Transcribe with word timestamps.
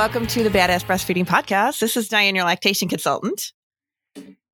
Welcome 0.00 0.26
to 0.28 0.42
the 0.42 0.48
Badass 0.48 0.86
Breastfeeding 0.86 1.26
Podcast. 1.26 1.80
This 1.80 1.94
is 1.94 2.08
Diane, 2.08 2.34
your 2.34 2.46
lactation 2.46 2.88
consultant. 2.88 3.52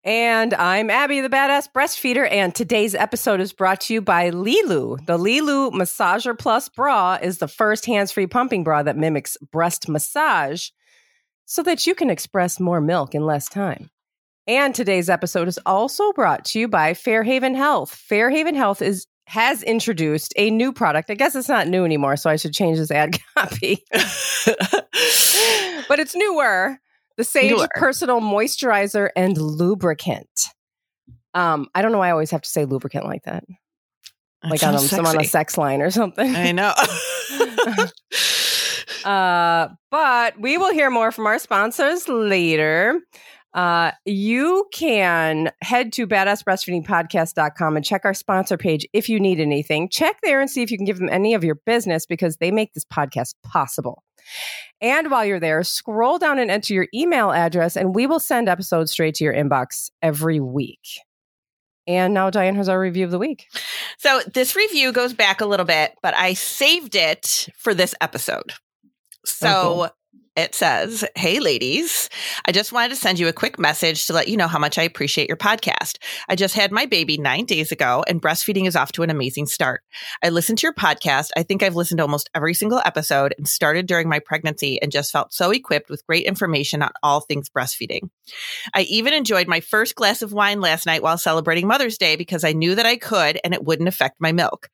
And 0.02 0.52
I'm 0.52 0.90
Abby, 0.90 1.20
the 1.20 1.28
badass 1.28 1.68
breastfeeder. 1.72 2.26
And 2.28 2.52
today's 2.52 2.96
episode 2.96 3.40
is 3.40 3.52
brought 3.52 3.82
to 3.82 3.94
you 3.94 4.00
by 4.00 4.32
Lilu. 4.32 5.06
The 5.06 5.16
Lilu 5.16 5.70
Massager 5.70 6.36
Plus 6.36 6.68
bra 6.68 7.18
is 7.22 7.38
the 7.38 7.46
first 7.46 7.86
hands 7.86 8.10
free 8.10 8.26
pumping 8.26 8.64
bra 8.64 8.82
that 8.82 8.96
mimics 8.96 9.36
breast 9.52 9.88
massage 9.88 10.70
so 11.44 11.62
that 11.62 11.86
you 11.86 11.94
can 11.94 12.10
express 12.10 12.58
more 12.58 12.80
milk 12.80 13.14
in 13.14 13.24
less 13.24 13.48
time. 13.48 13.88
And 14.48 14.74
today's 14.74 15.08
episode 15.08 15.46
is 15.46 15.60
also 15.64 16.12
brought 16.12 16.44
to 16.46 16.58
you 16.58 16.66
by 16.66 16.92
Fairhaven 16.92 17.54
Health. 17.54 17.94
Fairhaven 17.94 18.56
Health 18.56 18.82
is 18.82 19.06
has 19.26 19.62
introduced 19.62 20.32
a 20.36 20.50
new 20.50 20.72
product. 20.72 21.10
I 21.10 21.14
guess 21.14 21.34
it's 21.34 21.48
not 21.48 21.68
new 21.68 21.84
anymore, 21.84 22.16
so 22.16 22.30
I 22.30 22.36
should 22.36 22.54
change 22.54 22.78
this 22.78 22.90
ad 22.90 23.18
copy. 23.36 23.84
but 25.88 25.98
it's 25.98 26.14
newer. 26.14 26.78
The 27.16 27.24
Sage 27.24 27.50
Newer. 27.50 27.68
Personal 27.74 28.20
Moisturizer 28.20 29.08
and 29.16 29.36
Lubricant. 29.38 30.28
Um, 31.34 31.68
I 31.74 31.82
don't 31.82 31.92
know 31.92 31.98
why 31.98 32.08
I 32.08 32.12
always 32.12 32.30
have 32.30 32.42
to 32.42 32.48
say 32.48 32.64
lubricant 32.64 33.04
like 33.04 33.24
that. 33.24 33.44
Like 34.44 34.62
on, 34.62 34.74
a, 34.74 34.78
on 34.78 35.20
a 35.20 35.24
sex 35.24 35.58
line 35.58 35.82
or 35.82 35.90
something. 35.90 36.34
I 36.34 36.52
know. 36.52 36.72
Uh, 39.04 39.68
but 39.92 40.38
we 40.40 40.58
will 40.58 40.72
hear 40.72 40.90
more 40.90 41.12
from 41.12 41.28
our 41.28 41.38
sponsors 41.38 42.08
later. 42.08 43.00
Uh, 43.56 43.90
you 44.04 44.66
can 44.72 45.50
head 45.62 45.90
to 45.94 46.06
badassbreastfeedingpodcast.com 46.06 47.76
and 47.76 47.84
check 47.84 48.02
our 48.04 48.12
sponsor 48.12 48.58
page 48.58 48.86
if 48.92 49.08
you 49.08 49.18
need 49.18 49.40
anything. 49.40 49.88
Check 49.88 50.18
there 50.22 50.42
and 50.42 50.50
see 50.50 50.62
if 50.62 50.70
you 50.70 50.76
can 50.76 50.84
give 50.84 50.98
them 50.98 51.08
any 51.08 51.32
of 51.32 51.42
your 51.42 51.54
business 51.54 52.04
because 52.04 52.36
they 52.36 52.50
make 52.50 52.74
this 52.74 52.84
podcast 52.84 53.34
possible. 53.42 54.04
And 54.82 55.10
while 55.10 55.24
you're 55.24 55.40
there, 55.40 55.64
scroll 55.64 56.18
down 56.18 56.38
and 56.38 56.50
enter 56.50 56.74
your 56.74 56.86
email 56.94 57.32
address, 57.32 57.76
and 57.76 57.94
we 57.94 58.06
will 58.06 58.20
send 58.20 58.48
episodes 58.48 58.92
straight 58.92 59.14
to 59.16 59.24
your 59.24 59.32
inbox 59.32 59.90
every 60.02 60.38
week. 60.38 61.00
And 61.86 62.12
now 62.12 62.28
Diane 62.30 62.56
has 62.56 62.68
our 62.68 62.78
review 62.78 63.04
of 63.06 63.10
the 63.10 63.18
week. 63.18 63.46
so 63.98 64.20
this 64.34 64.54
review 64.54 64.92
goes 64.92 65.14
back 65.14 65.40
a 65.40 65.46
little 65.46 65.64
bit, 65.64 65.94
but 66.02 66.14
I 66.14 66.34
saved 66.34 66.94
it 66.94 67.48
for 67.56 67.72
this 67.72 67.94
episode. 68.02 68.52
So 69.24 69.48
Oh, 69.48 69.62
cool. 69.62 69.90
It 70.36 70.54
says, 70.54 71.04
Hey, 71.14 71.40
ladies, 71.40 72.10
I 72.44 72.52
just 72.52 72.72
wanted 72.72 72.90
to 72.90 72.96
send 72.96 73.18
you 73.18 73.28
a 73.28 73.32
quick 73.32 73.58
message 73.58 74.06
to 74.06 74.12
let 74.12 74.28
you 74.28 74.36
know 74.36 74.48
how 74.48 74.58
much 74.58 74.78
I 74.78 74.82
appreciate 74.82 75.28
your 75.28 75.36
podcast. 75.36 75.98
I 76.28 76.36
just 76.36 76.54
had 76.54 76.72
my 76.72 76.86
baby 76.86 77.16
nine 77.16 77.46
days 77.46 77.72
ago, 77.72 78.04
and 78.06 78.20
breastfeeding 78.20 78.66
is 78.66 78.76
off 78.76 78.92
to 78.92 79.02
an 79.02 79.10
amazing 79.10 79.46
start. 79.46 79.82
I 80.22 80.28
listened 80.28 80.58
to 80.58 80.66
your 80.66 80.74
podcast. 80.74 81.30
I 81.36 81.42
think 81.42 81.62
I've 81.62 81.76
listened 81.76 81.98
to 81.98 82.02
almost 82.02 82.30
every 82.34 82.54
single 82.54 82.82
episode 82.84 83.34
and 83.38 83.48
started 83.48 83.86
during 83.86 84.08
my 84.08 84.18
pregnancy 84.18 84.80
and 84.80 84.92
just 84.92 85.10
felt 85.12 85.32
so 85.32 85.50
equipped 85.50 85.88
with 85.88 86.06
great 86.06 86.26
information 86.26 86.82
on 86.82 86.90
all 87.02 87.20
things 87.20 87.48
breastfeeding. 87.48 88.10
I 88.74 88.82
even 88.82 89.14
enjoyed 89.14 89.48
my 89.48 89.60
first 89.60 89.94
glass 89.94 90.22
of 90.22 90.32
wine 90.32 90.60
last 90.60 90.86
night 90.86 91.02
while 91.02 91.18
celebrating 91.18 91.66
Mother's 91.66 91.98
Day 91.98 92.16
because 92.16 92.44
I 92.44 92.52
knew 92.52 92.74
that 92.74 92.86
I 92.86 92.96
could 92.96 93.38
and 93.42 93.54
it 93.54 93.64
wouldn't 93.64 93.88
affect 93.88 94.20
my 94.20 94.32
milk. 94.32 94.68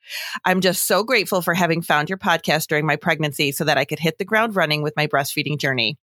I'm 0.45 0.61
just 0.61 0.87
so 0.87 1.05
grateful 1.05 1.43
for 1.43 1.55
having 1.55 1.83
found 1.83 2.09
your 2.09 2.19
podcast 2.19 2.67
during 2.67 2.87
my 2.87 2.97
pregnancy 2.97 3.53
so 3.53 3.65
that 3.65 3.79
I 3.79 3.85
could 3.85 3.99
hit 3.99 4.19
the 4.19 4.25
ground 4.25 4.57
running 4.57 4.83
with 4.83 4.97
my 4.97 5.07
breastfeeding 5.07 5.52
journey. 5.56 5.98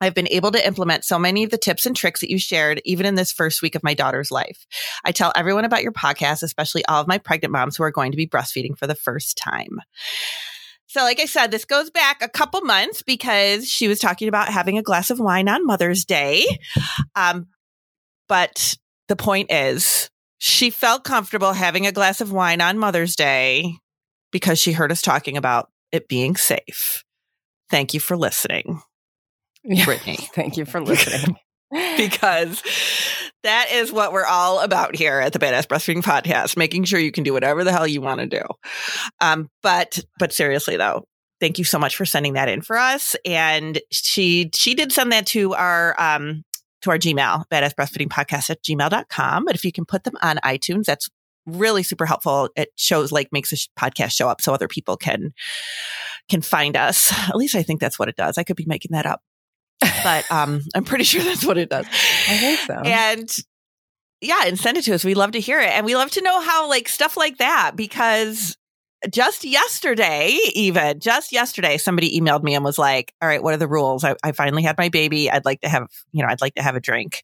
I've 0.00 0.14
been 0.14 0.28
able 0.30 0.52
to 0.52 0.64
implement 0.64 1.04
so 1.04 1.18
many 1.18 1.42
of 1.42 1.50
the 1.50 1.58
tips 1.58 1.84
and 1.84 1.96
tricks 1.96 2.20
that 2.20 2.30
you 2.30 2.38
shared, 2.38 2.80
even 2.84 3.04
in 3.04 3.16
this 3.16 3.32
first 3.32 3.62
week 3.62 3.74
of 3.74 3.82
my 3.82 3.94
daughter's 3.94 4.30
life. 4.30 4.66
I 5.04 5.12
tell 5.12 5.32
everyone 5.34 5.64
about 5.64 5.82
your 5.82 5.92
podcast, 5.92 6.42
especially 6.42 6.84
all 6.86 7.00
of 7.00 7.08
my 7.08 7.18
pregnant 7.18 7.52
moms 7.52 7.76
who 7.76 7.82
are 7.82 7.90
going 7.90 8.12
to 8.12 8.16
be 8.16 8.26
breastfeeding 8.26 8.78
for 8.78 8.86
the 8.86 8.94
first 8.94 9.36
time. 9.36 9.80
So, 10.86 11.02
like 11.02 11.20
I 11.20 11.26
said, 11.26 11.50
this 11.50 11.64
goes 11.64 11.90
back 11.90 12.22
a 12.22 12.28
couple 12.28 12.60
months 12.62 13.02
because 13.02 13.68
she 13.68 13.88
was 13.88 13.98
talking 13.98 14.28
about 14.28 14.48
having 14.48 14.78
a 14.78 14.82
glass 14.82 15.10
of 15.10 15.20
wine 15.20 15.48
on 15.48 15.66
Mother's 15.66 16.04
Day. 16.04 16.46
Um, 17.14 17.48
but 18.28 18.76
the 19.08 19.16
point 19.16 19.50
is, 19.50 20.08
she 20.38 20.70
felt 20.70 21.04
comfortable 21.04 21.52
having 21.52 21.86
a 21.86 21.92
glass 21.92 22.20
of 22.20 22.32
wine 22.32 22.60
on 22.60 22.78
Mother's 22.78 23.16
Day 23.16 23.74
because 24.30 24.58
she 24.58 24.72
heard 24.72 24.92
us 24.92 25.02
talking 25.02 25.36
about 25.36 25.70
it 25.92 26.08
being 26.08 26.36
safe. 26.36 27.02
Thank 27.70 27.94
you 27.94 28.00
for 28.00 28.16
listening, 28.16 28.82
Brittany. 29.84 30.16
Thank 30.34 30.56
you 30.56 30.64
for 30.64 30.80
listening. 30.82 31.36
because 31.96 32.62
that 33.42 33.70
is 33.70 33.92
what 33.92 34.12
we're 34.12 34.24
all 34.24 34.60
about 34.60 34.96
here 34.96 35.20
at 35.20 35.32
the 35.34 35.38
Badass 35.38 35.66
Breastfeeding 35.66 36.02
Podcast, 36.02 36.56
making 36.56 36.84
sure 36.84 36.98
you 36.98 37.12
can 37.12 37.24
do 37.24 37.32
whatever 37.32 37.62
the 37.62 37.72
hell 37.72 37.86
you 37.86 38.00
want 38.00 38.20
to 38.20 38.26
do. 38.26 38.42
Um, 39.20 39.50
but 39.62 40.02
but 40.18 40.32
seriously 40.32 40.76
though, 40.76 41.04
thank 41.40 41.58
you 41.58 41.64
so 41.64 41.78
much 41.78 41.96
for 41.96 42.06
sending 42.06 42.34
that 42.34 42.48
in 42.48 42.62
for 42.62 42.78
us. 42.78 43.16
And 43.24 43.80
she 43.90 44.50
she 44.54 44.74
did 44.74 44.92
send 44.92 45.12
that 45.12 45.26
to 45.28 45.54
our 45.54 45.94
um 46.00 46.42
to 46.82 46.90
our 46.90 46.98
Gmail, 46.98 47.44
badass 47.52 47.74
breastfeeding 47.74 48.08
podcast 48.08 48.50
at 48.50 48.62
gmail.com. 48.62 49.44
But 49.44 49.54
if 49.54 49.64
you 49.64 49.72
can 49.72 49.84
put 49.84 50.04
them 50.04 50.14
on 50.22 50.36
iTunes, 50.38 50.84
that's 50.84 51.08
really 51.44 51.82
super 51.82 52.06
helpful. 52.06 52.48
It 52.56 52.70
shows 52.76 53.12
like 53.12 53.28
makes 53.32 53.52
a 53.52 53.56
podcast 53.78 54.12
show 54.12 54.28
up 54.28 54.40
so 54.40 54.54
other 54.54 54.68
people 54.68 54.96
can 54.96 55.32
can 56.28 56.42
find 56.42 56.76
us. 56.76 57.12
At 57.28 57.36
least 57.36 57.54
I 57.54 57.62
think 57.62 57.80
that's 57.80 57.98
what 57.98 58.08
it 58.08 58.16
does. 58.16 58.38
I 58.38 58.44
could 58.44 58.56
be 58.56 58.66
making 58.66 58.92
that 58.92 59.06
up. 59.06 59.22
But 60.02 60.30
um 60.30 60.62
I'm 60.74 60.84
pretty 60.84 61.04
sure 61.04 61.22
that's 61.22 61.44
what 61.44 61.58
it 61.58 61.70
does. 61.70 61.86
I 61.86 62.36
think 62.36 62.60
so. 62.60 62.74
And 62.74 63.36
yeah, 64.20 64.42
and 64.46 64.58
send 64.58 64.76
it 64.76 64.82
to 64.84 64.94
us. 64.94 65.04
We 65.04 65.14
love 65.14 65.32
to 65.32 65.40
hear 65.40 65.60
it. 65.60 65.70
And 65.70 65.86
we 65.86 65.94
love 65.94 66.10
to 66.12 66.22
know 66.22 66.40
how 66.40 66.68
like 66.68 66.88
stuff 66.88 67.16
like 67.16 67.38
that 67.38 67.72
because 67.76 68.56
just 69.10 69.44
yesterday, 69.44 70.36
even 70.54 70.98
just 70.98 71.30
yesterday, 71.30 71.78
somebody 71.78 72.18
emailed 72.18 72.42
me 72.42 72.54
and 72.54 72.64
was 72.64 72.78
like, 72.78 73.14
All 73.22 73.28
right, 73.28 73.42
what 73.42 73.54
are 73.54 73.58
the 73.58 73.68
rules? 73.68 74.02
I, 74.04 74.16
I 74.24 74.32
finally 74.32 74.62
had 74.62 74.76
my 74.76 74.88
baby. 74.88 75.30
I'd 75.30 75.44
like 75.44 75.60
to 75.60 75.68
have, 75.68 75.86
you 76.12 76.22
know, 76.22 76.28
I'd 76.28 76.40
like 76.40 76.56
to 76.56 76.62
have 76.62 76.74
a 76.74 76.80
drink. 76.80 77.22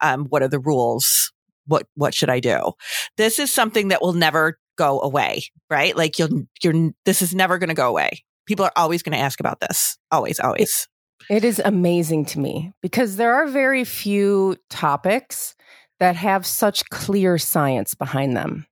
Um, 0.00 0.26
what 0.26 0.42
are 0.42 0.48
the 0.48 0.58
rules? 0.58 1.32
What 1.66 1.86
what 1.94 2.12
should 2.12 2.28
I 2.28 2.40
do? 2.40 2.72
This 3.16 3.38
is 3.38 3.50
something 3.50 3.88
that 3.88 4.02
will 4.02 4.12
never 4.12 4.58
go 4.76 5.00
away, 5.00 5.44
right? 5.70 5.96
Like 5.96 6.18
you'll 6.18 6.42
you're 6.62 6.90
this 7.06 7.22
is 7.22 7.34
never 7.34 7.56
gonna 7.56 7.74
go 7.74 7.88
away. 7.88 8.22
People 8.46 8.64
are 8.64 8.72
always 8.76 9.02
gonna 9.02 9.16
ask 9.16 9.40
about 9.40 9.60
this. 9.60 9.98
Always, 10.10 10.40
always. 10.40 10.88
It 11.30 11.44
is 11.44 11.60
amazing 11.64 12.26
to 12.26 12.38
me 12.38 12.72
because 12.82 13.16
there 13.16 13.34
are 13.34 13.46
very 13.46 13.84
few 13.84 14.56
topics 14.68 15.54
that 16.00 16.16
have 16.16 16.44
such 16.44 16.88
clear 16.90 17.38
science 17.38 17.94
behind 17.94 18.36
them 18.36 18.66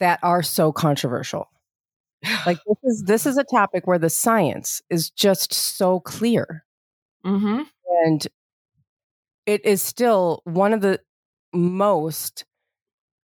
that 0.00 0.18
are 0.22 0.42
so 0.42 0.72
controversial. 0.72 1.48
Like 2.46 2.58
this 2.66 2.78
is 2.82 3.04
this 3.06 3.26
is 3.26 3.38
a 3.38 3.44
topic 3.44 3.86
where 3.86 3.98
the 3.98 4.10
science 4.10 4.82
is 4.90 5.10
just 5.10 5.52
so 5.52 6.00
clear 6.00 6.64
Mm-hmm. 7.24 7.62
and 8.06 8.26
it 9.44 9.64
is 9.66 9.82
still 9.82 10.40
one 10.44 10.72
of 10.72 10.80
the 10.80 11.00
most 11.52 12.44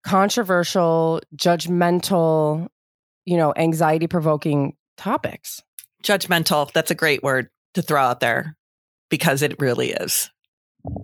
controversial, 0.04 1.20
judgmental, 1.34 2.68
you 3.24 3.36
know, 3.36 3.54
anxiety 3.56 4.06
provoking 4.06 4.76
topics. 4.96 5.62
Judgmental. 6.02 6.72
That's 6.72 6.90
a 6.90 6.94
great 6.94 7.22
word 7.22 7.48
to 7.74 7.82
throw 7.82 8.00
out 8.00 8.20
there 8.20 8.56
because 9.10 9.42
it 9.42 9.58
really 9.60 9.90
is. 9.90 10.30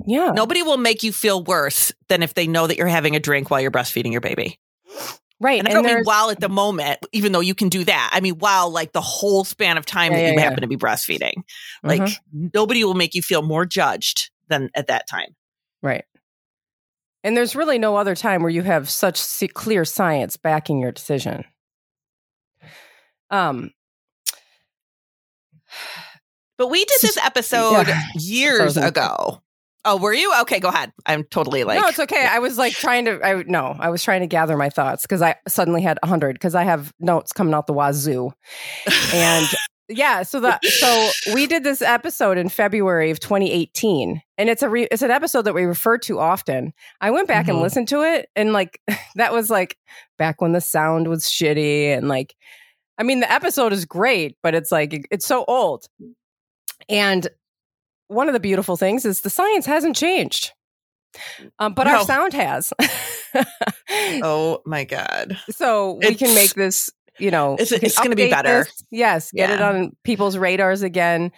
Yeah. 0.07 0.31
Nobody 0.35 0.63
will 0.63 0.77
make 0.77 1.03
you 1.03 1.13
feel 1.13 1.43
worse 1.43 1.93
than 2.09 2.23
if 2.23 2.35
they 2.35 2.47
know 2.47 2.67
that 2.67 2.77
you're 2.77 2.87
having 2.87 3.17
a 3.17 3.21
drink 3.21 3.51
while 3.51 3.61
you're 3.61 3.71
breastfeeding 3.71 4.13
your 4.13 4.21
baby. 4.21 4.59
Right. 5.41 5.59
And 5.59 5.67
I 5.67 5.73
don't 5.73 5.85
mean 5.85 6.03
while 6.05 6.31
at 6.31 6.39
the 6.39 6.49
moment, 6.49 7.01
even 7.11 7.33
though 7.33 7.41
you 7.41 7.55
can 7.55 7.69
do 7.69 7.83
that. 7.85 8.11
I 8.13 8.21
mean, 8.21 8.35
while 8.39 8.71
like 8.71 8.93
the 8.93 9.01
whole 9.01 9.43
span 9.43 9.77
of 9.77 9.85
time 9.85 10.13
Yeah, 10.13 10.19
that 10.19 10.23
yeah, 10.23 10.31
you 10.31 10.35
yeah. 10.37 10.41
happen 10.43 10.61
to 10.61 10.69
be 10.69 10.77
breastfeeding. 10.77 11.43
Like 11.83 12.03
Mhm. 12.03 12.55
nobody 12.55 12.85
will 12.85 12.95
make 12.95 13.15
you 13.17 13.23
feel 13.23 13.43
more 13.43 13.67
judged 13.67 14.31
than 14.47 14.71
at 14.77 14.87
that 14.87 15.09
time. 15.09 15.35
Right. 15.83 16.05
And 17.25 17.37
there's 17.37 17.57
really 17.57 17.79
no 17.79 17.97
other 17.97 18.15
time 18.15 18.43
where 18.43 18.51
you 18.51 18.63
have 18.63 18.89
such 18.89 19.21
clear 19.53 19.85
science 19.85 20.37
backing 20.37 20.79
your 20.79 20.93
decision. 20.93 21.45
Um, 23.31 23.73
But 26.59 26.69
we 26.69 26.85
did 26.85 26.99
this 27.03 27.17
episode 27.17 27.89
Yeah. 27.89 28.03
years 28.19 28.77
ago. 28.77 29.43
Oh, 29.85 29.97
were 29.97 30.13
you? 30.15 30.33
Okay, 30.43 30.61
go 30.61 30.69
ahead. 30.69 30.93
I'm 31.07 31.25
totally 31.25 31.65
like 31.65 31.81
no, 31.81 31.89
it's 31.89 31.99
okay. 31.99 32.25
I 32.25 32.39
was 32.39 32.57
like 32.57 32.73
trying 32.75 33.05
to. 33.07 33.21
I 33.27 33.43
no, 33.49 33.75
I 33.81 33.91
was 33.91 34.05
trying 34.05 34.21
to 34.21 34.29
gather 34.29 34.57
my 34.57 34.71
thoughts 34.71 35.03
because 35.03 35.23
I 35.23 35.35
suddenly 35.49 35.83
had 35.83 35.99
hundred 36.05 36.35
because 36.35 36.55
I 36.55 36.63
have 36.63 36.93
notes 37.01 37.33
coming 37.33 37.53
out 37.53 37.67
the 37.67 37.73
wazoo, 37.73 38.31
and 39.13 39.47
yeah. 39.89 40.23
So 40.23 40.39
that 40.39 40.65
so 40.65 41.11
we 41.35 41.49
did 41.49 41.65
this 41.65 41.83
episode 41.83 42.39
in 42.39 42.49
February 42.49 43.11
of 43.11 43.19
2018, 43.19 44.23
and 44.39 44.49
it's 44.49 44.63
a 44.63 44.69
re, 44.69 44.87
it's 44.93 45.03
an 45.03 45.11
episode 45.11 45.43
that 45.43 45.55
we 45.55 45.65
refer 45.65 45.99
to 45.99 46.21
often. 46.21 46.73
I 47.01 47.11
went 47.11 47.27
back 47.27 47.49
and 47.49 47.59
Mhm. 47.59 47.63
listened 47.63 47.89
to 47.89 48.03
it, 48.03 48.29
and 48.37 48.53
like 48.53 48.81
that 49.17 49.33
was 49.33 49.51
like 49.51 49.77
back 50.17 50.41
when 50.41 50.53
the 50.53 50.61
sound 50.61 51.09
was 51.09 51.25
shitty, 51.25 51.87
and 51.87 52.07
like 52.07 52.37
I 52.99 53.03
mean 53.05 53.21
the 53.21 53.31
episode 53.33 53.73
is 53.73 53.85
great, 53.85 54.37
but 54.43 54.55
it's 54.55 54.71
like 54.73 55.07
it's 55.11 55.27
so 55.27 55.45
old, 55.47 55.87
and 56.89 57.27
one 58.09 58.29
of 58.29 58.35
the 58.35 58.41
beautiful 58.41 58.77
things 58.77 59.05
is 59.05 59.21
the 59.23 59.31
science 59.31 59.67
hasn't 59.67 59.97
changed. 59.97 60.53
Um, 61.59 61.75
but 61.75 61.85
No. 61.85 61.99
our 61.99 62.05
sound 62.05 62.33
has. 62.35 62.73
oh 64.23 64.61
my 64.67 64.85
god. 64.85 65.39
so 65.51 65.93
we 66.03 66.15
can 66.15 66.35
make 66.35 66.55
this 66.55 66.91
you 67.19 67.31
know, 67.31 67.55
It's- 67.55 67.73
it's 67.73 67.99
gonna 67.99 68.17
be 68.17 68.31
better. 68.31 68.65
this. 68.65 68.85
Yes, 68.91 69.31
get 69.33 69.51
it 69.51 69.61
on 69.61 69.93
people's 70.03 70.39
radars 70.39 70.81
again, 70.83 71.31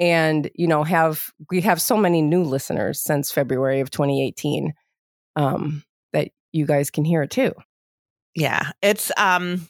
and 0.00 0.50
you 0.56 0.66
know, 0.66 0.82
have 0.82 1.22
we 1.50 1.60
have 1.60 1.80
so 1.80 1.96
many 1.96 2.20
new 2.20 2.42
listeners 2.42 3.00
since 3.00 3.30
February 3.30 3.78
of 3.78 3.90
2018 3.92 4.72
um, 5.36 5.84
that 6.12 6.30
you 6.50 6.66
guys 6.66 6.90
can 6.90 7.04
hear 7.04 7.22
it 7.22 7.30
too. 7.30 7.52
Yeah. 8.34 8.72
It's 8.82 9.12
um 9.16 9.68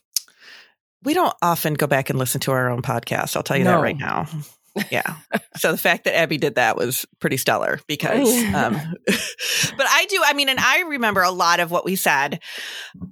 we 1.03 1.15
don't 1.15 1.35
often 1.43 1.75
go 1.75 1.87
back 1.87 2.11
and 2.11 2.19
listen 2.19 2.41
to 2.43 2.53
our 2.53 2.69
own 2.69 2.83
podcast. 2.83 3.37
I'll 3.37 3.43
tell 3.43 3.57
you 3.57 3.65
that 3.65 3.81
right 3.81 3.97
now. 3.97 4.27
Yeah. 4.89 5.17
so 5.57 5.73
the 5.73 5.77
fact 5.77 6.05
that 6.05 6.17
Abby 6.17 6.39
did 6.39 6.55
that 6.55 6.77
was 6.77 7.05
pretty 7.19 7.37
stellar 7.39 7.81
because 7.89 8.29
um 8.55 8.75
but 9.07 9.87
I 9.89 10.07
do 10.09 10.23
I 10.25 10.33
mean 10.33 10.49
and 10.49 10.61
I 10.61 10.83
remember 10.83 11.23
a 11.23 11.33
lot 11.33 11.59
of 11.59 11.73
what 11.73 11.85
we 11.85 11.97
said. 11.97 12.41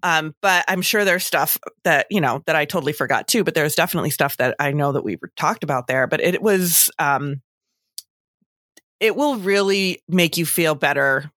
Um 0.04 0.36
but 0.40 0.64
I'm 0.68 0.82
sure 0.82 1.04
there's 1.04 1.24
stuff 1.24 1.58
that, 1.82 2.06
you 2.10 2.20
know, 2.20 2.44
that 2.46 2.54
I 2.54 2.64
totally 2.64 2.92
forgot 2.92 3.26
too, 3.26 3.42
but 3.42 3.54
there's 3.54 3.74
definitely 3.74 4.10
stuff 4.10 4.36
that 4.36 4.54
I 4.60 4.70
know 4.70 4.92
that 4.92 5.02
we 5.02 5.18
talked 5.36 5.64
about 5.64 5.88
there, 5.88 6.06
but 6.06 6.20
it 6.20 6.40
was 6.40 6.92
um 7.00 7.42
it 9.00 9.16
will 9.16 9.36
really 9.36 10.00
make 10.08 10.36
you 10.36 10.46
feel 10.46 10.76
better 10.76 11.30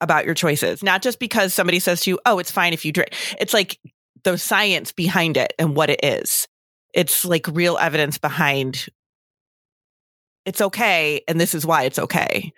about 0.00 0.24
your 0.24 0.34
choices, 0.34 0.82
not 0.82 1.02
just 1.02 1.18
because 1.18 1.52
somebody 1.52 1.78
says 1.78 2.00
to 2.02 2.10
you, 2.10 2.18
"Oh, 2.24 2.38
it's 2.38 2.50
fine 2.50 2.72
if 2.72 2.84
you 2.84 2.92
drink." 2.92 3.10
It's 3.38 3.52
like 3.52 3.78
the 4.24 4.36
science 4.38 4.92
behind 4.92 5.36
it 5.36 5.52
and 5.58 5.76
what 5.76 5.90
it 5.90 6.00
is. 6.02 6.46
It's 6.94 7.24
like 7.24 7.46
real 7.48 7.78
evidence 7.78 8.18
behind 8.18 8.86
it's 10.46 10.60
okay 10.60 11.20
and 11.28 11.38
this 11.38 11.54
is 11.54 11.66
why 11.66 11.82
it's 11.82 11.98
okay. 11.98 12.52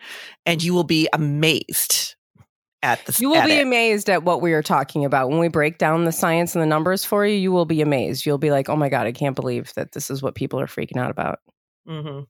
And 0.46 0.62
you 0.62 0.72
will 0.72 0.84
be 0.84 1.08
amazed 1.12 2.14
at 2.82 3.04
the 3.06 3.16
You 3.20 3.28
will 3.30 3.44
be 3.44 3.58
it. 3.58 3.62
amazed 3.62 4.08
at 4.08 4.22
what 4.22 4.40
we 4.40 4.52
are 4.52 4.62
talking 4.62 5.04
about 5.04 5.28
when 5.30 5.38
we 5.40 5.48
break 5.48 5.78
down 5.78 6.04
the 6.04 6.12
science 6.12 6.54
and 6.54 6.62
the 6.62 6.66
numbers 6.66 7.04
for 7.04 7.26
you. 7.26 7.34
You 7.36 7.50
will 7.52 7.64
be 7.66 7.82
amazed. 7.82 8.24
You'll 8.24 8.38
be 8.38 8.50
like, 8.52 8.68
"Oh 8.68 8.76
my 8.76 8.88
god, 8.88 9.06
I 9.06 9.12
can't 9.12 9.36
believe 9.36 9.72
that 9.74 9.92
this 9.92 10.10
is 10.10 10.22
what 10.22 10.34
people 10.36 10.60
are 10.60 10.66
freaking 10.66 10.96
out 10.96 11.10
about." 11.10 11.40
Mhm. 11.88 12.26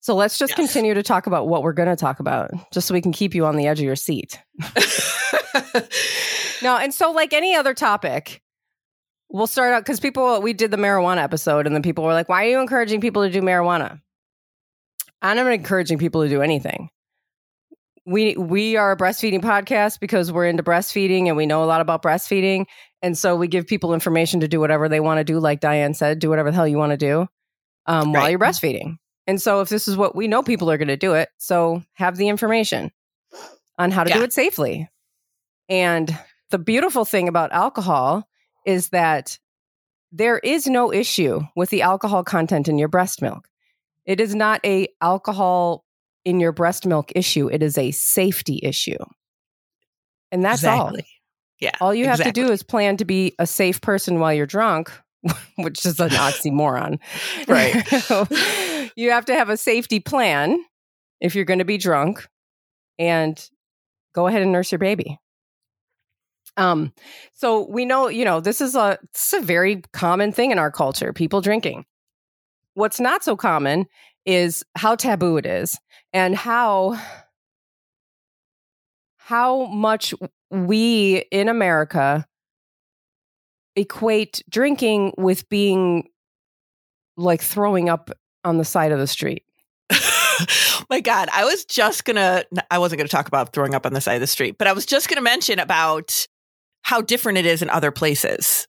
So 0.00 0.14
let's 0.16 0.36
just 0.38 0.50
Yes. 0.52 0.56
continue 0.56 0.94
to 0.94 1.02
talk 1.02 1.26
about 1.26 1.46
what 1.46 1.62
we're 1.62 1.72
going 1.74 1.88
to 1.88 1.94
talk 1.96 2.18
about, 2.18 2.50
just 2.72 2.88
so 2.88 2.94
we 2.94 3.00
can 3.00 3.12
keep 3.12 3.34
you 3.34 3.46
on 3.46 3.56
the 3.56 3.66
edge 3.68 3.78
of 3.78 3.84
your 3.84 3.96
seat. 3.96 4.38
No, 6.62 6.76
and 6.76 6.92
so 6.94 7.12
like 7.12 7.32
any 7.32 7.54
other 7.54 7.74
topic, 7.74 8.42
we'll 9.30 9.46
start 9.46 9.72
out 9.72 9.84
because 9.84 10.00
people 10.00 10.40
we 10.40 10.52
did 10.52 10.70
the 10.70 10.76
marijuana 10.76 11.22
episode, 11.22 11.66
and 11.66 11.74
then 11.74 11.82
people 11.82 12.04
were 12.04 12.12
like, 12.12 12.28
"Why 12.28 12.46
are 12.46 12.48
you 12.48 12.60
encouraging 12.60 13.00
people 13.00 13.22
to 13.22 13.30
do 13.30 13.40
marijuana?" 13.40 14.00
I'm 15.20 15.36
not 15.36 15.52
encouraging 15.52 15.98
people 15.98 16.22
to 16.22 16.28
do 16.28 16.42
anything. 16.42 16.90
We 18.04 18.36
we 18.36 18.76
are 18.76 18.92
a 18.92 18.96
breastfeeding 18.96 19.40
podcast 19.40 20.00
because 20.00 20.32
we're 20.32 20.46
into 20.46 20.62
breastfeeding 20.62 21.28
and 21.28 21.36
we 21.36 21.46
know 21.46 21.62
a 21.62 21.66
lot 21.66 21.80
about 21.80 22.02
breastfeeding, 22.02 22.66
and 23.00 23.16
so 23.16 23.36
we 23.36 23.48
give 23.48 23.66
people 23.66 23.94
information 23.94 24.40
to 24.40 24.48
do 24.48 24.60
whatever 24.60 24.88
they 24.88 25.00
want 25.00 25.18
to 25.18 25.24
do. 25.24 25.38
Like 25.38 25.60
Diane 25.60 25.94
said, 25.94 26.18
do 26.18 26.28
whatever 26.28 26.50
the 26.50 26.56
hell 26.56 26.68
you 26.68 26.78
want 26.78 26.90
to 26.90 26.96
do 26.96 27.28
um, 27.86 28.12
while 28.12 28.28
you're 28.28 28.38
breastfeeding. 28.38 28.96
And 29.26 29.40
so 29.40 29.60
if 29.60 29.68
this 29.68 29.86
is 29.86 29.96
what 29.96 30.16
we 30.16 30.26
know, 30.28 30.42
people 30.42 30.70
are 30.70 30.78
going 30.78 30.88
to 30.88 30.96
do 30.96 31.14
it. 31.14 31.28
So 31.38 31.82
have 31.94 32.16
the 32.16 32.28
information 32.28 32.90
on 33.78 33.90
how 33.90 34.04
to 34.04 34.12
do 34.12 34.22
it 34.22 34.32
safely. 34.32 34.88
And 35.68 36.16
the 36.52 36.58
beautiful 36.58 37.04
thing 37.04 37.26
about 37.26 37.50
alcohol 37.50 38.28
is 38.64 38.90
that 38.90 39.38
there 40.12 40.38
is 40.38 40.66
no 40.66 40.92
issue 40.92 41.40
with 41.56 41.70
the 41.70 41.82
alcohol 41.82 42.22
content 42.22 42.68
in 42.68 42.78
your 42.78 42.88
breast 42.88 43.22
milk. 43.22 43.48
It 44.04 44.20
is 44.20 44.34
not 44.34 44.60
a 44.64 44.88
alcohol 45.00 45.84
in 46.24 46.38
your 46.38 46.52
breast 46.52 46.86
milk 46.86 47.10
issue. 47.16 47.48
It 47.50 47.62
is 47.62 47.78
a 47.78 47.90
safety 47.90 48.60
issue. 48.62 49.02
And 50.30 50.44
that's 50.44 50.60
exactly. 50.60 51.06
Yeah. 51.58 51.70
all. 51.80 51.88
All 51.88 51.94
you 51.94 52.06
have 52.06 52.22
to 52.22 52.32
do 52.32 52.50
is 52.52 52.62
plan 52.62 52.98
to 52.98 53.04
be 53.04 53.34
a 53.38 53.46
safe 53.46 53.80
person 53.80 54.20
while 54.20 54.34
you're 54.34 54.46
drunk, 54.46 54.92
which 55.56 55.86
is 55.86 55.98
an 56.00 56.10
oxymoron. 56.10 56.98
Right. 57.48 58.92
you 58.96 59.10
have 59.10 59.24
to 59.24 59.34
have 59.34 59.48
a 59.48 59.56
safety 59.56 60.00
plan 60.00 60.62
if 61.20 61.34
you're 61.34 61.46
going 61.46 61.60
to 61.60 61.64
be 61.64 61.78
drunk 61.78 62.28
and 62.98 63.48
go 64.14 64.26
ahead 64.26 64.42
and 64.42 64.52
nurse 64.52 64.70
your 64.70 64.78
baby. 64.78 65.18
Um, 66.56 66.92
so 67.32 67.66
we 67.68 67.84
know, 67.84 68.08
you 68.08 68.24
know, 68.24 68.40
this 68.40 68.60
is 68.60 68.74
a 68.74 68.98
is 69.14 69.32
a 69.32 69.40
very 69.40 69.82
common 69.92 70.32
thing 70.32 70.50
in 70.50 70.58
our 70.58 70.70
culture, 70.70 71.12
people 71.12 71.40
drinking. 71.40 71.84
What's 72.74 73.00
not 73.00 73.24
so 73.24 73.36
common 73.36 73.86
is 74.24 74.64
how 74.76 74.94
taboo 74.94 75.36
it 75.36 75.46
is 75.46 75.78
and 76.12 76.36
how 76.36 76.98
how 79.16 79.66
much 79.66 80.14
we 80.50 81.24
in 81.30 81.48
America 81.48 82.26
equate 83.76 84.42
drinking 84.50 85.14
with 85.16 85.48
being 85.48 86.08
like 87.16 87.40
throwing 87.40 87.88
up 87.88 88.10
on 88.44 88.58
the 88.58 88.64
side 88.64 88.92
of 88.92 88.98
the 88.98 89.06
street. 89.06 89.44
My 90.90 91.00
God, 91.00 91.28
I 91.32 91.44
was 91.44 91.64
just 91.64 92.04
gonna, 92.04 92.44
I 92.70 92.78
wasn't 92.78 92.98
gonna 92.98 93.08
talk 93.08 93.28
about 93.28 93.52
throwing 93.52 93.74
up 93.74 93.86
on 93.86 93.92
the 93.92 94.00
side 94.00 94.14
of 94.14 94.20
the 94.20 94.26
street, 94.26 94.58
but 94.58 94.66
I 94.66 94.72
was 94.72 94.86
just 94.86 95.08
gonna 95.08 95.22
mention 95.22 95.58
about 95.58 96.26
how 96.82 97.00
different 97.00 97.38
it 97.38 97.46
is 97.46 97.62
in 97.62 97.70
other 97.70 97.90
places. 97.90 98.66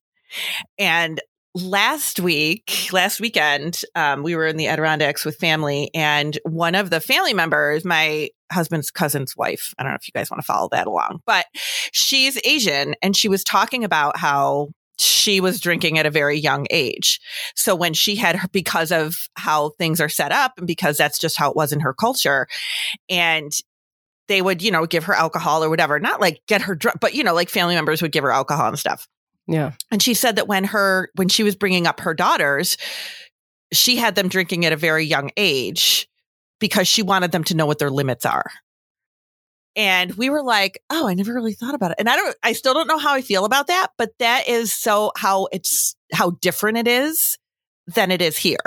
And 0.80 1.21
last 1.56 2.19
week, 2.19 2.89
last 2.92 3.19
weekend, 3.19 3.81
um, 3.95 4.24
we 4.24 4.36
were 4.36 4.48
in 4.48 4.57
the 4.57 4.68
Adirondacks 4.68 5.25
with 5.25 5.38
family, 5.38 5.92
and 5.94 6.38
one 6.44 6.75
of 6.75 6.89
the 6.89 7.00
family 7.00 7.33
members, 7.33 7.86
my 7.86 8.30
husband's 8.51 8.92
cousin's 8.92 9.38
wife, 9.38 9.74
I 9.77 9.83
don't 9.83 9.92
know 9.92 9.98
if 10.00 10.07
you 10.07 10.13
guys 10.13 10.31
want 10.31 10.42
to 10.42 10.45
follow 10.45 10.69
that 10.71 10.88
along, 10.88 11.21
but 11.25 11.45
she's 11.92 12.39
Asian, 12.44 12.95
and 13.01 13.15
she 13.15 13.30
was 13.30 13.44
talking 13.44 13.83
about 13.83 14.18
how 14.18 14.69
she 15.00 15.42
was 15.42 15.60
drinking 15.60 15.98
at 15.98 16.06
a 16.06 16.12
very 16.12 16.38
young 16.38 16.68
age. 16.69 17.19
So 17.56 17.75
when 17.75 17.94
she 17.94 18.15
had 18.15 18.36
her, 18.36 18.48
because 18.51 18.92
of 18.92 19.27
how 19.36 19.69
things 19.77 20.00
are 20.00 20.10
set 20.10 20.31
up 20.31 20.54
and 20.57 20.68
because 20.68 20.98
that's 20.98 21.18
just 21.18 21.38
how 21.38 21.50
it 21.50 21.56
was 21.56 21.71
in 21.71 21.80
her 21.81 21.94
culture, 21.94 22.48
and 23.10 23.51
they 24.27 24.41
would, 24.41 24.61
you 24.61 24.71
know, 24.71 24.85
give 24.85 25.05
her 25.05 25.13
alcohol 25.13 25.63
or 25.63 25.69
whatever, 25.69 25.99
not 25.99 26.21
like 26.21 26.41
get 26.47 26.61
her 26.63 26.75
drunk, 26.75 26.99
but 26.99 27.13
you 27.13 27.23
know, 27.23 27.33
like 27.33 27.49
family 27.49 27.75
members 27.75 28.01
would 28.01 28.11
give 28.11 28.23
her 28.23 28.31
alcohol 28.31 28.67
and 28.67 28.79
stuff. 28.79 29.07
Yeah. 29.47 29.71
And 29.91 30.01
she 30.01 30.13
said 30.13 30.37
that 30.37 30.47
when 30.47 30.63
her 30.65 31.09
when 31.15 31.29
she 31.29 31.43
was 31.43 31.55
bringing 31.55 31.88
up 31.88 32.00
her 32.01 32.13
daughters, 32.13 32.77
she 33.74 33.98
had 33.98 34.15
them 34.15 34.29
drinking 34.29 34.65
at 34.65 34.74
a 34.74 34.77
very 34.77 35.05
young 35.05 35.31
age 35.36 36.07
because 36.59 36.88
she 36.88 37.01
wanted 37.01 37.31
them 37.31 37.43
to 37.45 37.55
know 37.55 37.65
what 37.65 37.79
their 37.79 37.89
limits 37.89 38.25
are. 38.25 38.50
And 39.75 40.13
we 40.13 40.29
were 40.29 40.43
like, 40.43 40.81
"Oh, 40.89 41.07
I 41.07 41.15
never 41.15 41.33
really 41.33 41.53
thought 41.53 41.75
about 41.75 41.91
it." 41.91 41.98
And 42.00 42.07
I 42.07 42.15
don't 42.15 42.36
I 42.43 42.53
still 42.53 42.74
don't 42.74 42.88
know 42.88 43.00
how 43.00 43.13
I 43.13 43.21
feel 43.21 43.43
about 43.43 43.67
that, 43.67 43.88
but 43.98 44.12
that 44.19 44.48
is 44.48 44.71
so 44.71 45.12
how 45.17 45.48
it's 45.51 45.95
how 46.13 46.31
different 46.41 46.77
it 46.77 46.88
is 46.88 47.38
than 47.88 48.12
it 48.12 48.21
is 48.21 48.38
here. 48.38 48.59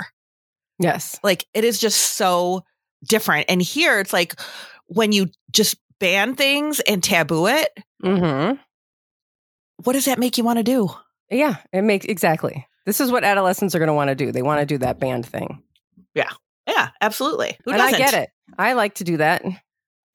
Yes. 0.79 1.17
Like 1.23 1.45
it 1.53 1.63
is 1.63 1.79
just 1.79 2.17
so 2.17 2.61
different. 3.07 3.45
And 3.49 3.61
here 3.61 3.99
it's 3.99 4.13
like 4.13 4.39
when 4.87 5.11
you 5.11 5.27
just 5.51 5.75
ban 5.99 6.35
things 6.35 6.79
and 6.81 7.03
taboo 7.03 7.47
it, 7.47 7.69
Mm-hmm. 8.03 8.55
what 9.83 9.93
does 9.93 10.05
that 10.05 10.19
make 10.19 10.37
you 10.37 10.43
want 10.43 10.57
to 10.57 10.63
do? 10.63 10.89
Yeah. 11.29 11.55
It 11.73 11.81
makes 11.83 12.05
exactly. 12.05 12.65
This 12.85 13.01
is 13.01 13.11
what 13.11 13.23
adolescents 13.23 13.75
are 13.75 13.79
going 13.79 13.87
to 13.87 13.93
want 13.93 14.09
to 14.09 14.15
do. 14.15 14.31
They 14.31 14.41
want 14.41 14.61
to 14.61 14.65
do 14.65 14.77
that 14.79 14.99
band 14.99 15.25
thing. 15.25 15.61
Yeah, 16.15 16.29
Yeah, 16.67 16.89
absolutely. 17.01 17.57
Who 17.65 17.71
and 17.71 17.79
doesn't? 17.79 17.95
I 17.95 17.97
get 17.97 18.13
it. 18.13 18.29
I 18.57 18.73
like 18.73 18.95
to 18.95 19.03
do 19.03 19.17
that. 19.17 19.43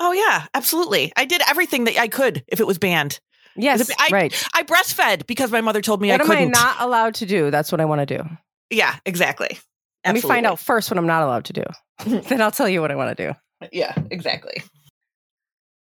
Oh 0.00 0.12
yeah, 0.12 0.46
absolutely. 0.54 1.12
I 1.16 1.26
did 1.26 1.42
everything 1.48 1.84
that 1.84 1.96
I 1.98 2.08
could 2.08 2.42
if 2.48 2.60
it 2.60 2.66
was 2.66 2.78
banned. 2.78 3.20
Yes. 3.56 3.90
I- 3.98 4.08
right. 4.10 4.44
I 4.54 4.62
breastfed 4.62 5.26
because 5.26 5.50
my 5.52 5.60
mother 5.60 5.80
told 5.82 6.00
me 6.00 6.08
What 6.08 6.20
I 6.20 6.24
am 6.24 6.30
I 6.30 6.34
couldn't. 6.36 6.56
allowed 6.80 7.14
to 7.16 7.26
do? 7.26 7.50
That's 7.50 7.70
what 7.70 7.80
I 7.80 7.84
want 7.84 8.00
to 8.08 8.18
do. 8.18 8.24
yeah, 8.70 8.96
exactly. 9.04 9.58
Let 10.04 10.14
me 10.14 10.20
find 10.20 10.46
out 10.46 10.58
first 10.58 10.90
what 10.90 10.98
I'm 10.98 11.06
not 11.06 11.22
allowed 11.22 11.44
to 11.46 11.52
do. 11.52 11.62
then 12.06 12.40
I'll 12.40 12.50
tell 12.50 12.68
you 12.68 12.80
what 12.80 12.90
I 12.90 12.96
want 12.96 13.16
to 13.16 13.28
do. 13.28 13.34
Yeah, 13.70 13.94
exactly. 14.10 14.62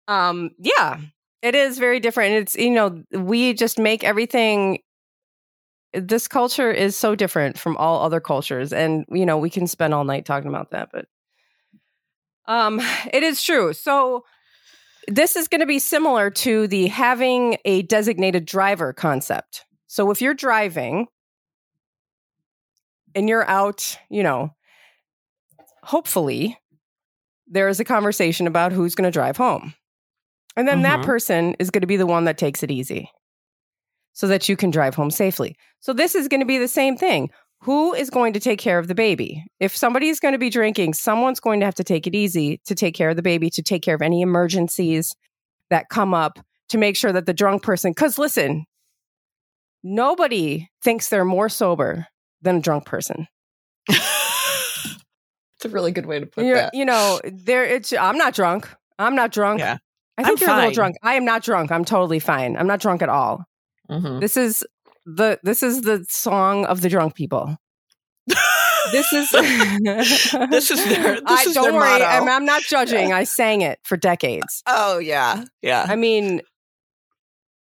Um, 0.08 0.50
yeah, 0.58 0.98
it 1.42 1.54
is 1.54 1.78
very 1.78 2.00
different. 2.00 2.34
It's 2.34 2.56
you 2.56 2.70
know 2.70 3.02
we 3.12 3.54
just 3.54 3.78
make 3.78 4.04
everything. 4.04 4.80
This 5.94 6.26
culture 6.26 6.70
is 6.70 6.96
so 6.96 7.14
different 7.14 7.58
from 7.58 7.76
all 7.76 8.02
other 8.02 8.20
cultures, 8.20 8.72
and 8.72 9.04
you 9.10 9.26
know 9.26 9.38
we 9.38 9.50
can 9.50 9.66
spend 9.66 9.94
all 9.94 10.04
night 10.04 10.24
talking 10.24 10.48
about 10.48 10.70
that, 10.70 10.90
but 10.92 11.06
um, 12.46 12.80
it 13.12 13.22
is 13.22 13.42
true. 13.42 13.72
So 13.72 14.24
this 15.08 15.36
is 15.36 15.48
going 15.48 15.60
to 15.60 15.66
be 15.66 15.78
similar 15.78 16.30
to 16.30 16.66
the 16.68 16.86
having 16.88 17.58
a 17.64 17.82
designated 17.82 18.44
driver 18.46 18.92
concept. 18.92 19.64
So 19.88 20.10
if 20.10 20.22
you're 20.22 20.34
driving 20.34 21.06
and 23.14 23.28
you're 23.28 23.48
out, 23.48 23.98
you 24.10 24.22
know, 24.22 24.54
hopefully 25.82 26.58
there 27.46 27.68
is 27.68 27.80
a 27.80 27.84
conversation 27.84 28.46
about 28.46 28.72
who's 28.72 28.94
going 28.94 29.06
to 29.06 29.10
drive 29.10 29.36
home. 29.36 29.74
And 30.56 30.68
then 30.68 30.82
that 30.82 31.00
Mhm. 31.00 31.04
person 31.04 31.54
is 31.58 31.70
going 31.70 31.80
to 31.80 31.86
be 31.86 31.96
the 31.96 32.06
one 32.06 32.24
that 32.24 32.38
takes 32.38 32.62
it 32.62 32.70
easy 32.70 33.10
so 34.12 34.26
that 34.26 34.48
you 34.48 34.56
can 34.56 34.70
drive 34.70 34.94
home 34.94 35.10
safely. 35.10 35.56
So 35.80 35.92
this 35.92 36.14
is 36.14 36.28
going 36.28 36.40
to 36.40 36.46
be 36.46 36.58
the 36.58 36.68
same 36.68 36.96
thing. 36.96 37.30
Who 37.62 37.94
is 37.94 38.10
going 38.10 38.32
to 38.32 38.40
take 38.40 38.58
care 38.58 38.78
of 38.78 38.88
the 38.88 38.94
baby? 38.94 39.44
If 39.60 39.76
somebody 39.76 40.08
is 40.08 40.20
going 40.20 40.32
to 40.32 40.38
be 40.38 40.50
drinking, 40.50 40.94
someone's 40.94 41.40
going 41.40 41.60
to 41.60 41.66
have 41.66 41.76
to 41.76 41.84
take 41.84 42.06
it 42.06 42.14
easy 42.14 42.60
to 42.66 42.74
take 42.74 42.94
care 42.94 43.10
of 43.10 43.16
the 43.16 43.22
baby, 43.22 43.50
to 43.50 43.62
take 43.62 43.82
care 43.82 43.94
of 43.94 44.02
any 44.02 44.20
emergencies 44.20 45.14
that 45.70 45.88
come 45.88 46.12
up, 46.12 46.38
to 46.70 46.78
make 46.78 46.96
sure 46.96 47.12
that 47.12 47.26
the 47.26 47.32
drunk 47.32 47.62
person, 47.62 47.92
because 47.92 48.18
listen, 48.18 48.64
nobody 49.82 50.68
thinks 50.82 51.08
they're 51.08 51.24
more 51.24 51.48
sober 51.48 52.06
than 52.42 52.56
a 52.56 52.60
drunk 52.60 52.84
person. 52.84 53.26
It's 55.64 55.72
a 55.72 55.74
really 55.74 55.92
good 55.92 56.06
way 56.06 56.18
to 56.18 56.26
put 56.26 56.44
You're- 56.44 56.58
that. 56.60 56.74
You 56.74 56.84
know, 56.84 57.20
there 57.24 57.64
it's 57.64 57.92
I'm 57.92 58.18
not 58.18 58.34
drunk. 58.34 58.68
I'm 58.98 59.14
not 59.14 59.30
drunk. 59.30 59.60
Yeah. 59.60 59.78
I 60.18 60.24
think 60.24 60.42
I'm 60.42 60.46
you're 60.48 60.54
a 60.54 60.58
little 60.58 60.72
drunk. 60.72 60.96
I 61.02 61.14
am 61.14 61.24
not 61.24 61.42
drunk. 61.44 61.70
I'm 61.70 61.84
totally 61.84 62.18
fine. 62.18 62.56
I'm 62.56 62.66
not 62.66 62.80
drunk 62.80 63.00
at 63.02 63.08
all. 63.08 63.44
Mhm. 63.88 64.20
This 64.20 64.36
is 64.36 64.64
the 65.06 65.38
this 65.44 65.62
is 65.62 65.82
the 65.82 66.04
song 66.08 66.64
of 66.66 66.80
the 66.80 66.88
drunk 66.88 67.14
people. 67.14 67.56
This 68.90 69.12
is 69.12 69.30
This 69.30 70.70
is 70.70 70.84
their- 70.84 71.20
this 71.20 71.26
I, 71.26 71.44
is 71.46 71.54
don't 71.54 71.64
their 71.64 71.72
worry. 71.74 71.88
motto. 72.00 72.04
I'm, 72.04 72.28
I'm 72.28 72.44
not 72.44 72.62
judging. 72.62 73.12
I 73.12 73.22
sang 73.38 73.60
it 73.62 73.78
for 73.84 73.96
decades. 73.96 74.62
oh 74.66 74.98
yeah, 74.98 75.44
yeah. 75.62 75.86
I 75.88 75.94
mean, 75.96 76.42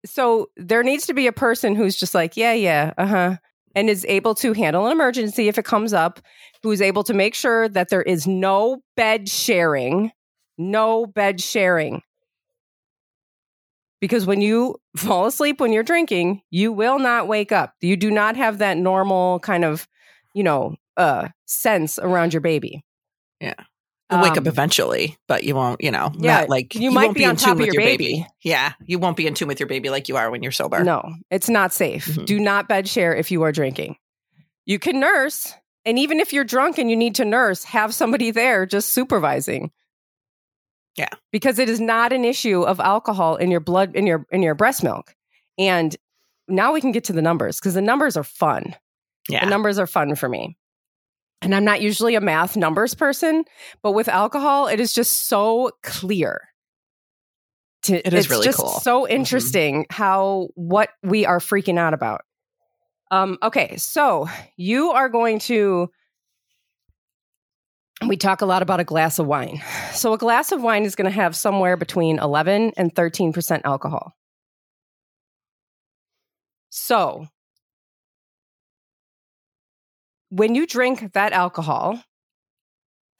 so 0.06 0.48
there 0.56 0.82
needs 0.82 1.06
to 1.06 1.14
be 1.14 1.26
a 1.26 1.32
person 1.32 1.74
who's 1.74 1.96
just 1.96 2.14
like, 2.14 2.36
yeah, 2.36 2.54
yeah, 2.54 2.94
uh 2.96 3.06
huh, 3.06 3.36
and 3.74 3.88
is 3.88 4.04
able 4.08 4.34
to 4.36 4.52
handle 4.52 4.86
an 4.86 4.92
emergency 4.92 5.48
if 5.48 5.58
it 5.58 5.64
comes 5.64 5.92
up, 5.92 6.20
who's 6.62 6.82
able 6.82 7.04
to 7.04 7.14
make 7.14 7.34
sure 7.34 7.68
that 7.68 7.88
there 7.88 8.02
is 8.02 8.26
no 8.26 8.82
bed 8.96 9.28
sharing, 9.28 10.12
no 10.58 11.06
bed 11.06 11.40
sharing. 11.40 12.02
Because 14.00 14.26
when 14.26 14.40
you 14.40 14.80
fall 14.96 15.26
asleep 15.26 15.60
when 15.60 15.72
you're 15.72 15.82
drinking, 15.82 16.42
you 16.50 16.72
will 16.72 16.98
not 16.98 17.28
wake 17.28 17.52
up. 17.52 17.74
You 17.80 17.96
do 17.96 18.10
not 18.10 18.36
have 18.36 18.58
that 18.58 18.78
normal 18.78 19.40
kind 19.40 19.64
of, 19.64 19.86
you 20.34 20.42
know, 20.42 20.76
uh 20.96 21.28
sense 21.46 21.98
around 21.98 22.32
your 22.34 22.40
baby. 22.40 22.84
You'll 24.10 24.20
wake 24.22 24.32
up 24.32 24.38
Um, 24.38 24.46
eventually, 24.48 25.16
but 25.28 25.44
you 25.44 25.54
won't. 25.54 25.82
You 25.82 25.90
know, 25.90 26.10
Yeah, 26.18 26.40
not 26.40 26.48
like 26.48 26.74
you 26.74 26.90
might 26.90 27.06
won't 27.06 27.16
be 27.16 27.24
on 27.24 27.30
in 27.30 27.36
top 27.36 27.44
tune 27.44 27.52
of 27.52 27.58
with 27.66 27.74
your 27.74 27.82
baby. 27.82 28.14
baby. 28.14 28.26
Yeah, 28.42 28.72
you 28.86 28.98
won't 28.98 29.16
be 29.16 29.26
in 29.26 29.34
tune 29.34 29.48
with 29.48 29.60
your 29.60 29.66
baby 29.68 29.88
like 29.90 30.08
you 30.08 30.16
are 30.16 30.30
when 30.30 30.42
you're 30.42 30.52
sober. 30.52 30.82
No, 30.82 31.14
it's 31.30 31.48
not 31.48 31.72
safe. 31.72 32.06
Mhm. 32.06 32.26
Do 32.26 32.40
not 32.40 32.68
bed 32.68 32.88
share 32.88 33.14
if 33.14 33.30
you 33.30 33.42
are 33.42 33.52
drinking. 33.52 33.96
You 34.66 34.78
can 34.78 34.98
nurse, 35.00 35.54
and 35.84 35.98
even 35.98 36.18
if 36.20 36.32
you're 36.32 36.44
drunk 36.44 36.78
and 36.78 36.90
you 36.90 36.96
need 36.96 37.14
to 37.16 37.24
nurse, 37.24 37.64
have 37.64 37.94
somebody 37.94 38.30
there 38.30 38.66
just 38.66 38.90
supervising. 38.90 39.70
Yeah. 40.96 41.08
Because 41.30 41.58
it 41.58 41.68
is 41.68 41.80
not 41.80 42.12
an 42.12 42.24
issue 42.24 42.62
of 42.62 42.80
alcohol 42.80 43.36
in 43.36 43.50
your 43.50 43.60
blood 43.60 43.94
in 43.94 44.06
your 44.06 44.26
in 44.32 44.42
your 44.42 44.54
breast 44.54 44.82
milk. 44.82 45.14
And 45.58 45.96
now 46.48 46.72
we 46.72 46.80
can 46.80 46.90
get 46.92 47.04
to 47.04 47.12
the 47.12 47.22
numbers 47.22 47.58
because 47.60 47.74
the 47.74 47.80
numbers 47.82 48.16
are 48.16 48.24
fun. 48.24 48.74
Yeah, 49.28 49.44
The 49.44 49.50
numbers 49.50 49.78
are 49.78 49.86
fun 49.86 50.16
for 50.16 50.28
me. 50.28 50.56
And 51.42 51.54
I'm 51.54 51.64
not 51.64 51.80
usually 51.80 52.14
a 52.14 52.20
math 52.20 52.56
numbers 52.56 52.94
person, 52.94 53.44
but 53.82 53.92
with 53.92 54.08
alcohol, 54.08 54.68
it 54.68 54.78
is 54.78 54.92
just 54.92 55.26
so 55.26 55.70
clear. 55.82 56.42
To, 57.84 58.06
It 58.06 58.12
is 58.12 58.26
it's 58.26 58.30
really 58.30 58.44
just 58.44 58.58
cool. 58.58 58.68
Mm-hmm. 58.68 58.82
So 58.82 59.08
interesting 59.08 59.86
how 59.88 60.48
what 60.54 60.90
we 61.02 61.24
are 61.24 61.38
freaking 61.38 61.78
out 61.78 61.94
about. 61.94 62.22
Um, 63.10 63.38
okay, 63.42 63.76
so 63.76 64.28
you 64.56 64.90
are 64.90 65.08
going 65.08 65.38
to. 65.40 65.90
We 68.06 68.16
talk 68.16 68.40
a 68.40 68.46
lot 68.46 68.62
about 68.62 68.80
a 68.80 68.84
glass 68.84 69.18
of 69.18 69.26
wine. 69.26 69.62
So 69.92 70.14
a 70.14 70.18
glass 70.18 70.52
of 70.52 70.62
wine 70.62 70.84
is 70.84 70.94
going 70.94 71.10
to 71.10 71.14
have 71.14 71.36
somewhere 71.36 71.76
between 71.76 72.18
11 72.18 72.72
and 72.78 72.94
13% 72.94 73.60
alcohol. 73.64 74.14
So 76.70 77.26
when 80.30 80.54
you 80.54 80.66
drink 80.66 81.12
that 81.12 81.32
alcohol, 81.32 82.02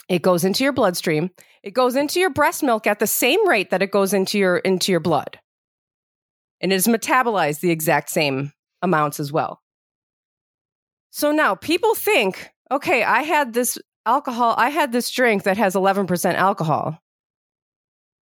it 0.09 0.23
goes 0.23 0.45
into 0.45 0.64
your 0.64 0.73
bloodstream. 0.73 1.31
It 1.62 1.73
goes 1.73 1.95
into 1.95 2.19
your 2.19 2.31
breast 2.31 2.62
milk 2.62 2.87
at 2.87 2.99
the 2.99 3.07
same 3.07 3.47
rate 3.49 3.71
that 3.71 3.83
it 3.83 3.90
goes 3.90 4.14
into 4.14 4.38
your 4.38 4.57
into 4.59 4.90
your 4.90 5.00
blood. 5.00 5.38
And 6.61 6.73
it 6.73 6.76
is 6.76 6.87
metabolized 6.87 7.61
the 7.61 7.71
exact 7.71 8.11
same 8.11 8.52
amounts 8.83 9.21
as 9.21 9.31
well. 9.33 9.61
So 11.11 11.33
now 11.33 11.55
people 11.55 11.95
think, 11.95 12.50
okay, 12.71 13.02
I 13.02 13.23
had 13.23 13.52
this 13.52 13.79
alcohol, 14.07 14.55
I 14.57 14.71
had 14.71 14.93
this 14.93 15.11
drink 15.11 15.43
that 15.45 15.57
has 15.57 15.75
11% 15.75 16.35
alcohol. 16.35 16.99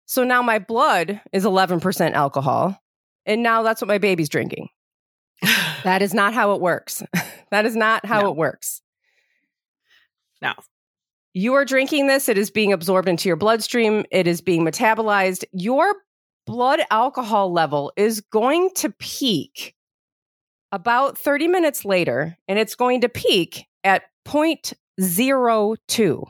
So 0.07 0.23
now 0.23 0.41
my 0.43 0.59
blood 0.59 1.21
is 1.33 1.45
11% 1.45 2.13
alcohol. 2.13 2.81
And 3.25 3.43
now 3.43 3.63
that's 3.63 3.81
what 3.81 3.89
my 3.89 3.99
baby's 3.99 4.29
drinking. 4.29 4.69
That 5.85 6.03
is 6.03 6.13
not 6.15 6.35
how 6.35 6.53
it 6.55 6.61
works. 6.61 7.03
that 7.51 7.65
is 7.67 7.77
not 7.77 8.05
how 8.05 8.23
No. 8.23 8.31
it 8.31 8.37
works. 8.37 8.83
No. 10.43 10.53
You 11.33 11.55
are 11.55 11.65
drinking 11.65 12.07
this, 12.09 12.29
it 12.29 12.39
is 12.39 12.51
being 12.51 12.73
absorbed 12.73 13.09
into 13.09 13.29
your 13.29 13.37
bloodstream, 13.37 14.05
it 14.11 14.27
is 14.27 14.41
being 14.41 14.65
metabolized. 14.65 15.45
Your 15.53 15.95
blood 16.47 16.81
alcohol 16.91 17.53
level 17.53 17.93
is 17.97 18.21
going 18.21 18.71
to 18.77 18.91
peak 18.99 19.75
about 20.73 21.19
30 21.19 21.49
minutes 21.49 21.85
later, 21.85 22.37
and 22.49 22.59
it's 22.59 22.75
going 22.75 23.03
to 23.03 23.09
peak 23.09 23.67
at 23.85 24.03
0.02. 24.27 26.25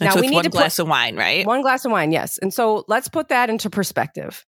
That's 0.00 0.14
Now, 0.16 0.20
we 0.20 0.28
need 0.28 0.34
one 0.34 0.44
to 0.44 0.50
put- 0.50 0.56
glass 0.56 0.78
of 0.78 0.88
wine, 0.88 1.16
right? 1.16 1.46
One 1.46 1.62
glass 1.62 1.84
of 1.84 1.92
wine, 1.92 2.10
yes. 2.12 2.38
And 2.38 2.52
so 2.52 2.84
let's 2.88 3.08
put 3.08 3.28
that 3.28 3.50
into 3.50 3.70
perspective 3.70 4.44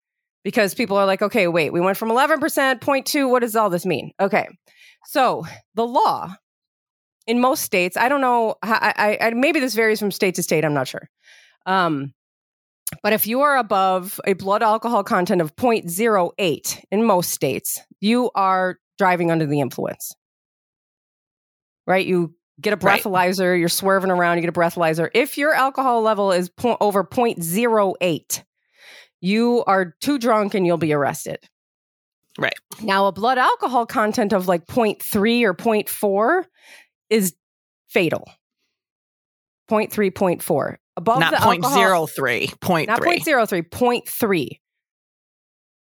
because 0.43 0.73
people 0.73 0.97
are 0.97 1.05
like, 1.05 1.21
okay, 1.21 1.47
wait, 1.47 1.71
we 1.73 1.81
went 1.81 1.97
from 1.97 2.09
11%, 2.09 2.39
0.2. 2.39 3.29
What 3.29 3.41
does 3.41 3.55
all 3.55 3.69
this 3.69 3.85
mean? 3.85 4.11
Okay. 4.19 4.47
So 5.05 5.45
the 5.75 5.85
law 5.85 6.33
in 7.27 7.39
most 7.39 7.63
states, 7.63 7.95
I 7.97 8.09
don't 8.09 8.21
know, 8.21 8.55
I, 8.63 9.17
I, 9.21 9.27
I, 9.27 9.29
maybe 9.31 9.59
this 9.59 9.75
varies 9.75 9.99
from 9.99 10.11
state 10.11 10.35
to 10.35 10.43
state. 10.43 10.65
I'm 10.65 10.73
not 10.73 10.87
sure. 10.87 11.09
Um, 11.65 12.13
but 13.03 13.13
if 13.13 13.27
you 13.27 13.41
are 13.41 13.57
above 13.57 14.19
a 14.25 14.33
blood 14.33 14.63
alcohol 14.63 15.03
content 15.03 15.41
of 15.41 15.55
0.08 15.55 16.83
in 16.91 17.03
most 17.03 17.29
states, 17.31 17.79
you 17.99 18.31
are 18.33 18.77
driving 18.97 19.29
under 19.31 19.45
the 19.45 19.59
influence. 19.59 20.13
Right? 21.85 22.05
You 22.05 22.33
get 22.59 22.73
a 22.73 22.77
Right. 22.77 23.01
breathalyzer, 23.01 23.57
you're 23.57 23.69
swerving 23.69 24.11
around, 24.11 24.37
you 24.37 24.41
get 24.41 24.49
a 24.49 24.59
breathalyzer. 24.59 25.09
If 25.13 25.37
your 25.37 25.53
alcohol 25.53 26.01
level 26.01 26.31
is 26.31 26.49
po- 26.49 26.77
over 26.81 27.03
0.08, 27.03 28.43
you 29.21 29.63
are 29.67 29.95
too 30.01 30.17
drunk 30.19 30.53
and 30.53 30.65
you'll 30.65 30.77
be 30.77 30.93
arrested. 30.93 31.37
Right. 32.37 32.53
Now, 32.81 33.07
a 33.07 33.11
blood 33.11 33.37
alcohol 33.37 33.85
content 33.85 34.31
of 34.33 34.47
like 34.47 34.65
0.3 34.65 35.43
or 35.43 35.53
0.4 35.53 36.43
is 37.09 37.35
fatal. 37.89 38.29
0.3, 39.69 40.11
0.4. 40.11 40.77
Above 40.97 41.19
Not 41.19 41.31
the 41.31 41.37
point 41.37 41.63
alcohol- 41.63 41.77
zero 41.83 42.05
three, 42.07 42.49
point 42.61 42.87
not 42.87 42.99
three. 43.01 43.19
0.03, 43.19 43.69
0.3. 43.69 44.59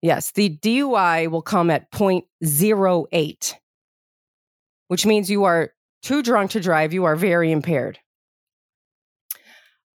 Yes, 0.02 0.32
the 0.32 0.58
DUI 0.58 1.30
will 1.30 1.42
come 1.42 1.70
at 1.70 1.92
0.08, 1.92 3.54
which 4.88 5.06
means 5.06 5.30
you 5.30 5.44
are 5.44 5.72
too 6.04 6.24
drunk 6.24 6.52
to 6.52 6.60
drive. 6.62 6.94
You 6.94 7.04
are 7.06 7.16
very 7.18 7.52
impaired. 7.52 8.00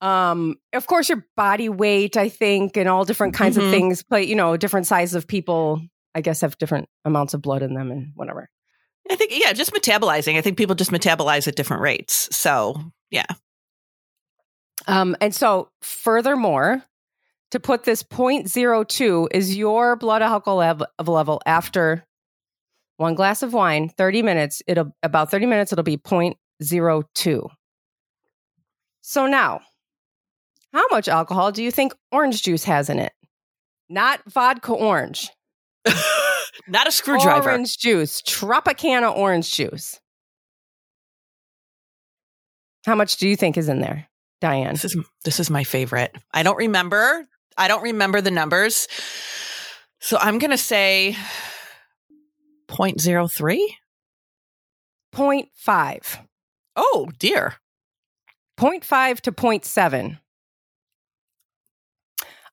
Um, 0.00 0.56
of 0.72 0.86
course, 0.86 1.08
your 1.08 1.24
body 1.36 1.68
weight, 1.68 2.16
I 2.16 2.28
think, 2.28 2.76
and 2.76 2.88
all 2.88 3.04
different 3.04 3.34
kinds 3.34 3.56
Mhm. 3.56 3.64
of 3.64 3.70
things 3.70 4.02
play, 4.02 4.24
you 4.24 4.34
know, 4.36 4.56
different 4.56 4.86
sizes 4.86 5.14
of 5.14 5.26
people, 5.26 5.80
I 6.14 6.20
guess, 6.20 6.40
have 6.42 6.58
different 6.58 6.88
amounts 7.04 7.32
of 7.34 7.40
blood 7.42 7.62
in 7.62 7.74
them 7.74 7.90
and 7.90 8.12
whatever. 8.14 8.50
I 9.10 9.16
think, 9.16 9.32
yeah, 9.34 9.52
just 9.52 9.72
metabolizing. 9.72 10.36
I 10.36 10.40
think 10.40 10.56
people 10.58 10.74
just 10.74 10.90
metabolize 10.90 11.46
at 11.48 11.56
different 11.56 11.82
rates. 11.82 12.28
So, 12.36 12.74
yeah. 13.10 13.26
Um, 14.86 15.16
and 15.20 15.34
so, 15.34 15.70
furthermore, 15.82 16.82
to 17.52 17.60
put 17.60 17.84
this 17.84 18.02
0.02 18.02 19.28
is 19.30 19.56
your 19.56 19.96
blood 19.96 20.22
alcohol 20.22 20.56
lev- 20.56 20.82
level 21.06 21.40
after 21.46 22.04
one 22.96 23.14
glass 23.14 23.42
of 23.42 23.52
wine, 23.52 23.88
30 23.88 24.22
minutes, 24.22 24.62
it'll 24.66 24.94
about 25.02 25.30
30 25.30 25.46
minutes, 25.46 25.72
it'll 25.72 25.82
be 25.84 25.96
0.02. 25.96 27.48
So 29.02 29.26
now, 29.26 29.60
how 30.74 30.86
much 30.90 31.08
alcohol 31.08 31.52
do 31.52 31.62
you 31.62 31.70
think 31.70 31.94
orange 32.10 32.42
juice 32.42 32.64
has 32.64 32.90
in 32.90 32.98
it? 32.98 33.12
Not 33.88 34.20
vodka 34.30 34.72
orange. 34.72 35.30
Not 36.68 36.88
a 36.88 36.92
screwdriver. 36.92 37.50
Orange 37.50 37.78
juice, 37.78 38.20
Tropicana 38.22 39.16
orange 39.16 39.52
juice. 39.52 40.00
How 42.84 42.94
much 42.94 43.16
do 43.16 43.28
you 43.28 43.36
think 43.36 43.56
is 43.56 43.68
in 43.68 43.80
there, 43.80 44.08
Diane? 44.40 44.72
This 44.72 44.84
is 44.84 44.96
this 45.24 45.40
is 45.40 45.48
my 45.48 45.64
favorite. 45.64 46.14
I 46.32 46.42
don't 46.42 46.56
remember. 46.56 47.24
I 47.56 47.68
don't 47.68 47.82
remember 47.82 48.20
the 48.20 48.30
numbers. 48.30 48.88
So 50.00 50.18
I'm 50.18 50.38
gonna 50.38 50.58
say 50.58 51.16
0.03. 52.68 53.58
0.5. 55.14 56.26
Oh 56.76 57.08
dear. 57.18 57.54
0.5 58.58 59.20
to 59.20 59.32
0.7. 59.32 60.18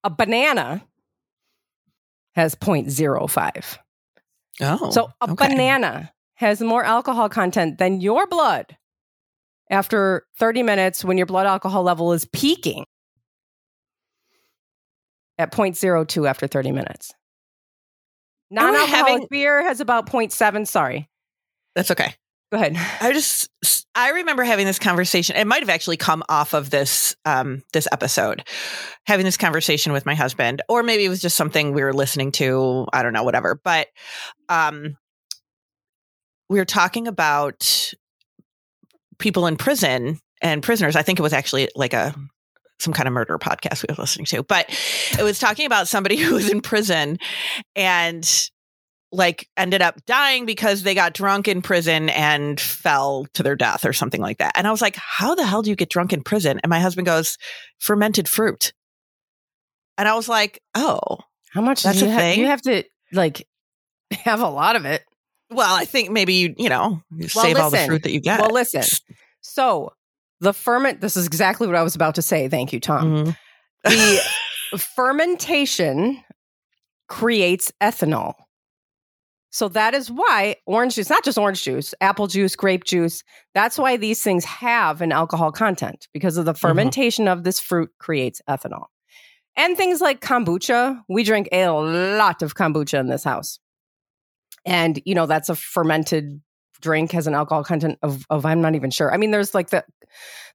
A 0.03 0.09
banana 0.09 0.83
has 2.33 2.55
0.05. 2.55 3.77
Oh. 4.61 4.91
so 4.91 5.11
a 5.21 5.31
okay. 5.31 5.47
banana 5.47 6.11
has 6.35 6.61
more 6.61 6.83
alcohol 6.83 7.29
content 7.29 7.77
than 7.77 8.01
your 8.01 8.27
blood 8.27 8.77
after 9.69 10.25
30 10.37 10.63
minutes 10.63 11.03
when 11.03 11.17
your 11.17 11.25
blood 11.25 11.45
alcohol 11.45 11.83
level 11.83 12.13
is 12.13 12.25
peaking 12.25 12.85
at 15.37 15.51
0.02 15.51 16.27
after 16.27 16.47
30 16.47 16.71
minutes. 16.71 17.13
Non-alcoholic 18.49 18.89
having- 18.89 19.27
beer 19.29 19.63
has 19.63 19.79
about 19.79 20.07
0.7. 20.07 20.67
Sorry. 20.67 21.09
That's 21.73 21.91
okay. 21.91 22.15
Go 22.51 22.57
ahead. 22.57 22.75
I 22.99 23.13
just 23.13 23.49
I 23.95 24.09
remember 24.11 24.43
having 24.43 24.65
this 24.65 24.77
conversation. 24.77 25.37
It 25.37 25.47
might 25.47 25.61
have 25.61 25.69
actually 25.69 25.95
come 25.95 26.21
off 26.27 26.53
of 26.53 26.69
this 26.69 27.15
um 27.23 27.63
this 27.71 27.87
episode. 27.93 28.43
Having 29.07 29.25
this 29.25 29.37
conversation 29.37 29.93
with 29.93 30.05
my 30.05 30.15
husband 30.15 30.61
or 30.67 30.83
maybe 30.83 31.05
it 31.05 31.09
was 31.09 31.21
just 31.21 31.37
something 31.37 31.73
we 31.73 31.81
were 31.81 31.93
listening 31.93 32.33
to, 32.33 32.87
I 32.91 33.03
don't 33.03 33.13
know, 33.13 33.23
whatever. 33.23 33.59
But 33.63 33.87
um 34.49 34.97
we 36.49 36.59
were 36.59 36.65
talking 36.65 37.07
about 37.07 37.93
people 39.17 39.47
in 39.47 39.55
prison 39.55 40.19
and 40.41 40.61
prisoners. 40.61 40.97
I 40.97 41.03
think 41.03 41.19
it 41.19 41.23
was 41.23 41.33
actually 41.33 41.69
like 41.75 41.93
a 41.93 42.13
some 42.81 42.91
kind 42.91 43.07
of 43.07 43.13
murder 43.13 43.37
podcast 43.37 43.87
we 43.87 43.93
were 43.93 44.01
listening 44.01 44.25
to, 44.25 44.43
but 44.43 44.65
it 45.17 45.23
was 45.23 45.39
talking 45.39 45.65
about 45.65 45.87
somebody 45.87 46.17
who 46.21 46.33
was 46.33 46.49
in 46.49 46.59
prison 46.59 47.17
and 47.77 48.50
like 49.11 49.49
ended 49.57 49.81
up 49.81 50.03
dying 50.05 50.45
because 50.45 50.83
they 50.83 50.95
got 50.95 51.13
drunk 51.13 51.47
in 51.47 51.61
prison 51.61 52.09
and 52.09 52.59
fell 52.59 53.25
to 53.33 53.43
their 53.43 53.55
death 53.55 53.83
or 53.85 53.91
something 53.93 54.21
like 54.21 54.37
that. 54.37 54.53
And 54.55 54.65
I 54.67 54.71
was 54.71 54.81
like, 54.81 54.95
how 54.95 55.35
the 55.35 55.45
hell 55.45 55.61
do 55.61 55.69
you 55.69 55.75
get 55.75 55.89
drunk 55.89 56.13
in 56.13 56.23
prison? 56.23 56.59
And 56.63 56.69
my 56.69 56.79
husband 56.79 57.05
goes, 57.05 57.37
fermented 57.79 58.29
fruit. 58.29 58.71
And 59.97 60.07
I 60.07 60.15
was 60.15 60.29
like, 60.29 60.61
oh, 60.75 61.17
How 61.51 61.61
much 61.61 61.83
That's 61.83 61.99
do 61.99 62.05
you 62.05 62.11
a 62.11 62.13
have? 62.13 62.21
thing? 62.21 62.39
You 62.39 62.45
have 62.47 62.61
to 62.63 62.83
like 63.11 63.45
have 64.11 64.39
a 64.41 64.49
lot 64.49 64.75
of 64.77 64.85
it. 64.85 65.03
well, 65.51 65.75
I 65.75 65.83
think 65.85 66.09
maybe 66.09 66.33
you, 66.35 66.55
you 66.57 66.69
know, 66.69 67.01
you 67.11 67.27
Well, 67.35 67.43
save 67.45 67.57
all 67.57 67.69
the 67.69 67.77
fruit 67.79 68.03
that 68.03 68.11
you 68.13 68.21
get. 68.21 68.39
Well, 68.39 68.51
listen. 68.51 68.83
So 69.41 69.91
the 70.39 70.53
ferment, 70.53 71.01
this 71.01 71.17
is 71.17 71.27
exactly 71.27 71.67
what 71.67 71.75
I 71.75 71.83
was 71.83 71.95
about 71.95 72.15
to 72.15 72.21
say. 72.21 72.47
Thank 72.47 72.71
you, 72.71 72.79
Tom. 72.79 73.25
Mhm. 73.25 73.37
The 74.71 74.77
fermentation 74.95 76.23
creates 77.09 77.71
ethanol. 77.81 78.35
So 79.51 79.67
that 79.69 79.93
is 79.93 80.09
why 80.09 80.55
orange 80.65 80.95
juice, 80.95 81.09
not 81.09 81.25
just 81.25 81.37
orange 81.37 81.61
juice, 81.61 81.93
apple 81.99 82.27
juice, 82.27 82.55
grape 82.55 82.85
juice, 82.85 83.21
that's 83.53 83.77
why 83.77 83.97
these 83.97 84.21
things 84.21 84.45
have 84.45 85.01
an 85.01 85.11
alcohol 85.11 85.51
content 85.51 86.07
because 86.13 86.37
of 86.37 86.45
the 86.45 86.53
fermentation 86.53 87.27
of 87.27 87.43
this 87.43 87.59
fruit 87.59 87.91
creates 87.99 88.41
ethanol. 88.49 88.85
And 89.57 89.75
things 89.75 89.99
like 89.99 90.21
kombucha, 90.21 91.01
we 91.09 91.23
drink 91.23 91.49
a 91.51 91.67
lot 91.67 92.41
of 92.41 92.55
kombucha 92.55 92.97
in 92.99 93.07
this 93.07 93.25
house. 93.25 93.59
And, 94.65 95.01
you 95.05 95.13
know, 95.13 95.25
that's 95.25 95.49
a 95.49 95.55
fermented 95.55 96.41
drink 96.81 97.11
has 97.11 97.27
an 97.27 97.35
alcohol 97.35 97.63
content 97.63 97.99
of, 98.01 98.25
of 98.29 98.45
I'm 98.45 98.61
not 98.61 98.75
even 98.75 98.89
sure. 98.89 99.13
I 99.13 99.17
mean, 99.17 99.31
there's 99.31 99.53
like 99.53 99.69
the 99.69 99.83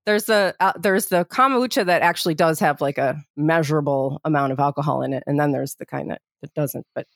there's 0.07 0.25
the 0.25 0.55
uh, 0.61 0.73
there's 0.79 1.07
the 1.07 1.25
kombucha 1.25 1.85
that 1.87 2.03
actually 2.03 2.35
does 2.35 2.61
have 2.61 2.81
like 2.81 2.99
a 2.99 3.23
measurable 3.37 4.21
amount 4.25 4.53
of 4.53 4.61
alcohol 4.61 5.03
in 5.03 5.13
it, 5.13 5.23
and 5.27 5.39
then 5.39 5.53
there's 5.53 5.75
the 5.77 5.87
kind 5.87 6.11
that, 6.11 6.21
that 6.43 6.55
doesn't. 6.55 6.87
But 6.95 7.07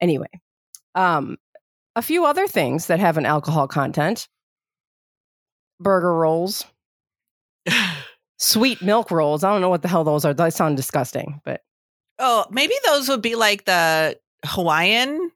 anyway, 0.00 0.28
um, 0.94 1.36
a 1.96 2.02
few 2.02 2.24
other 2.24 2.46
things 2.46 2.86
that 2.86 3.00
have 3.00 3.16
an 3.16 3.26
alcohol 3.26 3.68
content: 3.68 4.28
burger 5.80 6.12
rolls, 6.14 6.64
sweet 8.38 8.82
milk 8.82 9.10
rolls. 9.10 9.44
I 9.44 9.52
don't 9.52 9.60
know 9.60 9.70
what 9.70 9.82
the 9.82 9.88
hell 9.88 10.04
those 10.04 10.24
are. 10.24 10.34
They 10.34 10.50
sound 10.50 10.76
disgusting, 10.76 11.40
but 11.44 11.62
oh, 12.18 12.46
maybe 12.50 12.74
those 12.86 13.08
would 13.08 13.22
be 13.22 13.34
like 13.36 13.64
the 13.64 14.18
Hawaiian, 14.44 15.30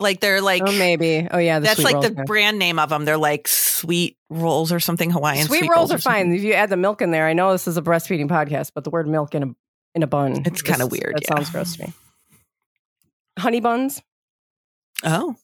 like 0.00 0.20
they're 0.20 0.40
like, 0.40 0.62
oh, 0.64 0.72
maybe. 0.78 1.26
Oh 1.30 1.38
yeah, 1.38 1.58
the 1.58 1.64
that's 1.66 1.80
sweet 1.80 1.94
like 1.94 1.94
rolls, 1.94 2.14
the 2.14 2.24
brand 2.24 2.58
name 2.58 2.78
of 2.78 2.88
them. 2.88 3.04
They're 3.04 3.16
like 3.16 3.48
sweet 3.48 4.16
rolls 4.30 4.72
or 4.72 4.80
something 4.80 5.10
Hawaiian. 5.10 5.46
sweet, 5.46 5.68
rolls 5.68 5.90
or 5.90 5.96
are 5.96 5.98
fine 5.98 6.32
if 6.32 6.42
you 6.42 6.52
add 6.54 6.70
the 6.70 6.76
milk 6.76 7.02
in 7.02 7.10
there. 7.10 7.26
I 7.26 7.32
know 7.32 7.52
this 7.52 7.66
is 7.66 7.76
a 7.76 7.82
breastfeeding 7.82 8.28
podcast, 8.28 8.72
but 8.74 8.84
the 8.84 8.90
word 8.90 9.08
milk 9.08 9.34
in 9.34 9.42
a 9.42 9.54
in 9.94 10.02
a 10.02 10.06
bun, 10.06 10.42
It's 10.46 10.62
kinda 10.62 10.86
weird, 10.86 11.16
That 11.16 11.22
yeah. 11.28 11.34
sounds 11.36 11.50
gross 11.50 11.76
to 11.76 11.82
me. 11.86 11.92
Honey 13.38 13.60
buns. 13.60 14.00
Oh, 15.04 15.36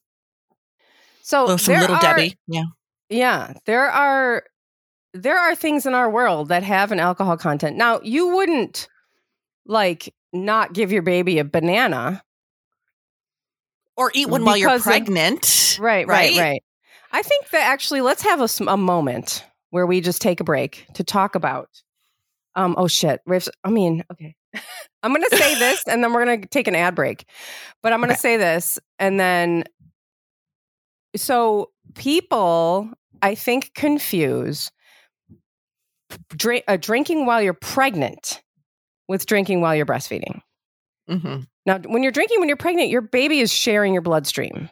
So 1.22 1.46
well, 1.46 1.58
some 1.58 1.74
little 1.80 1.96
are, 1.96 2.00
Debbie. 2.00 2.36
Yeah. 2.46 2.62
Yeah, 3.10 3.54
there 3.64 3.86
are 3.90 4.44
there 5.14 5.38
are 5.38 5.54
things 5.54 5.86
in 5.86 5.94
our 5.94 6.10
world 6.10 6.48
that 6.48 6.62
have 6.62 6.92
an 6.92 7.00
alcohol 7.00 7.36
content. 7.38 7.76
Now, 7.76 8.00
you 8.02 8.28
wouldn't 8.36 8.88
like 9.66 10.14
not 10.32 10.72
give 10.74 10.92
your 10.92 11.02
baby 11.02 11.38
a 11.38 11.44
banana. 11.44 12.22
Or 13.96 14.12
eat 14.14 14.28
one 14.28 14.44
while 14.44 14.56
you're 14.56 14.68
Because 14.68 14.82
of- 14.82 14.90
pregnant. 14.90 15.76
Right, 15.80 16.06
right, 16.06 16.36
Right? 16.36 16.38
right. 16.38 16.62
I 17.10 17.22
think 17.22 17.48
that 17.50 17.62
actually 17.70 18.00
let's 18.02 18.22
have 18.22 18.40
a, 18.40 18.70
a 18.70 18.76
moment 18.76 19.44
where 19.70 19.86
we 19.86 20.00
just 20.00 20.20
take 20.22 20.40
a 20.40 20.44
break 20.44 20.86
to 20.94 21.02
talk 21.04 21.34
about 21.34 21.68
um 22.54 22.74
oh 22.78 22.86
shit. 22.88 23.20
Have 23.26 23.48
mean, 23.70 24.04
okay. 24.12 24.36
I'm 25.02 25.12
going 25.12 25.22
to 25.22 25.36
say 25.36 25.54
this 25.54 25.82
and 25.86 26.02
then 26.02 26.12
we're 26.12 26.24
going 26.24 26.42
to 26.42 26.48
take 26.48 26.68
an 26.68 26.74
ad 26.74 26.94
break. 26.94 27.24
But 27.82 27.92
I'm 27.92 28.00
going 28.00 28.10
to 28.10 28.14
Okay. 28.14 28.20
say 28.20 28.36
this 28.36 28.78
and 28.98 29.18
then 29.18 29.64
so 31.16 31.70
people 31.94 32.90
I 33.22 33.34
think 33.34 33.72
confuse 33.74 34.70
drink, 36.36 36.64
uh, 36.68 36.76
drinking 36.76 37.26
while 37.26 37.42
you're 37.42 37.54
pregnant 37.54 38.42
with 39.08 39.26
drinking 39.26 39.60
while 39.60 39.74
you're 39.74 39.86
breastfeeding. 39.86 40.40
hmm 41.08 41.40
Now, 41.66 41.78
when 41.80 42.02
you're 42.02 42.12
drinking 42.12 42.40
when 42.40 42.48
you're 42.48 42.56
pregnant, 42.56 42.88
your 42.90 43.02
baby 43.02 43.40
is 43.40 43.52
sharing 43.52 43.92
your 43.92 44.02
bloodstream. 44.02 44.70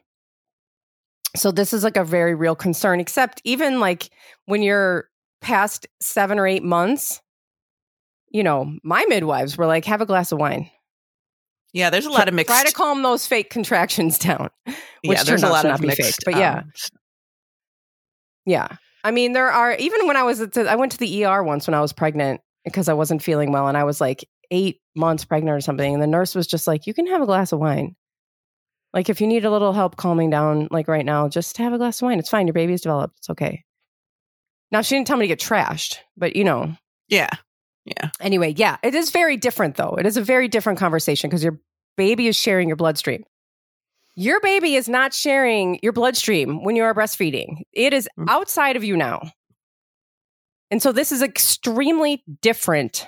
So 1.37 1.51
this 1.51 1.73
is 1.73 1.85
like 1.85 1.97
a 1.97 2.05
very 2.05 2.35
real 2.35 2.55
concern, 2.55 3.01
except 3.01 3.43
even 3.45 3.81
like 3.81 4.11
when 4.47 4.63
you're 4.63 5.09
past 5.43 5.87
seven 6.01 6.39
or 6.39 6.47
eight 6.47 6.63
months, 6.63 7.21
you 8.31 8.43
know, 8.43 8.73
my 8.83 9.05
midwives 9.09 9.57
were 9.57 9.67
like, 9.67 9.85
have 9.85 10.01
a 10.01 10.07
glass 10.07 10.33
of 10.33 10.39
wine. 10.39 10.71
Yeah, 11.73 11.91
there's 11.91 12.07
a 12.07 12.11
lot 12.11 12.29
of 12.29 12.35
mixed. 12.35 12.53
Try 12.55 12.65
to 12.65 12.73
calm 12.73 13.03
those 13.03 13.27
fake 13.27 13.51
contractions 13.51 14.19
down. 14.21 14.51
which 14.65 14.77
yeah, 15.19 15.23
there's 15.25 15.43
a 15.43 15.49
lot 15.49 15.63
to 15.63 15.69
of 15.69 15.73
not 15.73 15.81
be 15.81 15.89
mixed. 15.89 16.03
fake, 16.03 16.15
but 16.25 16.37
yeah. 16.37 16.59
um, 16.59 16.73
Yeah. 18.47 18.69
I 19.05 19.11
mean, 19.11 19.33
there 19.33 19.51
are, 19.51 19.75
even 19.75 20.07
when 20.07 20.17
I 20.17 20.23
was 20.23 20.41
at 20.41 20.53
the, 20.55 20.71
I 20.71 20.75
went 20.77 20.93
to 20.93 20.99
the 20.99 21.25
ER 21.25 21.43
once 21.43 21.67
when 21.67 21.75
I 21.75 21.81
was 21.81 21.93
pregnant 21.93 22.41
because 22.65 22.89
I 22.89 22.95
wasn't 22.95 23.23
feeling 23.23 23.53
well 23.53 23.69
and 23.69 23.77
I 23.77 23.85
was 23.85 24.01
like 24.01 24.29
eight 24.51 24.81
months 24.95 25.25
pregnant 25.25 25.57
or 25.57 25.61
something. 25.61 25.93
And 25.95 26.03
the 26.03 26.07
nurse 26.09 26.35
was 26.35 26.47
just 26.47 26.67
like, 26.67 26.87
you 26.87 26.95
can 26.95 27.07
have 27.09 27.23
a 27.23 27.27
glass 27.27 27.53
of 27.53 27.61
wine. 27.61 27.95
Like, 28.93 29.09
if 29.11 29.21
you 29.21 29.27
need 29.27 29.45
a 29.45 29.51
little 29.51 29.73
help 29.75 29.97
calming 29.97 30.31
down, 30.31 30.69
like 30.71 30.89
right 30.89 31.05
now, 31.05 31.29
just 31.29 31.59
have 31.59 31.73
a 31.73 31.79
glass 31.79 32.01
of 32.01 32.07
wine. 32.07 32.19
It's 32.19 32.31
fine. 32.31 32.47
Your 32.47 32.55
baby's 32.55 32.81
developed. 32.81 33.19
It's 33.19 33.31
okay. 33.31 33.63
Now, 34.73 34.81
she 34.81 34.95
didn't 34.97 35.07
tell 35.07 35.19
me 35.19 35.25
to 35.25 35.29
get 35.29 35.39
trashed, 35.41 35.99
but 36.17 36.35
you 36.35 36.45
know, 36.45 36.75
yeah, 37.09 37.29
anyway, 38.21 38.55
yeah, 38.57 38.77
it 38.83 38.95
is 38.95 39.11
very 39.11 39.37
different 39.37 39.77
though. 39.77 39.97
It 39.99 40.07
is 40.07 40.17
a 40.17 40.23
very 40.23 40.49
different 40.49 40.79
conversation 40.79 41.29
because 41.31 41.43
your 41.45 41.61
baby 41.97 42.27
is 42.27 42.37
sharing 42.37 42.69
your 42.69 42.77
bloodstream. 42.77 43.25
Your 44.17 44.41
baby 44.41 44.75
is 44.77 44.89
not 44.89 45.13
sharing 45.13 45.79
your 45.83 45.93
bloodstream 45.93 46.65
when 46.65 46.75
you 46.75 46.83
are 46.85 46.95
breastfeeding. 46.95 47.63
It 47.73 47.93
is 47.93 48.09
Mm. 48.19 48.27
outside 48.29 48.77
of 48.77 48.83
you 48.85 48.97
now. 48.97 49.31
And 50.71 50.83
so 50.83 50.91
this 50.91 51.13
is 51.13 51.23
extremely 51.23 52.25
different 52.43 53.07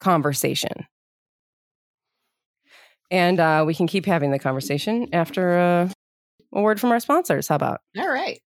conversation. 0.00 0.86
And 3.10 3.40
uh, 3.40 3.64
we 3.66 3.74
can 3.74 3.86
keep 3.86 4.06
having 4.06 4.30
the 4.30 4.38
conversation 4.38 5.08
after 5.12 5.58
uh, 5.58 5.88
a 6.52 6.60
word 6.60 6.80
from 6.80 6.90
our 6.90 7.00
sponsors. 7.00 7.48
How 7.48 7.56
about? 7.56 7.80
All 7.98 8.08
right. 8.08 8.40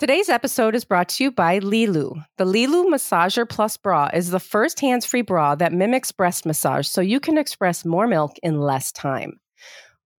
Today's 0.00 0.30
episode 0.30 0.74
is 0.74 0.86
brought 0.86 1.10
to 1.10 1.24
you 1.24 1.30
by 1.30 1.60
Lilu. 1.60 2.24
The 2.38 2.46
Lilu 2.46 2.86
Massager 2.86 3.46
Plus 3.46 3.76
bra 3.76 4.08
is 4.14 4.30
the 4.30 4.40
first 4.40 4.80
hands 4.80 5.04
free 5.04 5.20
bra 5.20 5.54
that 5.56 5.74
mimics 5.74 6.10
breast 6.10 6.46
massage 6.46 6.88
so 6.88 7.02
you 7.02 7.20
can 7.20 7.36
express 7.36 7.84
more 7.84 8.06
milk 8.06 8.32
in 8.42 8.62
less 8.62 8.92
time. 8.92 9.38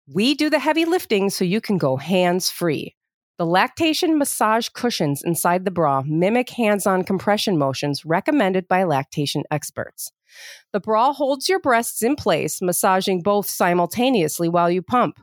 We 0.08 0.36
do 0.36 0.52
the 0.52 0.60
heavy 0.60 0.86
lifting 0.86 1.32
so 1.32 1.46
you 1.46 1.62
can 1.62 1.80
go 1.80 1.98
hands 1.98 2.52
free. 2.52 2.96
The 3.39 3.46
lactation 3.48 4.20
massage 4.20 4.70
cushions 4.70 5.24
inside 5.24 5.65
the 5.65 5.72
bra 5.72 6.04
mimic 6.06 6.52
hands 6.52 6.86
on 6.86 7.04
compression 7.04 7.58
motions 7.58 8.06
recommended 8.06 8.67
by 8.67 8.84
lactation 8.84 9.41
experts. 9.50 10.12
The 10.74 10.80
bra 10.80 11.12
holds 11.12 11.50
your 11.50 11.60
breasts 11.60 12.04
in 12.04 12.15
place, 12.15 12.62
massaging 12.62 13.24
both 13.24 13.50
simultaneously 13.50 14.48
while 14.48 14.70
you 14.70 14.84
pump. 14.84 15.17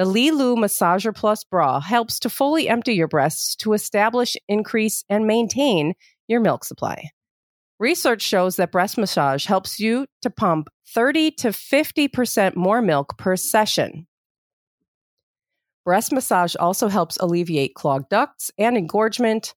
The 0.00 0.06
Lilu 0.06 0.56
Massager 0.56 1.14
Plus 1.14 1.44
bra 1.44 1.78
helps 1.78 2.18
to 2.20 2.30
fully 2.30 2.70
empty 2.70 2.94
your 2.94 3.06
breasts 3.06 3.54
to 3.56 3.74
establish, 3.74 4.34
increase, 4.48 5.04
and 5.10 5.26
maintain 5.26 5.92
your 6.26 6.40
milk 6.40 6.64
supply. 6.64 7.10
Research 7.78 8.22
shows 8.22 8.56
that 8.56 8.72
breast 8.72 8.96
massage 8.96 9.44
helps 9.44 9.78
you 9.78 10.06
to 10.22 10.30
pump 10.30 10.70
30 10.94 11.32
to 11.32 11.48
50% 11.48 12.56
more 12.56 12.80
milk 12.80 13.18
per 13.18 13.36
session. 13.36 14.06
Breast 15.84 16.14
massage 16.14 16.56
also 16.58 16.88
helps 16.88 17.18
alleviate 17.18 17.74
clogged 17.74 18.08
ducts 18.08 18.50
and 18.56 18.78
engorgement. 18.78 19.54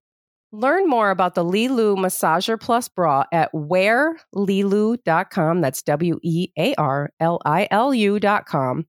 Learn 0.51 0.89
more 0.89 1.09
about 1.09 1.35
the 1.35 1.45
Lilu 1.45 1.95
Massager 1.95 2.59
Plus 2.59 2.89
bra 2.89 3.23
at 3.31 3.49
wearlilu.com. 3.53 5.61
That's 5.61 5.83
W 5.83 6.19
E 6.21 6.49
A 6.59 6.75
R 6.75 7.11
L 7.21 7.39
I 7.45 7.65
L 7.71 7.93
U.com. 7.93 8.85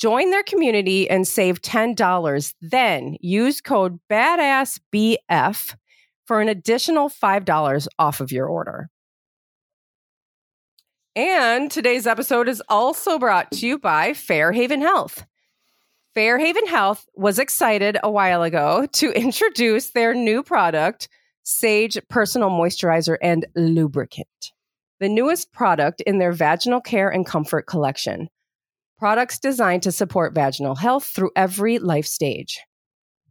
Join 0.00 0.30
their 0.30 0.42
community 0.42 1.10
and 1.10 1.28
save 1.28 1.60
$10. 1.60 2.54
Then 2.62 3.18
use 3.20 3.60
code 3.60 4.00
BADASSBF 4.10 5.76
for 6.24 6.40
an 6.40 6.48
additional 6.48 7.10
$5 7.10 7.88
off 7.98 8.20
of 8.20 8.32
your 8.32 8.46
order. 8.46 8.88
And 11.14 11.70
today's 11.70 12.06
episode 12.06 12.48
is 12.48 12.62
also 12.70 13.18
brought 13.18 13.50
to 13.52 13.66
you 13.66 13.78
by 13.78 14.14
Fairhaven 14.14 14.80
Health. 14.80 15.26
Fairhaven 16.14 16.66
Health 16.66 17.06
was 17.14 17.38
excited 17.38 17.98
a 18.02 18.10
while 18.10 18.42
ago 18.42 18.86
to 18.94 19.10
introduce 19.14 19.90
their 19.90 20.14
new 20.14 20.42
product, 20.42 21.10
Sage 21.42 21.98
Personal 22.08 22.48
Moisturizer 22.48 23.18
and 23.20 23.44
Lubricant, 23.54 24.52
the 24.98 25.10
newest 25.10 25.52
product 25.52 26.00
in 26.02 26.18
their 26.18 26.32
vaginal 26.32 26.80
care 26.80 27.10
and 27.10 27.26
comfort 27.26 27.66
collection. 27.66 28.30
Products 29.00 29.38
designed 29.38 29.82
to 29.84 29.92
support 29.92 30.34
vaginal 30.34 30.74
health 30.74 31.06
through 31.06 31.30
every 31.34 31.78
life 31.78 32.04
stage. 32.04 32.60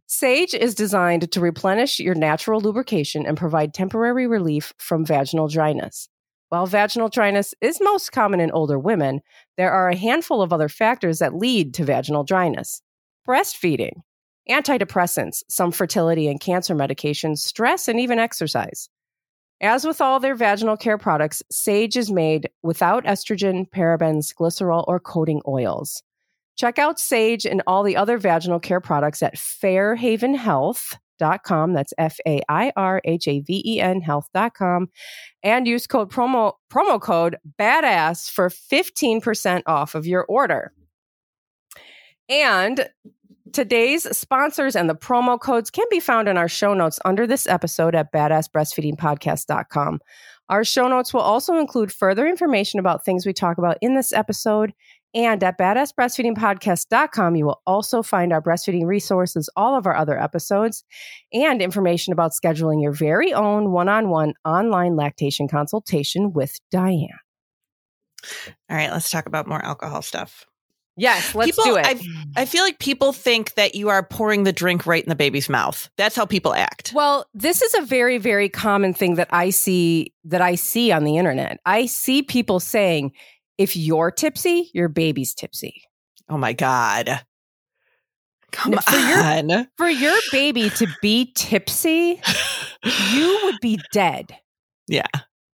Sage 0.07 0.55
is 0.55 0.73
designed 0.73 1.31
to 1.31 1.39
replenish 1.39 1.99
your 1.99 2.15
natural 2.15 2.59
lubrication 2.59 3.23
and 3.23 3.37
provide 3.37 3.71
temporary 3.71 4.25
relief 4.25 4.73
from 4.79 5.05
vaginal 5.05 5.47
dryness. 5.47 6.09
While 6.47 6.65
vaginal 6.65 7.09
dryness 7.09 7.53
is 7.61 7.77
most 7.83 8.11
common 8.11 8.39
in 8.39 8.49
older 8.49 8.79
women, 8.79 9.19
there 9.57 9.71
are 9.71 9.89
a 9.89 9.95
handful 9.95 10.41
of 10.41 10.51
other 10.51 10.69
factors 10.69 11.19
that 11.19 11.35
lead 11.35 11.75
to 11.75 11.85
vaginal 11.85 12.23
dryness 12.23 12.81
breastfeeding, 13.27 14.01
antidepressants, 14.49 15.43
some 15.49 15.71
fertility 15.71 16.27
and 16.27 16.39
cancer 16.39 16.73
medications, 16.73 17.37
stress, 17.37 17.87
and 17.87 17.99
even 17.99 18.17
exercise. 18.17 18.89
As 19.61 19.85
with 19.85 19.99
all 19.99 20.21
their 20.21 20.35
vaginal 20.35 20.77
care 20.77 20.97
products, 20.97 21.43
Sage 21.51 21.97
is 21.97 22.09
made 22.09 22.49
without 22.63 23.03
estrogen, 23.03 23.69
parabens, 23.69 24.33
glycerol, 24.33 24.85
or 24.87 25.01
coating 25.01 25.41
oils. 25.47 26.01
Check 26.55 26.79
out 26.79 26.97
Sage 26.99 27.45
and 27.45 27.61
all 27.67 27.83
the 27.83 27.97
other 27.97 28.17
vaginal 28.17 28.59
care 28.59 28.81
products 28.81 29.21
at 29.21 29.35
fairhavenhealth.com. 29.35 31.73
That's 31.73 31.93
F 31.97 32.17
A 32.25 32.41
I 32.47 32.71
R 32.75 33.01
H 33.03 33.27
A 33.27 33.41
V 33.41 33.61
E 33.65 33.81
N 33.81 33.99
health.com. 34.01 34.87
And 35.43 35.67
use 35.67 35.87
code 35.87 36.09
promo, 36.11 36.53
promo 36.71 37.01
code 37.01 37.37
BADASS 37.57 38.29
for 38.29 38.49
15% 38.49 39.63
off 39.67 39.95
of 39.95 40.07
your 40.07 40.23
order. 40.25 40.71
And 42.29 42.87
today's 43.53 44.03
sponsors 44.17 44.75
and 44.75 44.89
the 44.89 44.95
promo 44.95 45.39
codes 45.39 45.69
can 45.69 45.85
be 45.89 45.99
found 45.99 46.27
in 46.27 46.37
our 46.37 46.47
show 46.47 46.73
notes 46.73 46.99
under 47.05 47.27
this 47.27 47.47
episode 47.47 47.95
at 47.95 48.11
badassbreastfeedingpodcast.com. 48.13 49.99
Our 50.49 50.63
show 50.63 50.87
notes 50.87 51.13
will 51.13 51.21
also 51.21 51.57
include 51.57 51.91
further 51.91 52.25
information 52.27 52.79
about 52.79 53.05
things 53.05 53.25
we 53.25 53.33
talk 53.33 53.57
about 53.57 53.77
in 53.81 53.95
this 53.95 54.11
episode. 54.11 54.73
And 55.13 55.43
at 55.43 55.57
badassbreastfeedingpodcast.com, 55.57 57.35
you 57.35 57.45
will 57.45 57.61
also 57.65 58.03
find 58.03 58.31
our 58.31 58.41
breastfeeding 58.41 58.85
resources, 58.85 59.49
all 59.55 59.75
of 59.75 59.87
our 59.87 59.95
other 59.95 60.19
episodes, 60.19 60.83
and 61.33 61.61
information 61.61 62.13
about 62.13 62.31
scheduling 62.31 62.81
your 62.81 62.91
very 62.91 63.33
own 63.33 63.71
one 63.71 63.89
on 63.89 64.09
one 64.09 64.33
online 64.45 64.95
lactation 64.95 65.47
consultation 65.47 66.33
with 66.33 66.59
Diane. 66.71 67.09
All 68.69 68.77
right, 68.77 68.91
let's 68.91 69.09
talk 69.09 69.25
about 69.25 69.47
more 69.47 69.63
alcohol 69.63 70.01
stuff. 70.01 70.45
Yes, 70.99 71.33
let's 71.33 71.51
people, 71.51 71.63
do 71.63 71.77
it. 71.77 71.85
I, 71.85 72.41
I 72.41 72.45
feel 72.45 72.63
like 72.63 72.79
people 72.79 73.13
think 73.13 73.53
that 73.55 73.73
you 73.75 73.89
are 73.89 74.03
pouring 74.03 74.43
the 74.43 74.51
drink 74.53 74.85
right 74.85 75.03
in 75.03 75.09
the 75.09 75.15
baby's 75.15 75.49
mouth. 75.49 75.89
That's 75.97 76.15
how 76.15 76.25
people 76.25 76.53
act. 76.53 76.91
Well, 76.93 77.25
this 77.33 77.61
is 77.61 77.73
a 77.73 77.81
very, 77.81 78.17
very 78.17 78.49
common 78.49 78.93
thing 78.93 79.15
that 79.15 79.29
I 79.31 79.49
see 79.49 80.13
that 80.25 80.41
I 80.41 80.55
see 80.55 80.91
on 80.91 81.03
the 81.05 81.17
internet. 81.17 81.59
I 81.65 81.85
see 81.85 82.21
people 82.21 82.59
saying, 82.59 83.13
if 83.57 83.75
you're 83.75 84.11
tipsy, 84.11 84.69
your 84.73 84.89
baby's 84.89 85.33
tipsy. 85.33 85.83
Oh 86.29 86.37
my 86.37 86.53
God. 86.53 87.21
Come 88.51 88.73
for 88.73 88.95
your- 88.97 89.19
on. 89.23 89.67
For 89.77 89.89
your 89.89 90.17
baby 90.31 90.69
to 90.71 90.87
be 91.01 91.31
tipsy, 91.35 92.21
you 93.11 93.39
would 93.43 93.57
be 93.61 93.79
dead. 93.93 94.35
yeah. 94.87 95.05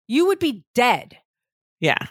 You 0.08 0.26
would 0.26 0.40
be 0.40 0.64
dead. 0.74 1.16
Yeah. 1.78 2.06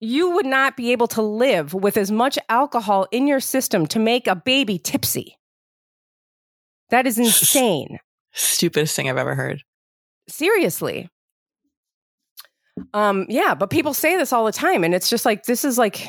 You 0.00 0.30
would 0.30 0.46
not 0.46 0.76
be 0.76 0.92
able 0.92 1.08
to 1.08 1.22
live 1.22 1.74
with 1.74 1.96
as 1.96 2.10
much 2.10 2.38
alcohol 2.48 3.06
in 3.10 3.26
your 3.26 3.40
system 3.40 3.86
to 3.88 3.98
make 3.98 4.26
a 4.26 4.36
baby 4.36 4.78
tipsy. 4.78 5.36
That 6.90 7.06
is 7.06 7.18
insane. 7.18 7.98
Stupidest 8.32 8.94
thing 8.94 9.10
I've 9.10 9.16
ever 9.16 9.34
heard. 9.34 9.62
Seriously. 10.28 11.10
Um, 12.94 13.26
yeah, 13.28 13.54
but 13.54 13.70
people 13.70 13.92
say 13.92 14.16
this 14.16 14.32
all 14.32 14.44
the 14.46 14.52
time, 14.52 14.84
and 14.84 14.94
it's 14.94 15.10
just 15.10 15.24
like 15.24 15.44
this 15.44 15.64
is 15.64 15.78
like 15.78 16.08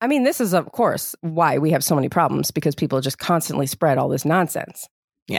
I 0.00 0.06
mean, 0.06 0.22
this 0.22 0.40
is 0.40 0.54
of 0.54 0.70
course 0.72 1.14
why 1.22 1.58
we 1.58 1.70
have 1.70 1.82
so 1.82 1.94
many 1.94 2.08
problems 2.08 2.50
because 2.50 2.74
people 2.74 3.00
just 3.00 3.18
constantly 3.18 3.66
spread 3.66 3.98
all 3.98 4.08
this 4.08 4.24
nonsense. 4.24 4.86
Yeah. 5.26 5.38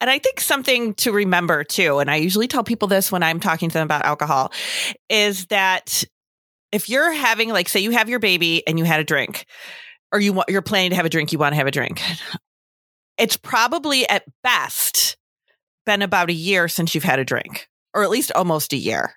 And 0.00 0.10
I 0.10 0.18
think 0.18 0.40
something 0.40 0.94
to 0.94 1.12
remember 1.12 1.64
too, 1.64 1.98
and 1.98 2.10
I 2.10 2.16
usually 2.16 2.48
tell 2.48 2.64
people 2.64 2.88
this 2.88 3.10
when 3.10 3.22
I'm 3.22 3.40
talking 3.40 3.68
to 3.68 3.72
them 3.72 3.86
about 3.86 4.04
alcohol, 4.04 4.52
is 5.08 5.46
that 5.46 6.04
if 6.72 6.88
you're 6.88 7.12
having, 7.12 7.50
like, 7.50 7.68
say 7.68 7.80
you 7.80 7.92
have 7.92 8.08
your 8.08 8.18
baby 8.18 8.66
and 8.66 8.78
you 8.78 8.84
had 8.84 9.00
a 9.00 9.04
drink, 9.04 9.46
or 10.12 10.20
you 10.20 10.32
want, 10.32 10.48
you're 10.48 10.62
planning 10.62 10.90
to 10.90 10.96
have 10.96 11.06
a 11.06 11.10
drink, 11.10 11.32
you 11.32 11.38
want 11.38 11.52
to 11.52 11.56
have 11.56 11.66
a 11.66 11.70
drink, 11.70 12.02
it's 13.18 13.36
probably 13.36 14.08
at 14.08 14.24
best 14.42 15.16
been 15.86 16.02
about 16.02 16.30
a 16.30 16.34
year 16.34 16.68
since 16.68 16.94
you've 16.94 17.04
had 17.04 17.18
a 17.18 17.24
drink, 17.24 17.68
or 17.94 18.02
at 18.02 18.10
least 18.10 18.32
almost 18.32 18.72
a 18.72 18.76
year. 18.76 19.14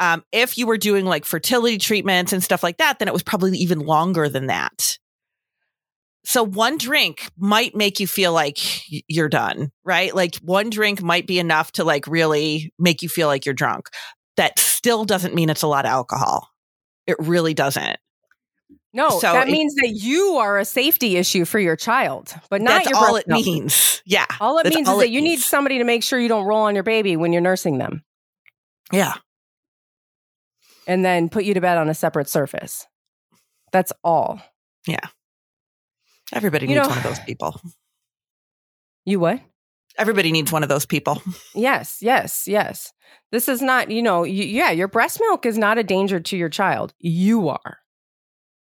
Um, 0.00 0.24
if 0.32 0.58
you 0.58 0.66
were 0.66 0.78
doing 0.78 1.04
like 1.04 1.24
fertility 1.24 1.78
treatments 1.78 2.32
and 2.32 2.42
stuff 2.42 2.62
like 2.62 2.78
that, 2.78 2.98
then 2.98 3.08
it 3.08 3.14
was 3.14 3.22
probably 3.22 3.58
even 3.58 3.80
longer 3.80 4.28
than 4.28 4.46
that. 4.46 4.98
So 6.24 6.42
one 6.44 6.76
drink 6.78 7.30
might 7.38 7.74
make 7.74 8.00
you 8.00 8.06
feel 8.06 8.32
like 8.32 8.58
you're 9.08 9.28
done, 9.30 9.70
right? 9.84 10.14
Like 10.14 10.36
one 10.36 10.68
drink 10.68 11.02
might 11.02 11.26
be 11.26 11.38
enough 11.38 11.72
to 11.72 11.84
like 11.84 12.06
really 12.06 12.72
make 12.78 13.02
you 13.02 13.08
feel 13.08 13.28
like 13.28 13.46
you're 13.46 13.54
drunk. 13.54 13.88
That 14.36 14.58
still 14.58 15.04
doesn't 15.04 15.34
mean 15.34 15.48
it's 15.48 15.62
a 15.62 15.66
lot 15.68 15.84
of 15.86 15.90
alcohol. 15.90 16.48
It 17.06 17.16
really 17.18 17.54
doesn't. 17.54 17.96
No, 18.92 19.08
So 19.20 19.32
that 19.32 19.48
it- 19.48 19.52
means 19.52 19.74
that 19.76 19.90
you 19.90 20.36
are 20.36 20.58
a 20.58 20.64
safety 20.64 21.16
issue 21.16 21.44
for 21.44 21.58
your 21.58 21.76
child, 21.76 22.34
but 22.50 22.60
not 22.60 22.84
That's 22.84 22.90
your 22.90 22.98
all 22.98 23.16
it 23.16 23.26
means. 23.28 24.02
Yeah. 24.04 24.26
All 24.40 24.58
it 24.58 24.66
means 24.74 24.88
all 24.88 24.96
is 25.00 25.04
it 25.04 25.06
that 25.06 25.10
you 25.12 25.20
need 25.20 25.38
somebody 25.40 25.78
to 25.78 25.84
make 25.84 26.02
sure 26.02 26.18
you 26.18 26.28
don't 26.28 26.46
roll 26.46 26.62
on 26.62 26.74
your 26.74 26.84
baby 26.84 27.16
when 27.16 27.32
you're 27.32 27.42
nursing 27.42 27.78
them 27.78 28.02
Yeah. 28.92 29.14
and 30.86 31.04
then 31.04 31.28
put 31.28 31.44
you 31.44 31.54
to 31.54 31.60
bed 31.60 31.78
on 31.78 31.88
a 31.88 31.94
separate 31.94 32.28
surface. 32.28 32.86
That's 33.72 33.92
all. 34.02 34.40
Everybody 36.32 36.66
You 36.66 36.74
needs 36.74 36.82
know- 36.84 36.88
one 36.88 36.98
of 36.98 37.04
those 37.04 37.20
people. 37.20 37.60
You 39.04 39.20
what? 39.20 39.40
Everybody 39.96 40.30
needs 40.30 40.52
one 40.52 40.62
of 40.62 40.68
those 40.68 40.86
people. 40.86 41.22
Yes, 41.54 41.98
yes, 42.00 42.46
yes. 42.46 42.92
This 43.32 43.48
is 43.48 43.60
not, 43.60 43.90
you 43.90 44.02
know, 44.02 44.22
yeah, 44.22 44.70
your 44.70 44.86
breast 44.88 45.18
milk 45.20 45.44
is 45.46 45.58
not 45.58 45.76
a 45.78 45.82
danger 45.82 46.20
to 46.20 46.36
your 46.36 46.48
child. 46.48 46.92
You 47.00 47.48
are 47.48 47.78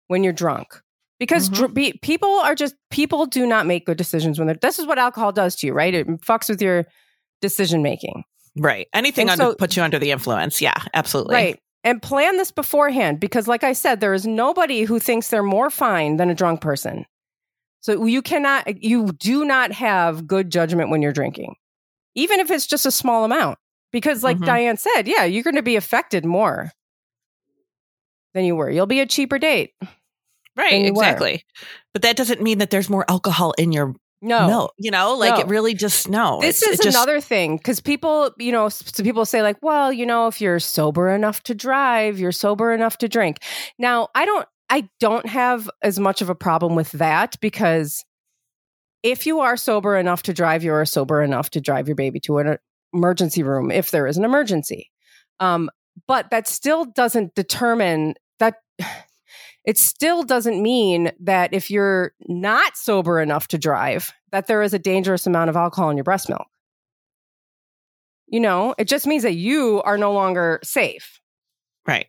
when 0.06 0.24
you're 0.24 0.32
drunk. 0.32 0.68
Because 1.18 1.50
Mhm. 1.50 1.54
dr- 1.54 1.74
be, 1.74 1.92
people 2.00 2.30
are 2.30 2.54
just, 2.54 2.76
people 2.90 3.26
do 3.26 3.44
not 3.46 3.66
make 3.66 3.84
good 3.84 3.98
decisions 3.98 4.38
when 4.38 4.46
they're, 4.46 4.56
this 4.62 4.78
is 4.78 4.86
what 4.86 4.98
alcohol 4.98 5.32
does 5.32 5.56
to 5.56 5.66
you, 5.66 5.72
right? 5.72 5.92
It 5.92 6.06
fucks 6.22 6.48
with 6.48 6.62
your 6.62 6.86
decision 7.42 7.82
making. 7.82 8.22
Right. 8.56 8.86
Anything 8.94 9.28
under, 9.28 9.44
so- 9.46 9.54
put 9.56 9.76
you 9.76 9.82
under 9.82 9.98
the 9.98 10.12
influence. 10.12 10.62
Yeah, 10.62 10.80
absolutely. 10.94 11.34
Right. 11.34 11.60
And 11.84 12.00
plan 12.00 12.36
this 12.36 12.50
beforehand 12.52 13.20
because, 13.20 13.46
like 13.48 13.64
I 13.64 13.72
said, 13.72 14.00
there 14.00 14.14
is 14.14 14.26
nobody 14.26 14.82
who 14.82 14.98
thinks 14.98 15.28
they're 15.28 15.42
more 15.42 15.70
fine 15.70 16.16
than 16.16 16.30
a 16.30 16.34
drunk 16.34 16.60
person. 16.60 17.04
So 17.80 18.04
you 18.04 18.22
cannot, 18.22 18.82
you 18.82 19.12
do 19.12 19.44
not 19.44 19.72
have 19.72 20.26
good 20.26 20.50
judgment 20.50 20.90
when 20.90 21.00
you're 21.02 21.12
drinking, 21.12 21.54
even 22.14 22.40
if 22.40 22.50
it's 22.50 22.66
just 22.66 22.86
a 22.86 22.90
small 22.90 23.24
amount. 23.24 23.58
Because, 23.90 24.22
like 24.22 24.36
Mhm. 24.38 24.44
Diane 24.46 24.76
said, 24.76 25.08
yeah, 25.08 25.24
you're 25.24 25.42
going 25.42 25.56
to 25.56 25.62
be 25.62 25.76
affected 25.76 26.24
more 26.26 26.70
than 28.34 28.44
you 28.44 28.54
were. 28.54 28.70
You'll 28.70 28.86
be 28.86 29.00
a 29.00 29.06
cheaper 29.06 29.38
date. 29.38 29.72
Right. 30.56 30.72
you 30.84 30.92
were. 30.92 31.02
Exactly. 31.04 31.44
But 31.92 32.02
that 32.02 32.16
doesn't 32.16 32.42
mean 32.42 32.58
that 32.58 32.70
there's 32.70 32.90
more 32.90 33.04
alcohol 33.08 33.52
in 33.58 33.70
your 33.70 33.94
No. 34.20 34.46
milk. 34.48 34.74
You 34.76 34.90
know, 34.90 35.14
like 35.14 35.34
No. 35.36 35.40
it 35.42 35.46
really 35.46 35.72
just, 35.72 36.08
no. 36.08 36.40
This 36.40 36.62
is 36.64 36.78
just- 36.80 36.96
another 36.96 37.20
thing 37.20 37.56
because 37.58 37.78
people, 37.80 38.32
you 38.38 38.50
know, 38.50 38.68
so 38.68 39.04
people 39.04 39.24
say 39.24 39.40
like, 39.40 39.56
well, 39.62 39.92
you 39.92 40.04
know, 40.04 40.26
if 40.26 40.40
you're 40.40 40.58
sober 40.58 41.10
enough 41.10 41.44
to 41.44 41.54
drive, 41.54 42.18
you're 42.18 42.32
sober 42.32 42.72
enough 42.72 42.98
to 42.98 43.08
drink. 43.08 43.38
Now, 43.78 44.08
I 44.16 44.24
don't, 44.26 44.48
I 44.70 44.88
don't 45.00 45.26
have 45.26 45.70
as 45.82 45.98
much 45.98 46.20
of 46.20 46.28
a 46.28 46.34
problem 46.34 46.74
with 46.74 46.92
that 46.92 47.36
because 47.40 48.04
if 49.02 49.26
you 49.26 49.40
are 49.40 49.56
sober 49.56 49.96
enough 49.96 50.24
to 50.24 50.34
drive, 50.34 50.64
you 50.64 50.72
are 50.72 50.84
sober 50.84 51.22
enough 51.22 51.50
to 51.50 51.60
drive 51.60 51.88
your 51.88 51.94
baby 51.94 52.20
to 52.20 52.38
an 52.38 52.58
emergency 52.92 53.42
room 53.42 53.70
if 53.70 53.90
there 53.90 54.06
is 54.06 54.16
an 54.16 54.24
emergency. 54.24 54.90
Um, 55.40 55.70
but 56.06 56.30
that 56.30 56.48
still 56.48 56.84
doesn't 56.84 57.34
determine 57.34 58.14
that. 58.38 58.56
It 59.64 59.76
still 59.76 60.22
doesn't 60.22 60.62
mean 60.62 61.12
that 61.20 61.52
if 61.52 61.70
you're 61.70 62.12
not 62.26 62.74
sober 62.78 63.20
enough 63.20 63.48
to 63.48 63.58
drive, 63.58 64.14
that 64.32 64.46
there 64.46 64.62
is 64.62 64.72
a 64.72 64.78
dangerous 64.78 65.26
amount 65.26 65.50
of 65.50 65.56
alcohol 65.56 65.90
in 65.90 65.98
your 65.98 66.04
breast 66.04 66.30
milk. 66.30 66.46
You 68.28 68.40
know, 68.40 68.74
it 68.78 68.88
just 68.88 69.06
means 69.06 69.24
that 69.24 69.34
you 69.34 69.82
are 69.82 69.98
no 69.98 70.14
longer 70.14 70.60
safe. 70.62 71.20
Right. 71.86 72.06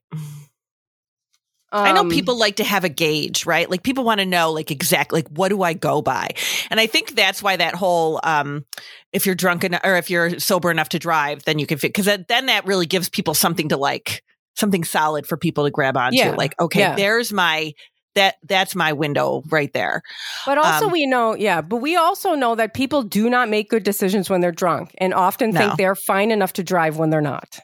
I 1.71 1.91
know 1.91 2.01
Um, 2.01 2.09
people 2.09 2.37
like 2.37 2.55
to 2.57 2.63
have 2.63 2.83
a 2.83 2.89
gauge, 2.89 3.45
right? 3.45 3.69
Like 3.69 3.83
people 3.83 4.03
want 4.03 4.19
to 4.19 4.25
know 4.25 4.51
like 4.51 4.71
exactly 4.71 5.19
like 5.21 5.29
what 5.29 5.49
do 5.49 5.61
I 5.61 5.73
go 5.73 6.01
by? 6.01 6.29
And 6.69 6.79
I 6.79 6.87
think 6.87 7.15
that's 7.15 7.43
why 7.43 7.55
that 7.57 7.75
whole 7.75 8.19
um 8.23 8.65
if 9.13 9.25
you're 9.25 9.35
drunk 9.35 9.63
enough 9.63 9.81
or 9.83 9.95
if 9.95 10.09
you're 10.09 10.39
sober 10.39 10.71
enough 10.71 10.89
to 10.89 10.99
drive, 10.99 11.43
then 11.45 11.59
you 11.59 11.65
can 11.67 11.77
fit 11.77 11.93
because 11.93 12.05
then 12.05 12.45
that 12.47 12.65
really 12.65 12.85
gives 12.85 13.09
people 13.09 13.33
something 13.33 13.69
to 13.69 13.77
like 13.77 14.23
something 14.55 14.83
solid 14.83 15.25
for 15.27 15.37
people 15.37 15.63
to 15.65 15.71
grab 15.71 15.95
onto. 15.95 16.17
Yeah. 16.17 16.31
Like, 16.31 16.59
okay, 16.59 16.79
Yeah. 16.81 16.95
there's 16.95 17.31
my 17.31 17.73
that 18.15 18.35
that's 18.43 18.75
my 18.75 18.91
window 18.93 19.43
right 19.51 19.71
there. 19.71 20.01
But 20.47 20.57
also, 20.57 20.87
Um, 20.87 20.91
we 20.91 21.05
know, 21.05 21.35
yeah, 21.35 21.61
but 21.61 21.77
we 21.77 21.95
also 21.95 22.33
know 22.33 22.55
that 22.55 22.73
people 22.73 23.03
do 23.03 23.29
not 23.29 23.47
make 23.49 23.69
good 23.69 23.83
decisions 23.83 24.29
when 24.29 24.41
they're 24.41 24.51
drunk 24.51 24.95
and 24.97 25.13
often 25.13 25.51
No. 25.51 25.59
think 25.59 25.77
they're 25.77 25.95
fine 25.95 26.31
enough 26.31 26.53
to 26.53 26.63
drive 26.63 26.97
when 26.97 27.11
they're 27.11 27.21
not. 27.21 27.59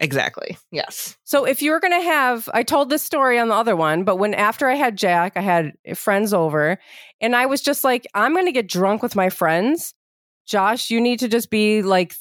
Exactly. 0.00 0.56
Yes. 0.72 1.16
So 1.24 1.44
if 1.44 1.60
you're 1.60 1.78
going 1.78 1.92
to 1.92 2.02
have, 2.02 2.48
I 2.54 2.62
told 2.62 2.88
this 2.88 3.02
story 3.02 3.38
on 3.38 3.48
the 3.48 3.54
other 3.54 3.76
one, 3.76 4.02
but 4.02 4.16
when 4.16 4.32
after 4.32 4.66
I 4.66 4.74
had 4.74 4.96
Jack, 4.96 5.34
I 5.36 5.42
had 5.42 5.74
friends 5.94 6.32
over 6.32 6.78
and 7.20 7.36
I 7.36 7.44
was 7.44 7.60
just 7.60 7.84
like, 7.84 8.06
I'm 8.14 8.32
going 8.32 8.46
to 8.46 8.52
get 8.52 8.66
drunk 8.66 9.02
with 9.02 9.14
my 9.14 9.28
friends. 9.28 9.94
Josh, 10.46 10.90
you 10.90 11.00
need 11.02 11.18
to 11.20 11.28
just 11.28 11.50
be 11.50 11.82
like 11.82 12.14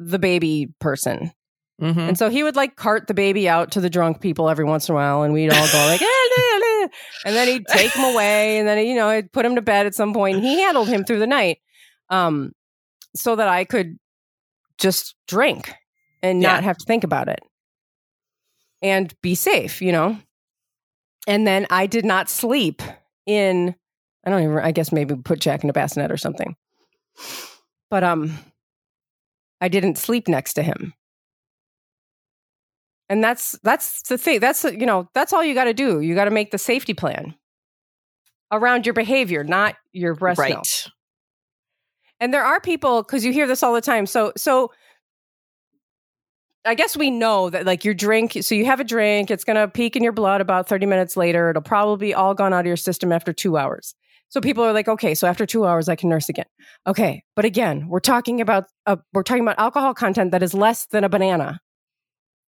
the 0.00 0.18
baby 0.18 0.74
person. 0.80 1.30
hmm 1.78 1.98
And 1.98 2.18
so 2.18 2.28
he 2.30 2.42
would 2.42 2.56
like 2.56 2.74
cart 2.74 3.06
the 3.06 3.14
baby 3.14 3.48
out 3.48 3.70
to 3.72 3.80
the 3.80 3.88
drunk 3.90 4.20
people 4.20 4.50
every 4.50 4.64
once 4.64 4.88
in 4.88 4.92
a 4.92 4.96
while, 4.96 5.22
and 5.22 5.32
we'd 5.32 5.52
all 5.52 5.68
go 5.72 5.86
like, 5.86 6.02
"Eh, 6.02 6.04
eh, 6.04 6.60
eh," 6.82 6.88
and 7.24 7.36
then 7.36 7.48
he'd 7.48 7.66
take 7.68 7.92
him 7.92 8.12
away, 8.12 8.58
and 8.58 8.66
then 8.68 8.84
you 8.86 8.94
know 8.94 9.06
I'd 9.08 9.30
put 9.32 9.46
him 9.46 9.54
to 9.54 9.62
bed 9.62 9.86
at 9.86 9.94
some 9.94 10.12
point. 10.12 10.36
And 10.36 10.44
he 10.44 10.60
handled 10.60 10.88
him 10.88 11.04
through 11.04 11.20
the 11.20 11.26
night, 11.26 11.58
um, 12.10 12.52
so 13.14 13.36
that 13.36 13.48
I 13.48 13.64
could 13.64 13.98
just 14.78 15.14
drink 15.26 15.72
and 16.22 16.40
Yeah. 16.42 16.48
not 16.52 16.64
have 16.64 16.78
to 16.78 16.84
think 16.84 17.04
about 17.04 17.28
it 17.28 17.40
and 18.82 19.14
be 19.22 19.34
safe, 19.34 19.80
you 19.82 19.92
know. 19.92 20.18
And 21.26 21.46
then 21.46 21.66
I 21.70 21.86
did 21.86 22.04
not 22.04 22.28
sleep 22.30 22.82
in. 23.26 23.74
I 24.24 24.30
don't 24.30 24.42
even. 24.42 24.58
I 24.58 24.72
guess 24.72 24.92
maybe 24.92 25.14
put 25.16 25.40
Jack 25.40 25.62
in 25.64 25.70
a 25.70 25.72
bassinet 25.72 26.10
or 26.10 26.16
something. 26.16 26.56
But 27.90 28.04
um, 28.04 28.38
I 29.60 29.68
didn't 29.68 29.98
sleep 29.98 30.28
next 30.28 30.54
to 30.54 30.62
him 30.62 30.94
and 33.10 33.22
that's 33.24 33.58
that's 33.64 34.02
the 34.02 34.16
thing 34.16 34.38
that's 34.40 34.62
you 34.64 34.86
know 34.86 35.08
that's 35.14 35.32
all 35.32 35.42
you 35.44 35.52
got 35.52 35.64
to 35.64 35.74
do 35.74 36.00
you 36.00 36.14
got 36.14 36.24
to 36.26 36.30
make 36.30 36.52
the 36.52 36.58
safety 36.58 36.94
plan 36.94 37.34
around 38.52 38.86
your 38.86 38.92
behavior 38.94 39.42
not 39.44 39.74
your 39.92 40.14
breast 40.14 40.38
Right. 40.38 40.50
milk 40.54 40.64
and 42.20 42.32
there 42.32 42.44
are 42.44 42.60
people 42.60 43.02
because 43.02 43.24
you 43.24 43.32
hear 43.32 43.46
this 43.48 43.62
all 43.64 43.74
the 43.74 43.80
time 43.80 44.06
so 44.06 44.32
so 44.36 44.70
i 46.64 46.74
guess 46.74 46.96
we 46.96 47.10
know 47.10 47.50
that 47.50 47.66
like 47.66 47.84
your 47.84 47.94
drink 47.94 48.36
so 48.40 48.54
you 48.54 48.64
have 48.64 48.80
a 48.80 48.84
drink 48.84 49.30
it's 49.30 49.44
going 49.44 49.56
to 49.56 49.68
peak 49.68 49.96
in 49.96 50.02
your 50.02 50.12
blood 50.12 50.40
about 50.40 50.68
30 50.68 50.86
minutes 50.86 51.16
later 51.16 51.50
it'll 51.50 51.62
probably 51.62 52.08
be 52.08 52.14
all 52.14 52.34
gone 52.34 52.52
out 52.52 52.60
of 52.60 52.66
your 52.66 52.76
system 52.76 53.12
after 53.12 53.32
two 53.32 53.56
hours 53.56 53.94
so 54.28 54.40
people 54.40 54.62
are 54.64 54.72
like 54.72 54.88
okay 54.88 55.14
so 55.14 55.26
after 55.26 55.46
two 55.46 55.66
hours 55.66 55.88
i 55.88 55.96
can 55.96 56.08
nurse 56.08 56.28
again 56.28 56.46
okay 56.86 57.22
but 57.36 57.44
again 57.44 57.88
we're 57.88 58.00
talking 58.00 58.40
about 58.40 58.64
uh, 58.86 58.96
we're 59.12 59.22
talking 59.22 59.42
about 59.42 59.58
alcohol 59.58 59.94
content 59.94 60.30
that 60.30 60.42
is 60.42 60.54
less 60.54 60.86
than 60.86 61.04
a 61.04 61.08
banana 61.08 61.60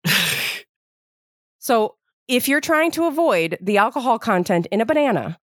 so 1.59 1.95
if 2.29 2.49
you're 2.49 2.61
trying 2.61 2.91
to 2.93 3.07
avoid 3.07 3.59
the 3.61 3.79
alcohol 3.79 4.19
content 4.19 4.67
in 4.71 4.81
a 4.81 4.87
banana, 4.87 5.39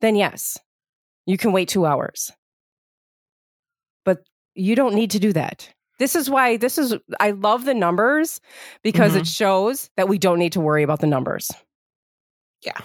then 0.00 0.16
yes, 0.16 0.58
you 1.26 1.38
can 1.38 1.52
wait 1.52 1.68
two 1.68 1.86
hours. 1.86 2.30
But 4.04 4.24
you 4.54 4.74
don't 4.74 4.94
need 4.94 5.12
to 5.12 5.18
do 5.18 5.32
that. 5.32 5.72
This 5.98 6.14
is 6.14 6.30
why 6.30 6.56
this 6.56 6.78
is, 6.78 6.94
I 7.20 7.32
love 7.32 7.64
the 7.64 7.74
numbers 7.74 8.40
because 8.82 9.12
Mhm. 9.14 9.20
it 9.20 9.26
shows 9.26 9.90
that 9.96 10.08
we 10.08 10.18
don't 10.18 10.38
need 10.38 10.52
to 10.52 10.60
worry 10.60 10.82
about 10.82 11.00
the 11.00 11.06
numbers. 11.06 11.50
Yeah. 12.62 12.78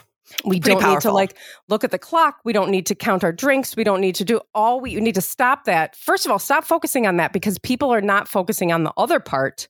We 0.45 0.59
Pretty 0.59 0.79
don't 0.79 0.89
need 0.93 1.01
to 1.01 1.11
like 1.11 1.37
look 1.67 1.83
at 1.83 1.91
the 1.91 1.99
clock. 1.99 2.39
We 2.43 2.53
don't 2.53 2.71
need 2.71 2.87
to 2.87 2.95
count 2.95 3.23
our 3.23 3.31
drinks. 3.31 3.75
We 3.75 3.83
don't 3.83 4.01
need 4.01 4.15
to 4.15 4.25
do 4.25 4.41
all 4.55 4.79
we 4.79 4.95
need 4.95 5.15
to 5.15 5.21
stop 5.21 5.65
that. 5.65 5.95
First 5.95 6.25
of 6.25 6.31
all, 6.31 6.39
stop 6.39 6.63
focusing 6.63 7.05
on 7.05 7.17
that 7.17 7.33
because 7.33 7.59
people 7.59 7.93
are 7.93 8.01
not 8.01 8.27
focusing 8.27 8.71
on 8.71 8.83
the 8.83 8.93
other 8.97 9.19
part, 9.19 9.67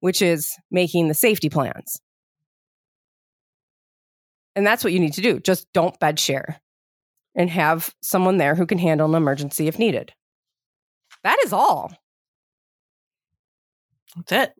which 0.00 0.22
is 0.22 0.56
making 0.70 1.08
the 1.08 1.14
safety 1.14 1.50
plans. 1.50 2.00
And 4.56 4.66
that's 4.66 4.82
what 4.82 4.92
you 4.92 5.00
need 5.00 5.12
to 5.14 5.20
do. 5.20 5.38
Just 5.38 5.70
don't 5.72 5.98
bed 6.00 6.18
share 6.18 6.60
and 7.34 7.50
have 7.50 7.94
someone 8.00 8.38
there 8.38 8.54
who 8.54 8.66
can 8.66 8.78
handle 8.78 9.08
an 9.08 9.14
emergency 9.14 9.68
if 9.68 9.78
needed. 9.78 10.12
That 11.24 11.38
is 11.44 11.52
all. 11.52 11.92
That's 14.16 14.32
it. 14.32 14.54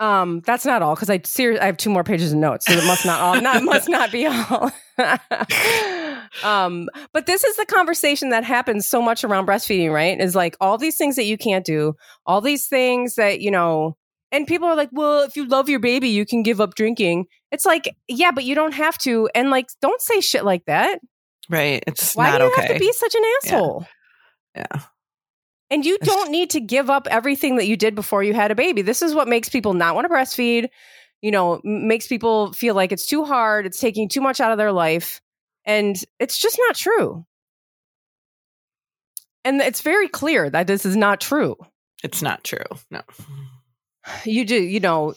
Um, 0.00 0.40
that's 0.44 0.66
not 0.66 0.82
all 0.82 0.94
because 0.94 1.10
I 1.10 1.20
ser- 1.24 1.60
I 1.60 1.66
have 1.66 1.76
two 1.76 1.90
more 1.90 2.02
pages 2.02 2.32
of 2.32 2.38
notes, 2.38 2.66
so 2.66 2.72
it 2.72 2.84
must 2.86 3.06
not 3.06 3.20
all 3.20 3.40
not 3.40 3.62
must 3.62 3.88
not 3.88 4.10
be 4.10 4.26
all. 4.26 4.72
um, 6.42 6.88
but 7.12 7.26
this 7.26 7.44
is 7.44 7.56
the 7.56 7.66
conversation 7.66 8.30
that 8.30 8.42
happens 8.42 8.86
so 8.86 9.00
much 9.00 9.22
around 9.22 9.46
breastfeeding, 9.46 9.92
right? 9.92 10.20
Is 10.20 10.34
like 10.34 10.56
all 10.60 10.76
these 10.76 10.96
things 10.96 11.14
that 11.16 11.24
you 11.24 11.38
can't 11.38 11.64
do, 11.64 11.94
all 12.26 12.40
these 12.40 12.66
things 12.66 13.14
that 13.14 13.40
you 13.40 13.50
know, 13.50 13.96
and 14.32 14.46
people 14.46 14.66
are 14.66 14.74
like, 14.74 14.90
well, 14.92 15.22
if 15.22 15.36
you 15.36 15.46
love 15.46 15.68
your 15.68 15.78
baby, 15.78 16.08
you 16.08 16.26
can 16.26 16.42
give 16.42 16.60
up 16.60 16.74
drinking. 16.74 17.26
It's 17.52 17.66
like, 17.66 17.94
yeah, 18.08 18.32
but 18.32 18.44
you 18.44 18.54
don't 18.54 18.74
have 18.74 18.98
to, 18.98 19.28
and 19.34 19.50
like, 19.50 19.68
don't 19.80 20.00
say 20.00 20.20
shit 20.20 20.44
like 20.44 20.64
that. 20.64 20.98
Right. 21.48 21.84
It's 21.86 22.16
Why 22.16 22.38
do 22.38 22.44
you 22.44 22.50
okay. 22.50 22.62
have 22.62 22.72
to 22.72 22.78
be 22.78 22.92
such 22.92 23.14
an 23.14 23.22
asshole? 23.44 23.86
yeah. 24.56 24.80
And 25.72 25.86
you 25.86 25.96
don't 26.02 26.30
need 26.30 26.50
to 26.50 26.60
give 26.60 26.90
up 26.90 27.08
everything 27.10 27.56
that 27.56 27.66
you 27.66 27.78
did 27.78 27.94
before 27.94 28.22
you 28.22 28.34
had 28.34 28.50
a 28.50 28.54
baby. 28.54 28.82
This 28.82 29.00
is 29.00 29.14
what 29.14 29.26
makes 29.26 29.48
people 29.48 29.72
not 29.72 29.94
want 29.94 30.04
to 30.06 30.12
breastfeed, 30.12 30.68
you 31.22 31.30
know, 31.30 31.62
makes 31.64 32.06
people 32.06 32.52
feel 32.52 32.74
like 32.74 32.92
it's 32.92 33.06
too 33.06 33.24
hard, 33.24 33.64
it's 33.64 33.80
taking 33.80 34.06
too 34.06 34.20
much 34.20 34.38
out 34.38 34.52
of 34.52 34.58
their 34.58 34.70
life. 34.70 35.22
And 35.64 35.96
it's 36.20 36.36
just 36.36 36.58
not 36.66 36.76
true. 36.76 37.24
And 39.46 39.62
it's 39.62 39.80
very 39.80 40.08
clear 40.08 40.50
that 40.50 40.66
this 40.66 40.84
is 40.84 40.94
not 40.94 41.22
true. 41.22 41.56
It's 42.04 42.20
not 42.20 42.44
true. 42.44 42.58
No. 42.90 43.00
You 44.24 44.44
do, 44.44 44.60
you 44.62 44.80
know, 44.80 45.14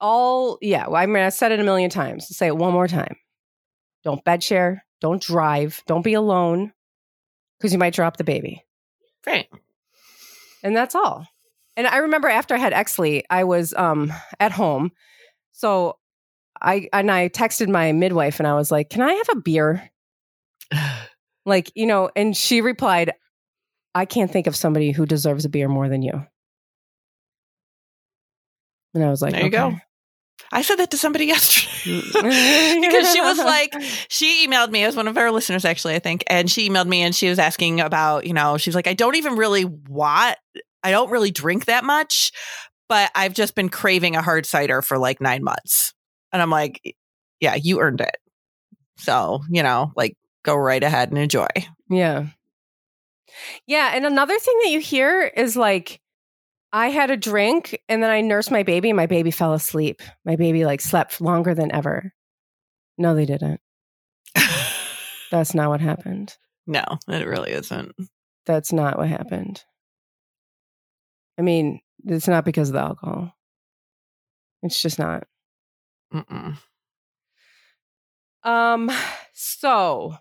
all, 0.00 0.58
yeah, 0.62 0.86
well, 0.86 1.02
I 1.02 1.06
mean, 1.06 1.24
I 1.24 1.30
said 1.30 1.50
it 1.50 1.58
a 1.58 1.64
million 1.64 1.90
times. 1.90 2.28
Say 2.28 2.46
it 2.46 2.56
one 2.56 2.72
more 2.72 2.86
time. 2.86 3.16
Don't 4.04 4.22
bed 4.22 4.44
share, 4.44 4.84
don't 5.00 5.20
drive, 5.20 5.82
don't 5.88 6.04
be 6.04 6.14
alone 6.14 6.72
because 7.58 7.72
you 7.72 7.78
might 7.80 7.94
drop 7.94 8.18
the 8.18 8.24
baby. 8.24 8.62
Right. 9.28 9.48
and 10.62 10.76
that's 10.76 10.94
all. 10.94 11.26
And 11.76 11.86
I 11.86 11.98
remember 11.98 12.28
after 12.28 12.54
I 12.54 12.58
had 12.58 12.72
Exley, 12.72 13.22
I 13.30 13.44
was 13.44 13.72
um 13.74 14.12
at 14.40 14.52
home. 14.52 14.90
So 15.52 15.98
I 16.60 16.88
and 16.92 17.10
I 17.10 17.28
texted 17.28 17.68
my 17.68 17.92
midwife 17.92 18.40
and 18.40 18.46
I 18.46 18.54
was 18.54 18.70
like, 18.72 18.90
"Can 18.90 19.02
I 19.02 19.12
have 19.12 19.28
a 19.32 19.40
beer?" 19.40 19.90
Like, 21.46 21.72
you 21.74 21.86
know, 21.86 22.10
and 22.14 22.36
she 22.36 22.60
replied, 22.60 23.12
"I 23.94 24.04
can't 24.04 24.30
think 24.30 24.46
of 24.46 24.54
somebody 24.54 24.90
who 24.90 25.06
deserves 25.06 25.46
a 25.46 25.48
beer 25.48 25.66
more 25.66 25.88
than 25.88 26.02
you." 26.02 26.26
And 28.94 29.02
I 29.02 29.10
was 29.10 29.22
like, 29.22 29.32
There 29.32 29.44
you 29.44 29.50
go. 29.50 29.76
I 30.52 30.62
said 30.62 30.76
that 30.76 30.90
to 30.92 30.98
somebody 30.98 31.24
yesterday 31.26 32.78
because 32.80 33.12
she 33.12 33.20
was 33.20 33.38
like, 33.38 33.74
she 34.08 34.46
emailed 34.46 34.70
me. 34.70 34.82
It 34.82 34.86
was 34.86 34.96
one 34.96 35.08
of 35.08 35.18
our 35.18 35.30
listeners, 35.30 35.64
actually, 35.64 35.94
I 35.94 35.98
think. 35.98 36.24
And 36.26 36.50
she 36.50 36.68
emailed 36.68 36.86
me 36.86 37.02
and 37.02 37.14
she 37.14 37.28
was 37.28 37.38
asking 37.38 37.80
about, 37.80 38.26
you 38.26 38.32
know, 38.32 38.56
she's 38.56 38.74
like, 38.74 38.86
I 38.86 38.94
don't 38.94 39.16
even 39.16 39.36
really 39.36 39.64
want, 39.64 40.36
I 40.82 40.90
don't 40.90 41.10
really 41.10 41.30
drink 41.30 41.66
that 41.66 41.84
much, 41.84 42.32
but 42.88 43.10
I've 43.14 43.34
just 43.34 43.54
been 43.54 43.68
craving 43.68 44.16
a 44.16 44.22
hard 44.22 44.46
cider 44.46 44.80
for 44.82 44.98
like 44.98 45.20
nine 45.20 45.44
months. 45.44 45.92
And 46.32 46.40
I'm 46.40 46.50
like, 46.50 46.96
yeah, 47.40 47.54
you 47.54 47.80
earned 47.80 48.00
it. 48.00 48.16
So, 48.96 49.40
you 49.50 49.62
know, 49.62 49.92
like 49.96 50.16
go 50.44 50.56
right 50.56 50.82
ahead 50.82 51.10
and 51.10 51.18
enjoy. 51.18 51.48
Yeah. 51.90 52.26
Yeah. 53.66 53.92
And 53.94 54.06
another 54.06 54.38
thing 54.38 54.58
that 54.62 54.70
you 54.70 54.80
hear 54.80 55.22
is 55.22 55.56
like, 55.56 56.00
I 56.72 56.88
had 56.88 57.10
a 57.10 57.16
drink 57.16 57.80
and 57.88 58.02
then 58.02 58.10
I 58.10 58.20
nursed 58.20 58.50
my 58.50 58.62
baby 58.62 58.90
and 58.90 58.96
my 58.96 59.06
baby 59.06 59.30
fell 59.30 59.54
asleep. 59.54 60.02
My 60.24 60.36
baby 60.36 60.64
like 60.64 60.80
slept 60.80 61.20
longer 61.20 61.54
than 61.54 61.72
ever. 61.74 62.12
No, 62.98 63.14
they 63.14 63.24
didn't. 63.26 63.60
That's 65.30 65.54
not 65.54 65.70
what 65.70 65.80
happened. 65.80 66.36
no, 66.66 66.84
it 67.08 67.26
really 67.26 67.52
isn't. 67.52 67.92
That's 68.46 68.72
not 68.72 68.98
what 68.98 69.08
happened. 69.08 69.62
I 71.38 71.42
mean, 71.42 71.80
it's 72.04 72.28
not 72.28 72.44
because 72.44 72.68
of 72.70 72.74
the 72.74 72.80
alcohol. 72.80 73.32
It's 74.62 74.80
just 74.82 74.98
not. 74.98 75.24
Mm-mm. 76.12 76.56
Um, 78.42 78.90
so 79.34 80.16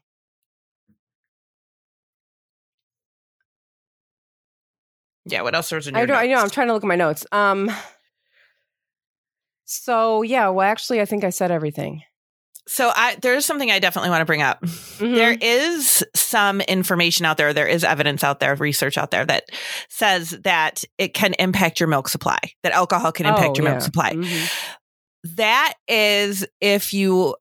Yeah. 5.27 5.41
What 5.41 5.55
else 5.55 5.71
was 5.71 5.87
in 5.87 5.95
I 5.95 5.99
your 5.99 6.07
don't. 6.07 6.17
I 6.17 6.27
know. 6.27 6.37
I'm 6.37 6.49
trying 6.49 6.67
to 6.67 6.73
look 6.73 6.83
at 6.83 6.87
my 6.87 6.95
notes. 6.95 7.25
Um. 7.31 7.69
So 9.65 10.21
yeah. 10.21 10.49
Well, 10.49 10.67
actually, 10.67 11.01
I 11.01 11.05
think 11.05 11.23
I 11.23 11.29
said 11.29 11.51
everything. 11.51 12.03
So 12.69 12.91
I 12.93 13.15
there 13.21 13.33
is 13.35 13.45
something 13.45 13.71
I 13.71 13.79
definitely 13.79 14.09
want 14.09 14.21
to 14.21 14.25
bring 14.25 14.41
up. 14.41 14.61
Mhm. 14.61 14.97
There 15.15 15.37
is 15.39 16.03
some 16.15 16.59
information 16.61 17.25
out 17.25 17.37
there, 17.37 17.53
there 17.53 17.67
is 17.67 17.83
evidence 17.83 18.23
out 18.23 18.39
there, 18.39 18.55
research 18.55 18.97
out 18.97 19.11
there 19.11 19.25
that 19.25 19.45
says 19.89 20.31
that 20.43 20.83
it 20.97 21.13
can 21.13 21.33
impact 21.39 21.79
your 21.79 21.87
milk 21.87 22.09
supply, 22.09 22.39
that 22.63 22.73
alcohol 22.73 23.11
can 23.11 23.25
impact 23.25 23.51
Oh, 23.51 23.55
your 23.55 23.65
yeah. 23.65 23.71
milk 23.71 23.81
supply. 23.83 24.13
Mhm. 24.13 24.49
that 25.35 25.73
is 25.87 26.45
if 26.61 26.93
you 26.93 27.35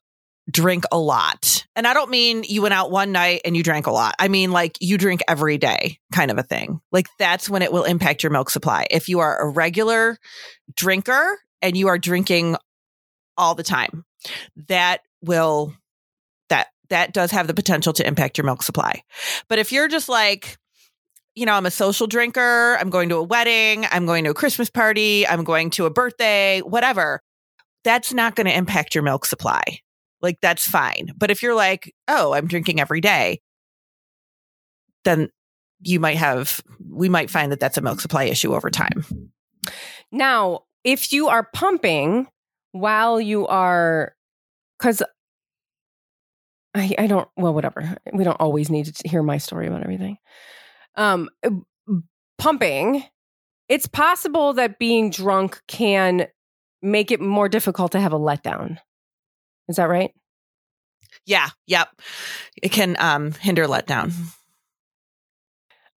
drink 0.51 0.85
a 0.93 0.99
lot. 0.99 1.67
And 1.75 1.87
I 1.87 1.95
don't 1.95 2.11
mean 2.11 2.45
you 2.45 2.63
went 2.63 2.75
out 2.75 2.91
one 2.91 3.13
night 3.13 3.43
and 3.45 3.57
you 3.57 3.63
drank 3.63 3.87
a 3.87 3.91
lot. 3.91 4.15
I 4.19 4.29
mean 4.29 4.53
like 4.53 4.77
you 4.81 4.97
drink 4.97 5.23
every 5.27 5.59
day 5.59 5.99
kind 6.13 6.31
of 6.31 6.39
a 6.39 6.43
thing. 6.43 6.81
Like 6.93 7.07
that's 7.19 7.51
when 7.51 7.63
it 7.63 7.73
will 7.73 7.85
impact 7.85 8.23
your 8.23 8.31
milk 8.31 8.51
supply. 8.51 8.87
If 8.91 9.09
you 9.09 9.21
are 9.21 9.41
a 9.41 9.49
regular 9.49 10.19
drinker 10.75 11.39
and 11.63 11.77
you 11.77 11.89
are 11.89 11.99
drinking 11.99 12.57
all 13.37 13.55
the 13.55 13.65
time, 13.65 14.05
that 14.69 15.01
will 15.23 15.75
that 16.49 16.69
that 16.91 17.13
does 17.13 17.33
have 17.33 17.49
the 17.49 17.55
potential 17.55 17.93
to 17.95 18.07
impact 18.07 18.39
your 18.39 18.45
milk 18.45 18.63
supply. 18.63 19.03
But 19.49 19.59
if 19.59 19.73
you're 19.73 19.89
just 19.89 20.09
like 20.09 20.59
you 21.35 21.45
know, 21.45 21.53
I'm 21.53 21.67
a 21.67 21.71
social 21.71 22.07
drinker, 22.07 22.79
I'm 22.81 22.89
going 22.89 23.11
to 23.11 23.17
a 23.17 23.23
wedding, 23.23 23.85
I'm 23.91 24.07
going 24.07 24.25
to 24.25 24.31
a 24.31 24.35
Christmas 24.35 24.71
party, 24.71 25.27
I'm 25.27 25.45
going 25.45 25.69
to 25.73 25.85
a 25.85 25.91
birthday, 25.91 26.61
whatever. 26.61 27.21
That's 27.85 28.15
not 28.15 28.35
going 28.35 28.47
to 28.47 28.57
impact 28.57 28.95
your 28.95 29.05
milk 29.05 29.27
supply. 29.27 29.81
Like 30.23 30.39
that's 30.41 30.67
fine. 30.67 31.13
But 31.17 31.31
if 31.31 31.43
you're 31.43 31.55
like, 31.55 31.95
oh, 32.09 32.33
I'm 32.33 32.47
drinking 32.47 32.81
every 32.81 33.01
day, 33.01 33.41
then 35.05 35.31
you 35.81 36.01
might 36.01 36.17
have, 36.17 36.63
we 36.91 37.09
might 37.09 37.31
find 37.31 37.53
that 37.53 37.61
that's 37.61 37.77
a 37.77 37.83
milk 37.83 38.01
supply 38.01 38.25
issue 38.25 38.55
over 38.55 38.71
time. 38.71 39.05
Now, 40.11 40.61
if 40.85 41.13
you 41.13 41.29
are 41.29 41.49
pumping 41.53 42.29
while 42.73 43.21
you 43.21 43.47
are, 43.47 44.15
because 44.79 45.03
I, 46.75 46.95
I 46.99 47.07
don't, 47.07 47.29
well, 47.37 47.55
whatever. 47.55 47.97
We 48.13 48.25
don't 48.25 48.41
always 48.41 48.71
need 48.71 48.87
to 48.87 49.09
hear 49.09 49.23
my 49.23 49.39
story 49.39 49.67
about 49.67 49.83
everything. 49.83 50.19
Um, 50.95 51.31
pumping, 52.39 53.05
it's 53.69 53.87
possible 53.87 54.53
that 54.55 54.79
being 54.79 55.11
drunk 55.11 55.61
can 55.67 56.27
make 56.83 57.11
it 57.11 57.21
more 57.21 57.49
difficult 57.49 57.93
to 57.93 58.01
have 58.01 58.13
a 58.13 58.19
letdown. 58.19 58.79
Is 59.69 59.77
that 59.77 59.89
right? 59.89 60.13
Yeah. 61.25 61.49
Yep. 61.67 61.89
It 62.63 62.71
can 62.71 62.97
um, 62.99 63.33
hinder 63.33 63.67
letdown. 63.67 64.13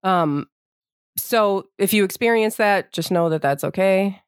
Um, 0.02 0.48
so 1.16 1.66
if 1.78 1.92
you 1.92 2.04
experience 2.04 2.56
that, 2.56 2.92
just 2.92 3.10
know 3.10 3.28
that 3.28 3.42
that's 3.42 3.64
okay. 3.64 4.20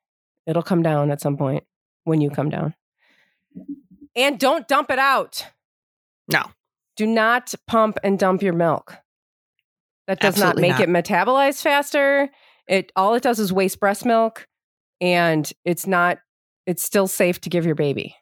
It'll 0.46 0.62
come 0.62 0.83
down 0.83 1.11
at 1.11 1.20
some 1.20 1.37
point 1.37 1.64
when 2.05 2.20
you 2.20 2.31
come 2.31 2.50
down. 2.50 2.74
And 4.14 4.38
don't 4.38 4.68
dump 4.68 4.90
it 4.90 4.98
out. 4.98 5.46
No. 6.31 6.42
Do 6.96 7.07
not 7.07 7.55
pump 7.66 7.98
and 8.05 8.18
dump 8.18 8.42
your 8.42 8.52
milk. 8.52 8.96
That 10.07 10.20
does 10.20 10.35
Absolutely 10.35 10.68
not 10.68 10.78
make 10.78 10.88
not. 10.88 11.05
it 11.05 11.05
metabolize 11.05 11.62
faster. 11.62 12.28
It 12.68 12.92
all 12.96 13.14
it 13.14 13.22
does 13.22 13.38
is 13.38 13.52
waste 13.52 13.81
breast 13.81 14.05
milk 14.05 14.46
and 15.00 15.50
it's 15.64 15.87
not 15.87 16.18
it's 16.66 16.83
still 16.83 17.07
safe 17.07 17.40
to 17.42 17.50
give 17.50 17.64
your 17.64 17.74
baby. 17.74 18.16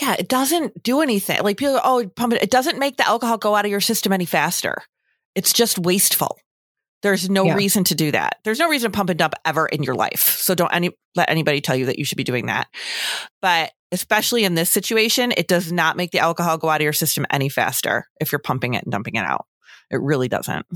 Yeah, 0.00 0.16
it 0.18 0.28
doesn't 0.28 0.82
do 0.82 1.00
anything. 1.00 1.42
Like 1.42 1.56
people, 1.56 1.80
oh, 1.82 2.06
pump 2.14 2.32
it. 2.32 2.42
It 2.42 2.50
doesn't 2.50 2.78
make 2.78 2.96
the 2.96 3.06
alcohol 3.06 3.38
go 3.38 3.54
out 3.54 3.64
of 3.64 3.70
your 3.70 3.80
system 3.80 4.12
any 4.12 4.24
faster. 4.24 4.82
It's 5.34 5.52
just 5.52 5.78
wasteful. 5.78 6.38
There's 7.02 7.30
no 7.30 7.44
yeah. 7.44 7.54
reason 7.54 7.84
to 7.84 7.94
do 7.94 8.10
that. 8.10 8.38
There's 8.44 8.58
no 8.58 8.68
reason 8.68 8.90
to 8.90 8.96
pump 8.96 9.10
and 9.10 9.18
dump 9.18 9.34
ever 9.44 9.66
in 9.66 9.82
your 9.82 9.94
life. 9.94 10.36
So 10.40 10.54
don't 10.54 10.72
any 10.74 10.90
let 11.14 11.30
anybody 11.30 11.60
tell 11.60 11.76
you 11.76 11.86
that 11.86 11.98
you 11.98 12.04
should 12.04 12.18
be 12.18 12.24
doing 12.24 12.46
that. 12.46 12.66
But 13.40 13.72
especially 13.92 14.44
in 14.44 14.54
this 14.54 14.70
situation, 14.70 15.32
it 15.36 15.48
does 15.48 15.70
not 15.70 15.96
make 15.96 16.10
the 16.10 16.18
alcohol 16.18 16.58
go 16.58 16.68
out 16.68 16.80
of 16.80 16.84
your 16.84 16.92
system 16.92 17.24
any 17.30 17.48
faster 17.48 18.06
if 18.20 18.32
you're 18.32 18.40
pumping 18.40 18.74
it 18.74 18.82
and 18.84 18.92
dumping 18.92 19.14
it 19.14 19.24
out. 19.24 19.46
It 19.90 20.00
really 20.00 20.28
doesn't. 20.28 20.66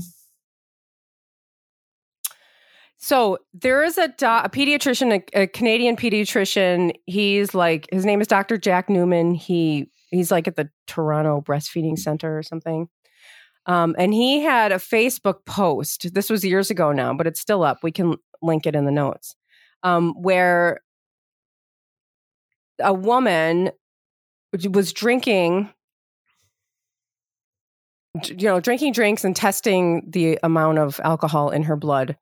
So 3.03 3.37
there 3.53 3.83
is 3.83 3.97
a, 3.97 4.07
do- 4.07 4.25
a 4.25 4.49
pediatrician, 4.49 5.21
a, 5.35 5.41
a, 5.41 5.47
Canadian 5.47 5.97
pediatrician. 5.97 6.93
He's 7.05 7.53
like 7.53 7.85
his 7.91 8.05
name 8.05 8.21
is 8.21 8.27
Dr. 8.27 8.57
Jack 8.57 8.89
Newman. 8.89 9.35
He 9.35 9.89
he's 10.09 10.31
like 10.31 10.47
at 10.47 10.55
the 10.55 10.69
Toronto 10.87 11.41
Breastfeeding 11.41 11.99
Center 11.99 12.37
or 12.37 12.43
something. 12.43 12.87
Um, 13.65 13.93
and 13.97 14.13
he 14.13 14.39
had 14.39 14.71
a 14.71 14.77
Facebook 14.77 15.45
post. 15.45 16.13
This 16.13 16.29
was 16.29 16.45
years 16.45 16.69
ago 16.69 16.93
now, 16.93 17.13
but 17.13 17.27
it's 17.27 17.41
still 17.41 17.61
up. 17.61 17.79
We 17.83 17.91
can 17.91 18.15
link 18.41 18.65
it 18.65 18.73
in 18.73 18.85
the 18.85 18.91
notes. 18.91 19.35
Um, 19.83 20.13
where 20.21 20.79
a 22.79 22.93
woman 22.93 23.71
was 24.71 24.93
drinking 24.93 25.69
you 28.27 28.47
know 28.47 28.61
drinking 28.61 28.93
drinks 28.93 29.25
and 29.25 29.35
testing 29.35 30.09
the 30.09 30.39
amount 30.41 30.77
of 30.77 31.01
alcohol 31.03 31.49
in 31.49 31.63
her 31.63 31.75
blood 31.75 32.15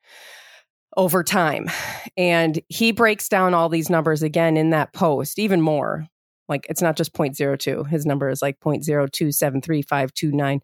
over 0.97 1.23
time. 1.23 1.69
And 2.17 2.59
he 2.67 2.91
breaks 2.91 3.29
down 3.29 3.53
all 3.53 3.69
these 3.69 3.89
numbers 3.89 4.21
again 4.23 4.57
in 4.57 4.71
that 4.71 4.91
post, 4.93 5.39
even 5.39 5.61
more. 5.61 6.05
Like 6.49 6.67
it's 6.69 6.81
not 6.81 6.97
just 6.97 7.13
0.02. 7.13 7.87
His 7.87 8.05
number 8.05 8.29
is 8.29 8.41
like 8.41 8.59
0.0273529. 8.59 10.59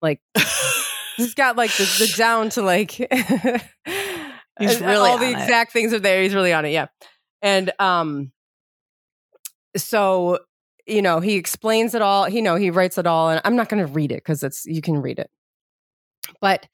Like 0.00 0.20
he's 1.16 1.34
got 1.34 1.56
like 1.56 1.72
the, 1.72 1.84
the 1.98 2.14
down 2.16 2.50
to 2.50 2.62
like 2.62 2.92
he's 2.92 3.10
really 4.58 4.94
all 4.94 5.18
the 5.18 5.26
it. 5.26 5.32
exact 5.32 5.72
things 5.72 5.92
are 5.92 5.98
there. 5.98 6.22
He's 6.22 6.34
really 6.34 6.52
on 6.52 6.64
it. 6.64 6.70
Yeah. 6.70 6.86
And 7.42 7.72
um 7.80 8.30
so 9.76 10.38
you 10.86 11.02
know, 11.02 11.18
he 11.20 11.36
explains 11.36 11.94
it 11.94 12.02
all. 12.02 12.28
You 12.28 12.42
know, 12.42 12.56
he 12.56 12.70
writes 12.70 12.98
it 12.98 13.06
all 13.06 13.30
and 13.30 13.40
I'm 13.44 13.54
not 13.56 13.68
going 13.68 13.84
to 13.84 13.92
read 13.92 14.12
it 14.12 14.24
cuz 14.24 14.44
it's 14.44 14.64
you 14.64 14.80
can 14.80 15.02
read 15.02 15.18
it. 15.18 15.30
But 16.40 16.68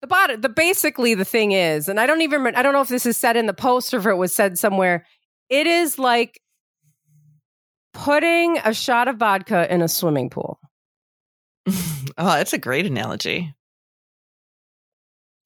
the 0.00 0.06
bottom 0.06 0.40
the 0.40 0.48
basically 0.48 1.14
the 1.14 1.24
thing 1.24 1.52
is 1.52 1.88
and 1.88 2.00
i 2.00 2.06
don't 2.06 2.22
even 2.22 2.46
i 2.54 2.62
don't 2.62 2.72
know 2.72 2.80
if 2.80 2.88
this 2.88 3.06
is 3.06 3.16
said 3.16 3.36
in 3.36 3.46
the 3.46 3.54
post 3.54 3.92
or 3.92 3.98
if 3.98 4.06
it 4.06 4.14
was 4.14 4.34
said 4.34 4.58
somewhere 4.58 5.04
it 5.48 5.66
is 5.66 5.98
like 5.98 6.40
putting 7.92 8.58
a 8.58 8.72
shot 8.72 9.08
of 9.08 9.16
vodka 9.16 9.72
in 9.72 9.82
a 9.82 9.88
swimming 9.88 10.30
pool 10.30 10.58
oh 11.68 11.74
that's 12.18 12.52
a 12.52 12.58
great 12.58 12.86
analogy 12.86 13.54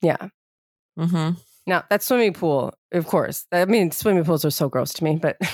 yeah 0.02 0.28
mm-hmm. 0.98 1.38
now 1.66 1.82
that 1.90 2.02
swimming 2.02 2.32
pool 2.32 2.72
of 2.92 3.06
course 3.06 3.46
i 3.52 3.64
mean 3.64 3.90
swimming 3.90 4.24
pools 4.24 4.44
are 4.44 4.50
so 4.50 4.68
gross 4.68 4.92
to 4.92 5.04
me 5.04 5.16
but 5.16 5.36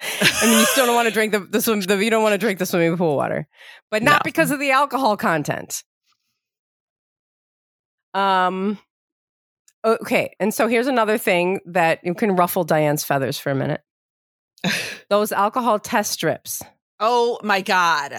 I 0.00 0.46
mean, 0.46 0.60
you 0.60 0.64
still 0.66 0.86
don't 0.86 0.94
want 0.94 1.08
to 1.08 1.12
drink 1.12 1.32
the, 1.32 1.40
the 1.40 1.60
swim. 1.60 1.80
The, 1.80 2.02
you 2.02 2.10
don't 2.10 2.22
want 2.22 2.32
to 2.32 2.38
drink 2.38 2.58
the 2.58 2.66
swimming 2.66 2.96
pool 2.96 3.16
water, 3.16 3.48
but 3.90 4.02
not 4.02 4.20
no. 4.20 4.20
because 4.24 4.50
of 4.50 4.60
the 4.60 4.70
alcohol 4.70 5.16
content. 5.16 5.82
Um, 8.14 8.78
okay. 9.84 10.34
And 10.40 10.52
so 10.52 10.68
here's 10.68 10.86
another 10.86 11.18
thing 11.18 11.60
that 11.66 12.00
you 12.02 12.14
can 12.14 12.36
ruffle 12.36 12.64
Diane's 12.64 13.04
feathers 13.04 13.38
for 13.38 13.50
a 13.50 13.54
minute. 13.54 13.82
Those 15.10 15.32
alcohol 15.32 15.78
test 15.78 16.12
strips. 16.12 16.62
Oh 17.00 17.38
my 17.42 17.60
God. 17.60 18.14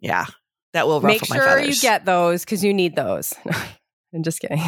Yeah. 0.00 0.26
That 0.72 0.88
will 0.88 1.00
Make 1.00 1.24
sure 1.24 1.60
you 1.60 1.76
get 1.76 2.04
those 2.04 2.44
because 2.44 2.64
you 2.64 2.74
need 2.74 2.96
those. 2.96 3.32
I'm 4.14 4.24
just 4.24 4.40
kidding. 4.40 4.60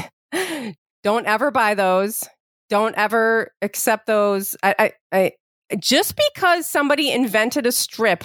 Don't 1.03 1.27
ever 1.27 1.51
buy 1.51 1.75
those. 1.75 2.25
Don't 2.71 2.95
ever 2.97 3.53
accept 3.61 4.07
those. 4.07 4.57
I, 4.63 4.75
I, 4.79 4.93
I 5.13 5.33
just 5.79 6.15
because 6.17 6.69
somebody 6.69 7.11
invented 7.11 7.67
a 7.67 7.73
strip 7.73 8.25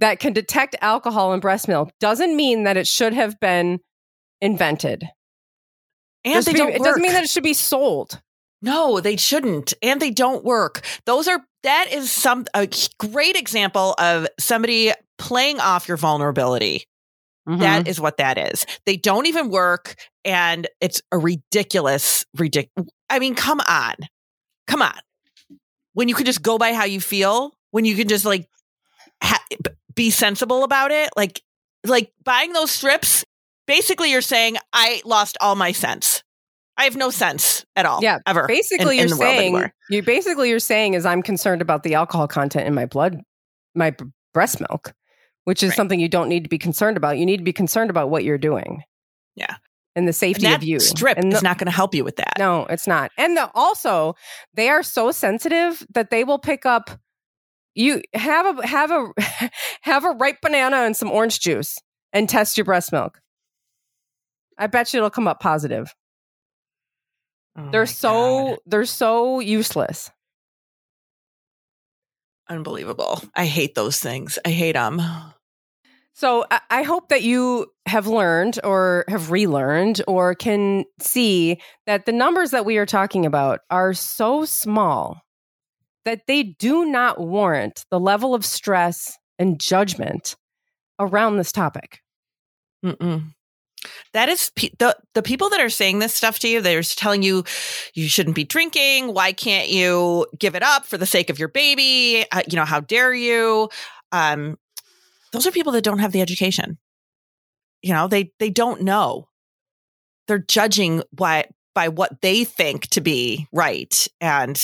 that 0.00 0.18
can 0.18 0.32
detect 0.32 0.74
alcohol 0.80 1.32
in 1.32 1.40
breast 1.40 1.68
milk 1.68 1.90
doesn't 2.00 2.34
mean 2.34 2.64
that 2.64 2.76
it 2.76 2.88
should 2.88 3.12
have 3.12 3.38
been 3.38 3.78
invented. 4.42 5.08
And 6.24 6.44
they 6.44 6.52
be, 6.52 6.58
don't 6.58 6.72
it 6.72 6.82
doesn't 6.82 7.00
mean 7.00 7.12
that 7.12 7.24
it 7.24 7.30
should 7.30 7.42
be 7.42 7.54
sold. 7.54 8.20
No, 8.60 9.00
they 9.00 9.16
shouldn't. 9.16 9.72
And 9.82 10.00
they 10.00 10.10
don't 10.10 10.44
work. 10.44 10.82
Those 11.06 11.26
are 11.26 11.40
that 11.62 11.88
is 11.92 12.10
some 12.12 12.44
a 12.54 12.68
great 12.98 13.36
example 13.36 13.94
of 13.98 14.26
somebody 14.38 14.92
playing 15.18 15.60
off 15.60 15.88
your 15.88 15.96
vulnerability. 15.96 16.84
Mm-hmm. 17.48 17.60
That 17.60 17.88
is 17.88 18.00
what 18.00 18.18
that 18.18 18.38
is. 18.38 18.66
They 18.86 18.96
don't 18.96 19.26
even 19.26 19.50
work 19.50 19.96
and 20.24 20.68
it's 20.80 21.02
a 21.10 21.18
ridiculous 21.18 22.24
ridiculous. 22.36 22.88
I 23.10 23.18
mean, 23.18 23.34
come 23.34 23.60
on. 23.68 23.94
Come 24.68 24.82
on. 24.82 24.98
When 25.94 26.08
you 26.08 26.14
can 26.14 26.26
just 26.26 26.42
go 26.42 26.56
by 26.56 26.72
how 26.72 26.84
you 26.84 27.00
feel, 27.00 27.52
when 27.72 27.84
you 27.84 27.96
can 27.96 28.06
just 28.06 28.24
like 28.24 28.48
ha- 29.22 29.44
be 29.94 30.10
sensible 30.10 30.62
about 30.62 30.92
it, 30.92 31.10
like 31.16 31.42
like 31.84 32.12
buying 32.22 32.52
those 32.52 32.70
strips 32.70 33.24
basically 33.66 34.10
you're 34.10 34.20
saying 34.20 34.56
I 34.72 35.02
lost 35.04 35.36
all 35.40 35.54
my 35.54 35.72
sense. 35.72 36.22
I 36.76 36.84
have 36.84 36.96
no 36.96 37.10
sense 37.10 37.64
at 37.76 37.86
all. 37.86 38.00
Yeah, 38.02 38.18
ever. 38.26 38.46
Basically, 38.46 38.98
in, 38.98 39.08
you're 39.08 39.16
in 39.16 39.20
saying 39.20 39.70
you 39.90 40.02
basically 40.02 40.48
you're 40.48 40.58
saying 40.58 40.94
is 40.94 41.04
I'm 41.04 41.22
concerned 41.22 41.62
about 41.62 41.82
the 41.82 41.94
alcohol 41.94 42.26
content 42.26 42.66
in 42.66 42.74
my 42.74 42.86
blood, 42.86 43.20
my 43.74 43.90
b- 43.90 44.06
breast 44.32 44.58
milk, 44.60 44.92
which 45.44 45.62
is 45.62 45.70
right. 45.70 45.76
something 45.76 46.00
you 46.00 46.08
don't 46.08 46.28
need 46.28 46.44
to 46.44 46.48
be 46.48 46.58
concerned 46.58 46.96
about. 46.96 47.18
You 47.18 47.26
need 47.26 47.38
to 47.38 47.44
be 47.44 47.52
concerned 47.52 47.90
about 47.90 48.10
what 48.10 48.24
you're 48.24 48.38
doing. 48.38 48.82
Yeah. 49.36 49.56
And 49.94 50.08
the 50.08 50.12
safety 50.14 50.46
and 50.46 50.54
of 50.54 50.64
you. 50.64 50.80
Strip 50.80 51.18
and 51.18 51.30
the, 51.30 51.36
is 51.36 51.42
not 51.42 51.58
going 51.58 51.66
to 51.66 51.72
help 51.72 51.94
you 51.94 52.04
with 52.04 52.16
that. 52.16 52.38
No, 52.38 52.64
it's 52.66 52.86
not. 52.86 53.10
And 53.18 53.36
the, 53.36 53.50
also, 53.54 54.14
they 54.54 54.70
are 54.70 54.82
so 54.82 55.10
sensitive 55.10 55.86
that 55.92 56.10
they 56.10 56.24
will 56.24 56.38
pick 56.38 56.64
up. 56.64 56.90
You 57.74 58.02
have 58.14 58.58
a 58.58 58.66
have 58.66 58.90
a 58.90 59.12
have 59.82 60.04
a 60.04 60.10
ripe 60.10 60.40
banana 60.40 60.78
and 60.78 60.96
some 60.96 61.10
orange 61.10 61.40
juice 61.40 61.78
and 62.12 62.28
test 62.28 62.56
your 62.56 62.64
breast 62.64 62.92
milk. 62.92 63.21
I 64.62 64.68
bet 64.68 64.94
you 64.94 64.98
it'll 64.98 65.10
come 65.10 65.26
up 65.26 65.40
positive. 65.40 65.92
Oh 67.58 67.68
they're 67.72 67.84
so 67.86 68.46
God. 68.46 68.58
they're 68.64 68.84
so 68.84 69.40
useless. 69.40 70.08
Unbelievable. 72.48 73.20
I 73.34 73.46
hate 73.46 73.74
those 73.74 73.98
things. 73.98 74.38
I 74.44 74.50
hate 74.50 74.74
them. 74.74 75.02
So 76.12 76.44
I, 76.48 76.60
I 76.70 76.82
hope 76.82 77.08
that 77.08 77.22
you 77.22 77.72
have 77.86 78.06
learned 78.06 78.60
or 78.62 79.04
have 79.08 79.32
relearned 79.32 80.00
or 80.06 80.36
can 80.36 80.84
see 81.00 81.58
that 81.86 82.06
the 82.06 82.12
numbers 82.12 82.52
that 82.52 82.64
we 82.64 82.76
are 82.78 82.86
talking 82.86 83.26
about 83.26 83.60
are 83.68 83.92
so 83.94 84.44
small 84.44 85.22
that 86.04 86.28
they 86.28 86.42
do 86.44 86.84
not 86.84 87.20
warrant 87.20 87.84
the 87.90 87.98
level 87.98 88.32
of 88.32 88.44
stress 88.44 89.18
and 89.40 89.58
judgment 89.58 90.36
around 91.00 91.36
this 91.36 91.50
topic. 91.50 92.00
Mm-mm. 92.84 93.34
That 94.12 94.28
is 94.28 94.50
the 94.54 94.96
the 95.14 95.22
people 95.22 95.50
that 95.50 95.60
are 95.60 95.70
saying 95.70 95.98
this 95.98 96.14
stuff 96.14 96.38
to 96.40 96.48
you. 96.48 96.60
They're 96.60 96.82
telling 96.82 97.22
you 97.22 97.44
you 97.94 98.08
shouldn't 98.08 98.36
be 98.36 98.44
drinking. 98.44 99.12
Why 99.14 99.32
can't 99.32 99.68
you 99.68 100.26
give 100.38 100.54
it 100.54 100.62
up 100.62 100.86
for 100.86 100.98
the 100.98 101.06
sake 101.06 101.30
of 101.30 101.38
your 101.38 101.48
baby? 101.48 102.24
Uh, 102.30 102.42
you 102.48 102.56
know, 102.56 102.64
how 102.64 102.80
dare 102.80 103.14
you? 103.14 103.68
Um, 104.12 104.58
those 105.32 105.46
are 105.46 105.52
people 105.52 105.72
that 105.72 105.84
don't 105.84 105.98
have 105.98 106.12
the 106.12 106.20
education. 106.20 106.78
You 107.82 107.94
know, 107.94 108.06
they 108.08 108.32
they 108.38 108.50
don't 108.50 108.82
know. 108.82 109.28
They're 110.28 110.38
judging 110.38 111.02
why 111.16 111.46
by 111.74 111.88
what 111.88 112.20
they 112.20 112.44
think 112.44 112.88
to 112.88 113.00
be 113.00 113.48
right, 113.52 114.06
and 114.20 114.60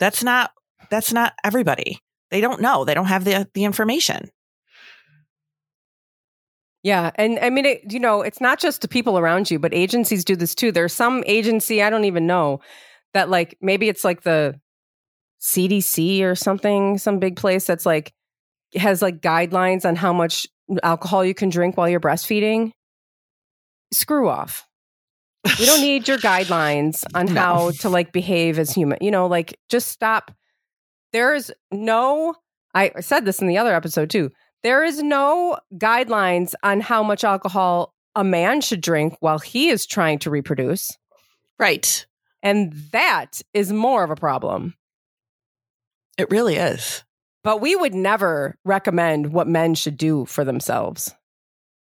that's 0.00 0.24
not 0.24 0.52
that's 0.90 1.12
not 1.12 1.34
everybody. 1.44 1.98
They 2.30 2.40
don't 2.40 2.60
know. 2.60 2.84
They 2.84 2.94
don't 2.94 3.06
have 3.06 3.24
the 3.24 3.48
the 3.54 3.64
information. 3.64 4.30
Yeah. 6.82 7.12
And 7.14 7.38
I 7.40 7.50
mean, 7.50 7.64
it, 7.64 7.92
you 7.92 8.00
know, 8.00 8.22
it's 8.22 8.40
not 8.40 8.58
just 8.58 8.82
the 8.82 8.88
people 8.88 9.18
around 9.18 9.50
you, 9.50 9.58
but 9.58 9.72
agencies 9.72 10.24
do 10.24 10.34
this 10.34 10.54
too. 10.54 10.72
There's 10.72 10.92
some 10.92 11.22
agency, 11.26 11.82
I 11.82 11.90
don't 11.90 12.04
even 12.04 12.26
know, 12.26 12.60
that 13.14 13.30
like 13.30 13.56
maybe 13.60 13.88
it's 13.88 14.04
like 14.04 14.22
the 14.22 14.60
CDC 15.40 16.22
or 16.22 16.34
something, 16.34 16.98
some 16.98 17.18
big 17.18 17.36
place 17.36 17.66
that's 17.66 17.86
like 17.86 18.12
has 18.74 19.02
like 19.02 19.20
guidelines 19.20 19.84
on 19.84 19.96
how 19.96 20.12
much 20.12 20.46
alcohol 20.82 21.24
you 21.24 21.34
can 21.34 21.50
drink 21.50 21.76
while 21.76 21.88
you're 21.88 22.00
breastfeeding. 22.00 22.72
Screw 23.92 24.28
off. 24.28 24.66
We 25.58 25.66
don't 25.66 25.80
need 25.80 26.08
your 26.08 26.18
guidelines 26.18 27.04
on 27.14 27.26
no. 27.26 27.40
how 27.40 27.70
to 27.80 27.88
like 27.88 28.12
behave 28.12 28.58
as 28.58 28.72
human. 28.72 28.98
You 29.00 29.10
know, 29.10 29.26
like 29.26 29.58
just 29.68 29.88
stop. 29.88 30.32
There's 31.12 31.50
no, 31.70 32.34
I 32.74 33.00
said 33.00 33.24
this 33.24 33.40
in 33.40 33.48
the 33.48 33.58
other 33.58 33.74
episode 33.74 34.10
too. 34.10 34.30
There 34.62 34.84
is 34.84 35.02
no 35.02 35.58
guidelines 35.74 36.54
on 36.62 36.80
how 36.80 37.02
much 37.02 37.24
alcohol 37.24 37.94
a 38.14 38.22
man 38.22 38.60
should 38.60 38.80
drink 38.80 39.16
while 39.20 39.38
he 39.38 39.70
is 39.70 39.86
trying 39.86 40.18
to 40.20 40.30
reproduce. 40.30 40.96
Right. 41.58 42.06
And 42.42 42.72
that 42.92 43.40
is 43.54 43.72
more 43.72 44.04
of 44.04 44.10
a 44.10 44.16
problem. 44.16 44.74
It 46.18 46.30
really 46.30 46.56
is. 46.56 47.04
But 47.44 47.60
we 47.60 47.74
would 47.74 47.94
never 47.94 48.56
recommend 48.64 49.32
what 49.32 49.48
men 49.48 49.74
should 49.74 49.96
do 49.96 50.26
for 50.26 50.44
themselves 50.44 51.14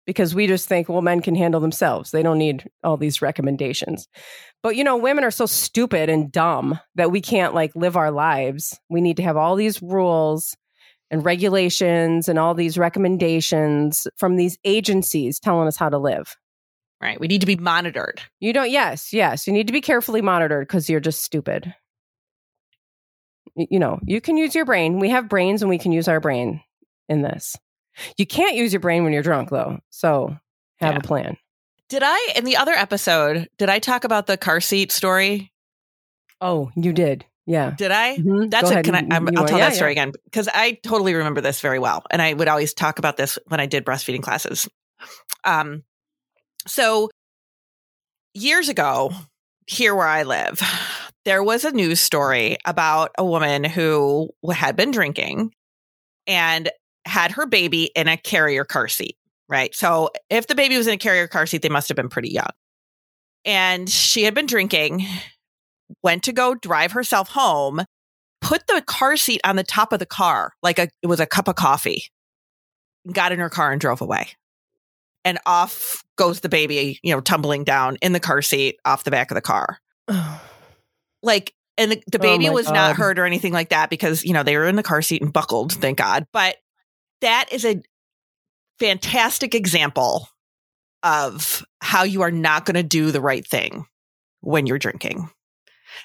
because 0.07 0.35
we 0.35 0.47
just 0.47 0.69
think, 0.69 0.89
well, 0.89 1.03
men 1.03 1.21
can 1.21 1.35
handle 1.35 1.61
themselves. 1.61 2.11
They 2.11 2.23
don't 2.23 2.39
need 2.39 2.69
all 2.85 2.97
these 2.97 3.23
recommendations. 3.23 4.09
But, 4.63 4.77
you 4.77 4.85
know, 4.85 4.97
women 4.97 5.25
are 5.25 5.31
so 5.31 5.47
stupid 5.47 6.09
and 6.09 6.31
dumb 6.31 6.79
that 6.95 7.11
we 7.11 7.21
can't 7.21 7.55
like 7.55 7.75
live 7.75 7.97
our 7.97 8.11
lives. 8.11 8.79
We 8.89 9.01
need 9.01 9.17
to 9.17 9.23
have 9.23 9.37
all 9.37 9.57
these 9.57 9.83
rules 9.83 10.57
and 11.11 11.25
regulations 11.25 12.29
and 12.29 12.39
all 12.39 12.55
these 12.55 12.79
recommendations 12.79 14.07
from 14.17 14.37
these 14.37 14.59
agencies 14.65 15.39
telling 15.39 15.69
us 15.69 15.77
how 15.77 15.89
to 15.89 15.99
live. 15.99 16.37
Right. 17.01 17.21
We 17.21 17.29
need 17.29 17.43
to 17.43 17.47
be 17.47 17.57
monitored. 17.57 18.23
You 18.41 18.53
don't, 18.53 18.71
yes, 18.71 19.13
yes. 19.13 19.47
You 19.47 19.53
need 19.53 19.67
to 19.67 19.73
be 19.73 19.83
carefully 19.83 20.23
monitored 20.23 20.67
because 20.67 20.89
you're 20.89 21.01
just 21.01 21.23
stupid. 21.23 21.75
You 23.55 23.79
know, 23.79 24.01
you 24.05 24.21
can 24.21 24.37
use 24.37 24.55
your 24.55 24.65
brain. 24.65 24.99
We 24.99 25.11
have 25.11 25.29
brains 25.29 25.63
and 25.63 25.69
we 25.69 25.79
can 25.79 25.93
use 25.93 26.09
our 26.09 26.21
brain 26.21 26.63
in 27.09 27.23
this. 27.23 27.57
You 28.17 28.27
can't 28.27 28.57
use 28.57 28.73
your 28.73 28.81
brain 28.81 29.05
when 29.05 29.13
you're 29.13 29.23
drunk, 29.23 29.51
though. 29.51 29.79
So 29.91 30.37
have 30.81 30.95
yeah. 30.95 30.99
a 30.99 31.03
plan. 31.03 31.37
Did 31.89 32.03
I, 32.05 32.33
in 32.35 32.45
the 32.45 32.57
other 32.57 32.73
episode, 32.73 33.49
did 33.59 33.71
I 33.71 33.79
talk 33.79 34.05
about 34.05 34.27
the 34.27 34.37
car 34.37 34.61
seat 34.61 34.91
story? 34.91 35.53
Oh, 36.41 36.71
you 36.77 36.93
did. 36.93 37.25
Yeah. 37.47 37.71
Did 37.71 37.93
I? 37.93 38.17
Mm-hmm. 38.17 38.49
That's 38.49 38.71
Go 38.71 38.77
it. 38.77 38.85
Can 38.85 38.95
I? 38.95 39.17
i 39.17 39.19
will 39.21 39.33
tell 39.47 39.59
yeah, 39.59 39.69
that 39.69 39.77
story 39.77 39.91
yeah. 39.95 40.03
again 40.03 40.13
because 40.25 40.49
I 40.53 40.73
totally 40.83 41.15
remember 41.15 41.41
this 41.41 41.61
very 41.61 41.79
well, 41.79 42.03
and 42.11 42.21
I 42.21 42.35
would 42.35 42.49
always 42.49 42.75
talk 42.75 42.99
about 42.99 43.17
this 43.17 43.39
when 43.47 43.61
I 43.61 43.67
did 43.67 43.85
breastfeeding 43.85 44.23
classes. 44.23 44.69
Um, 45.45 45.85
so 46.67 47.09
years 48.35 48.69
ago, 48.69 49.13
here 49.67 49.95
where 49.95 50.07
I 50.07 50.25
live, 50.25 50.61
there 51.25 51.43
was 51.43 51.65
a 51.65 51.71
news 51.71 52.01
story 52.01 52.57
about 52.65 53.13
a 53.17 53.25
woman 53.25 53.65
who 53.65 54.31
had 54.53 54.77
been 54.77 54.91
drinking 54.91 55.53
and 56.27 56.71
had 57.05 57.33
her 57.33 57.47
baby 57.47 57.91
in 57.95 58.09
a 58.09 58.17
carrier 58.17 58.65
car 58.65 58.89
seat. 58.89 59.17
Right. 59.49 59.73
So 59.75 60.11
if 60.29 60.49
the 60.49 60.57
baby 60.57 60.77
was 60.77 60.89
in 60.89 60.95
a 60.95 60.99
carrier 60.99 61.29
car 61.29 61.47
seat, 61.47 61.63
they 61.63 61.69
must 61.69 61.89
have 61.89 61.97
been 61.97 62.09
pretty 62.09 62.31
young. 62.31 62.51
And 63.45 63.89
she 63.89 64.25
had 64.25 64.35
been 64.35 64.47
drinking 64.47 65.07
went 66.03 66.23
to 66.25 66.33
go 66.33 66.55
drive 66.55 66.93
herself 66.93 67.31
home, 67.31 67.85
put 68.41 68.67
the 68.67 68.83
car 68.87 69.17
seat 69.17 69.41
on 69.45 69.57
the 69.57 69.65
top 69.65 69.93
of 69.93 69.99
the 69.99 70.07
car 70.07 70.53
like 70.63 70.79
a, 70.79 70.89
it 71.03 71.07
was 71.07 71.21
a 71.21 71.27
cup 71.27 71.49
of 71.49 71.57
coffee, 71.57 72.05
got 73.13 73.33
in 73.33 73.39
her 73.39 73.51
car 73.51 73.73
and 73.73 73.81
drove 73.81 74.01
away. 74.01 74.29
And 75.25 75.39
off 75.45 76.05
goes 76.17 76.41
the 76.41 76.49
baby, 76.49 77.01
you 77.03 77.13
know, 77.13 77.21
tumbling 77.21 77.65
down 77.65 77.97
in 78.01 78.13
the 78.13 78.21
car 78.21 78.43
seat 78.43 78.79
off 78.85 79.05
the 79.05 79.11
back 79.11 79.31
of 79.31 79.35
the 79.35 79.41
car. 79.41 79.79
like, 81.23 81.53
and 81.77 81.93
the, 81.93 82.03
the 82.07 82.19
oh 82.19 82.23
baby 82.23 82.49
oh 82.49 82.53
was 82.53 82.67
God. 82.67 82.75
not 82.75 82.97
hurt 82.97 83.19
or 83.19 83.27
anything 83.27 83.53
like 83.53 83.71
that 83.71 83.91
because, 83.91 84.25
you 84.25 84.33
know, 84.33 84.43
they 84.43 84.57
were 84.57 84.67
in 84.67 84.77
the 84.77 84.83
car 84.83 85.03
seat 85.03 85.23
and 85.23 85.33
buckled, 85.33 85.73
thank 85.73 85.99
God. 85.99 86.27
But 86.33 86.57
that 87.21 87.53
is 87.53 87.65
a 87.65 87.83
fantastic 88.79 89.55
example 89.55 90.29
of 91.03 91.65
how 91.81 92.05
you 92.05 92.23
are 92.23 92.31
not 92.31 92.65
going 92.65 92.75
to 92.75 92.83
do 92.83 93.11
the 93.11 93.21
right 93.21 93.47
thing 93.47 93.87
when 94.41 94.67
you're 94.67 94.79
drinking. 94.79 95.29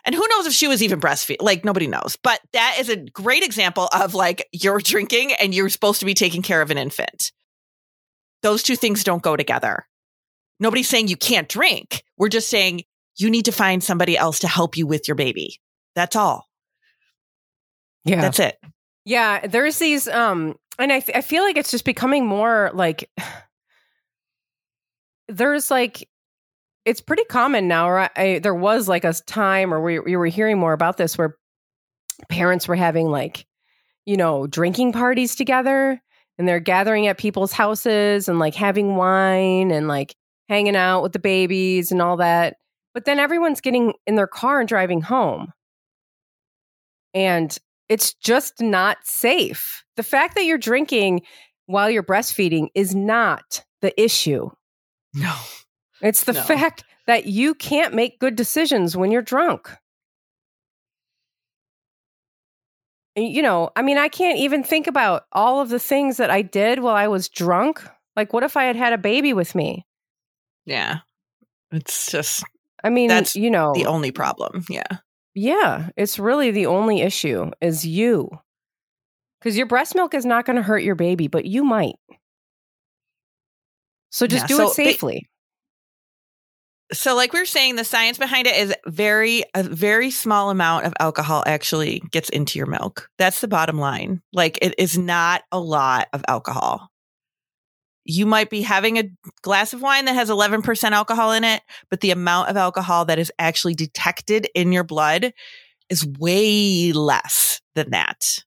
And 0.05 0.15
who 0.15 0.25
knows 0.29 0.47
if 0.47 0.53
she 0.53 0.67
was 0.67 0.83
even 0.83 0.99
breastfeeding? 0.99 1.41
Like 1.41 1.65
nobody 1.65 1.87
knows. 1.87 2.17
But 2.21 2.39
that 2.53 2.77
is 2.79 2.89
a 2.89 2.97
great 2.97 3.43
example 3.43 3.89
of 3.93 4.13
like 4.13 4.47
you're 4.51 4.79
drinking 4.79 5.33
and 5.33 5.53
you're 5.53 5.69
supposed 5.69 5.99
to 5.99 6.05
be 6.05 6.13
taking 6.13 6.41
care 6.41 6.61
of 6.61 6.71
an 6.71 6.77
infant. 6.77 7.31
Those 8.41 8.63
two 8.63 8.75
things 8.75 9.03
don't 9.03 9.21
go 9.21 9.35
together. 9.35 9.87
Nobody's 10.59 10.89
saying 10.89 11.07
you 11.07 11.17
can't 11.17 11.49
drink. 11.49 12.03
We're 12.17 12.29
just 12.29 12.49
saying 12.49 12.83
you 13.17 13.29
need 13.29 13.45
to 13.45 13.51
find 13.51 13.83
somebody 13.83 14.17
else 14.17 14.39
to 14.39 14.47
help 14.47 14.77
you 14.77 14.87
with 14.87 15.07
your 15.07 15.15
baby. 15.15 15.59
That's 15.95 16.15
all. 16.15 16.47
Yeah. 18.05 18.21
That's 18.21 18.39
it. 18.39 18.57
Yeah, 19.05 19.47
there's 19.47 19.79
these 19.79 20.07
um 20.07 20.55
and 20.77 20.91
I 20.91 20.99
th- 20.99 21.17
I 21.17 21.21
feel 21.21 21.43
like 21.43 21.57
it's 21.57 21.71
just 21.71 21.85
becoming 21.85 22.25
more 22.25 22.71
like 22.73 23.09
there's 25.27 25.71
like 25.71 26.07
it's 26.85 27.01
pretty 27.01 27.23
common 27.25 27.67
now. 27.67 27.89
Right? 27.89 28.11
I, 28.15 28.39
there 28.39 28.55
was 28.55 28.87
like 28.87 29.03
a 29.03 29.13
time, 29.13 29.73
or 29.73 29.81
we, 29.81 29.99
we 29.99 30.15
were 30.15 30.27
hearing 30.27 30.57
more 30.57 30.73
about 30.73 30.97
this, 30.97 31.17
where 31.17 31.37
parents 32.29 32.67
were 32.67 32.75
having 32.75 33.07
like, 33.07 33.45
you 34.05 34.17
know, 34.17 34.47
drinking 34.47 34.93
parties 34.93 35.35
together, 35.35 36.01
and 36.37 36.47
they're 36.47 36.59
gathering 36.59 37.07
at 37.07 37.17
people's 37.17 37.51
houses 37.51 38.27
and 38.27 38.39
like 38.39 38.55
having 38.55 38.95
wine 38.95 39.71
and 39.71 39.87
like 39.87 40.15
hanging 40.49 40.75
out 40.75 41.03
with 41.03 41.13
the 41.13 41.19
babies 41.19 41.91
and 41.91 42.01
all 42.01 42.17
that. 42.17 42.57
But 42.93 43.05
then 43.05 43.19
everyone's 43.19 43.61
getting 43.61 43.93
in 44.05 44.15
their 44.15 44.27
car 44.27 44.59
and 44.59 44.67
driving 44.67 45.01
home, 45.01 45.53
and 47.13 47.57
it's 47.89 48.13
just 48.13 48.61
not 48.61 48.97
safe. 49.03 49.83
The 49.97 50.03
fact 50.03 50.35
that 50.35 50.45
you're 50.45 50.57
drinking 50.57 51.21
while 51.65 51.89
you're 51.89 52.03
breastfeeding 52.03 52.67
is 52.73 52.95
not 52.95 53.63
the 53.81 54.01
issue. 54.01 54.49
No. 55.13 55.35
It's 56.01 56.23
the 56.23 56.33
no. 56.33 56.41
fact 56.41 56.83
that 57.07 57.25
you 57.25 57.53
can't 57.53 57.93
make 57.93 58.19
good 58.19 58.35
decisions 58.35 58.95
when 58.97 59.11
you're 59.11 59.21
drunk. 59.21 59.69
You 63.15 63.41
know, 63.41 63.69
I 63.75 63.81
mean, 63.81 63.97
I 63.97 64.07
can't 64.07 64.39
even 64.39 64.63
think 64.63 64.87
about 64.87 65.23
all 65.33 65.59
of 65.59 65.69
the 65.69 65.79
things 65.79 66.17
that 66.17 66.29
I 66.29 66.41
did 66.41 66.79
while 66.79 66.95
I 66.95 67.07
was 67.07 67.27
drunk. 67.27 67.83
Like, 68.15 68.31
what 68.31 68.43
if 68.43 68.55
I 68.55 68.63
had 68.63 68.77
had 68.77 68.93
a 68.93 68.97
baby 68.97 69.33
with 69.33 69.53
me? 69.53 69.85
Yeah. 70.65 70.99
It's 71.71 72.09
just, 72.09 72.43
I 72.83 72.89
mean, 72.89 73.09
that's 73.09 73.35
you 73.35 73.49
know, 73.49 73.73
the 73.73 73.85
only 73.85 74.11
problem. 74.11 74.65
Yeah. 74.69 74.99
Yeah. 75.35 75.89
It's 75.97 76.19
really 76.19 76.51
the 76.51 76.67
only 76.67 77.01
issue 77.01 77.51
is 77.59 77.85
you. 77.85 78.29
Because 79.39 79.57
your 79.57 79.65
breast 79.65 79.95
milk 79.95 80.13
is 80.13 80.25
not 80.25 80.45
going 80.45 80.55
to 80.55 80.61
hurt 80.61 80.83
your 80.83 80.95
baby, 80.95 81.27
but 81.27 81.45
you 81.45 81.63
might. 81.63 81.95
So 84.11 84.27
just 84.27 84.43
yeah, 84.43 84.47
do 84.47 84.55
so 84.55 84.67
it 84.67 84.73
safely 84.73 85.27
so 86.93 87.15
like 87.15 87.33
we 87.33 87.39
are 87.39 87.45
saying 87.45 87.75
the 87.75 87.83
science 87.83 88.17
behind 88.17 88.47
it 88.47 88.55
is 88.55 88.73
very 88.87 89.43
a 89.55 89.63
very 89.63 90.11
small 90.11 90.49
amount 90.49 90.85
of 90.85 90.93
alcohol 90.99 91.43
actually 91.45 92.01
gets 92.11 92.29
into 92.29 92.57
your 92.59 92.67
milk 92.67 93.09
that's 93.17 93.41
the 93.41 93.47
bottom 93.47 93.77
line 93.77 94.21
like 94.33 94.57
it 94.61 94.75
is 94.77 94.97
not 94.97 95.43
a 95.51 95.59
lot 95.59 96.07
of 96.13 96.23
alcohol 96.27 96.89
you 98.03 98.25
might 98.25 98.49
be 98.49 98.61
having 98.61 98.97
a 98.97 99.09
glass 99.43 99.73
of 99.73 99.81
wine 99.81 100.05
that 100.05 100.15
has 100.15 100.29
11% 100.29 100.91
alcohol 100.91 101.31
in 101.31 101.43
it 101.43 101.61
but 101.89 102.01
the 102.01 102.11
amount 102.11 102.49
of 102.49 102.57
alcohol 102.57 103.05
that 103.05 103.19
is 103.19 103.31
actually 103.39 103.75
detected 103.75 104.47
in 104.55 104.71
your 104.71 104.83
blood 104.83 105.33
is 105.89 106.05
way 106.19 106.91
less 106.93 107.61
than 107.75 107.91
that 107.91 108.43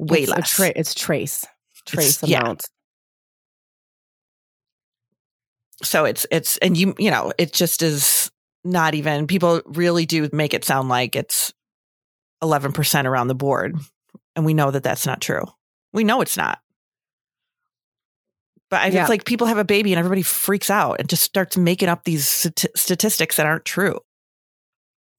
way 0.00 0.22
it's 0.22 0.30
less. 0.30 0.56
tra- 0.56 0.72
it's 0.74 0.94
trace, 0.94 1.46
trace 1.86 2.22
yeah. 2.24 2.40
amounts. 2.40 2.68
So 5.82 6.04
it's 6.04 6.26
it's 6.30 6.56
and 6.58 6.76
you 6.76 6.94
you 6.98 7.10
know 7.10 7.32
it 7.38 7.52
just 7.52 7.82
is 7.82 8.30
not 8.64 8.94
even 8.94 9.26
people 9.26 9.62
really 9.66 10.04
do 10.06 10.28
make 10.32 10.52
it 10.54 10.64
sound 10.64 10.88
like 10.88 11.16
it's 11.16 11.52
11% 12.42 13.04
around 13.06 13.28
the 13.28 13.34
board. 13.34 13.76
And 14.36 14.44
we 14.44 14.54
know 14.54 14.70
that 14.70 14.82
that's 14.82 15.06
not 15.06 15.20
true. 15.20 15.44
We 15.92 16.04
know 16.04 16.20
it's 16.20 16.36
not. 16.36 16.58
But 18.70 18.80
I, 18.82 18.86
Yeah. 18.88 19.00
it's 19.00 19.10
like 19.10 19.24
people 19.24 19.46
have 19.46 19.58
a 19.58 19.64
baby 19.64 19.92
and 19.92 19.98
everybody 19.98 20.22
freaks 20.22 20.70
out 20.70 21.00
and 21.00 21.08
just 21.08 21.22
starts 21.22 21.56
making 21.56 21.88
up 21.88 22.04
these 22.04 22.26
stati- 22.26 22.76
statistics 22.76 23.36
that 23.36 23.46
aren't 23.46 23.64
true. 23.64 23.98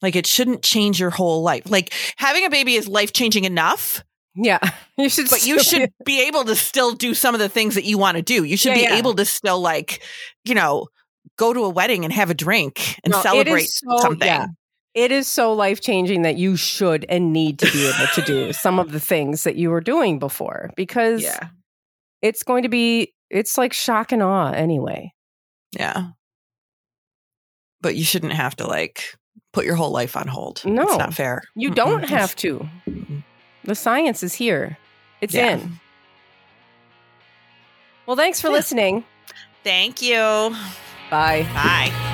Like 0.01 0.15
it 0.15 0.25
shouldn't 0.25 0.63
change 0.63 0.99
your 0.99 1.09
whole 1.09 1.41
life. 1.43 1.63
Like 1.69 1.93
having 2.17 2.45
a 2.45 2.49
baby 2.49 2.75
is 2.75 2.87
life 2.87 3.11
changing 3.13 3.43
enough 3.45 4.03
Yeah, 4.35 4.59
you 4.97 5.09
should. 5.09 5.29
but 5.29 5.45
you 5.45 5.59
should 5.61 5.91
be 6.05 6.27
able 6.27 6.45
to 6.45 6.55
still 6.55 6.93
do 6.93 7.13
some 7.13 7.33
of 7.35 7.39
the 7.39 7.49
things 7.49 7.75
that 7.75 7.83
you 7.83 7.97
want 7.97 8.17
to 8.17 8.23
do. 8.23 8.43
You 8.43 8.57
should 8.57 8.69
Yeah, 8.69 8.75
be 8.75 8.81
yeah. 8.93 8.95
able 8.97 9.13
to 9.15 9.25
still 9.25 9.59
like, 9.59 10.01
you 10.45 10.55
know, 10.55 10.87
go 11.37 11.53
to 11.53 11.61
a 11.65 11.69
wedding 11.69 12.03
and 12.05 12.13
have 12.13 12.29
a 12.29 12.33
drink 12.33 12.99
and 13.03 13.11
No, 13.11 13.21
celebrate 13.21 13.67
so- 13.69 13.97
something. 13.99 14.27
yeah. 14.27 14.47
It 14.93 15.11
is 15.13 15.25
so 15.27 15.53
life 15.53 15.79
changing 15.79 16.23
that 16.23 16.35
you 16.37 16.57
should 16.57 17.05
and 17.07 17.31
need 17.31 17.59
to 17.59 17.71
be 17.71 17.87
able 17.87 18.07
to 18.15 18.21
do 18.23 18.51
some 18.65 18.77
of 18.79 18.91
the 18.91 18.99
things 18.99 19.43
that 19.45 19.55
you 19.55 19.69
were 19.69 19.79
doing 19.79 20.19
before 20.19 20.69
because 20.75 21.23
Yeah. 21.23 21.47
it's 22.21 22.43
going 22.43 22.63
to 22.63 22.69
be. 22.69 23.13
It's 23.29 23.57
like 23.57 23.71
shock 23.71 24.11
and 24.11 24.21
awe 24.21 24.51
anyway. 24.51 25.13
Yeah. 25.77 26.07
But 27.79 27.95
you 27.95 28.03
shouldn't 28.03 28.33
have 28.33 28.55
to 28.57 28.67
like 28.67 29.15
put 29.53 29.65
your 29.65 29.75
whole 29.75 29.91
life 29.91 30.17
on 30.17 30.27
hold. 30.27 30.61
No. 30.65 30.83
It's 30.83 30.97
not 30.97 31.13
fair. 31.13 31.41
You 31.55 31.71
Mm-mm. 31.71 31.75
don't 31.75 32.03
have 32.03 32.35
to. 32.37 32.67
Mm-mm. 32.87 33.23
The 33.63 33.75
science 33.75 34.23
is 34.23 34.33
here. 34.33 34.77
It's 35.21 35.33
Yeah. 35.33 35.51
in. 35.53 35.79
Well, 38.05 38.17
thanks 38.17 38.41
for 38.41 38.47
Yeah. 38.47 38.53
listening. 38.53 39.03
Thank 39.63 40.01
you. 40.01 40.55
Bye. 41.09 41.45
Bye. 41.53 42.10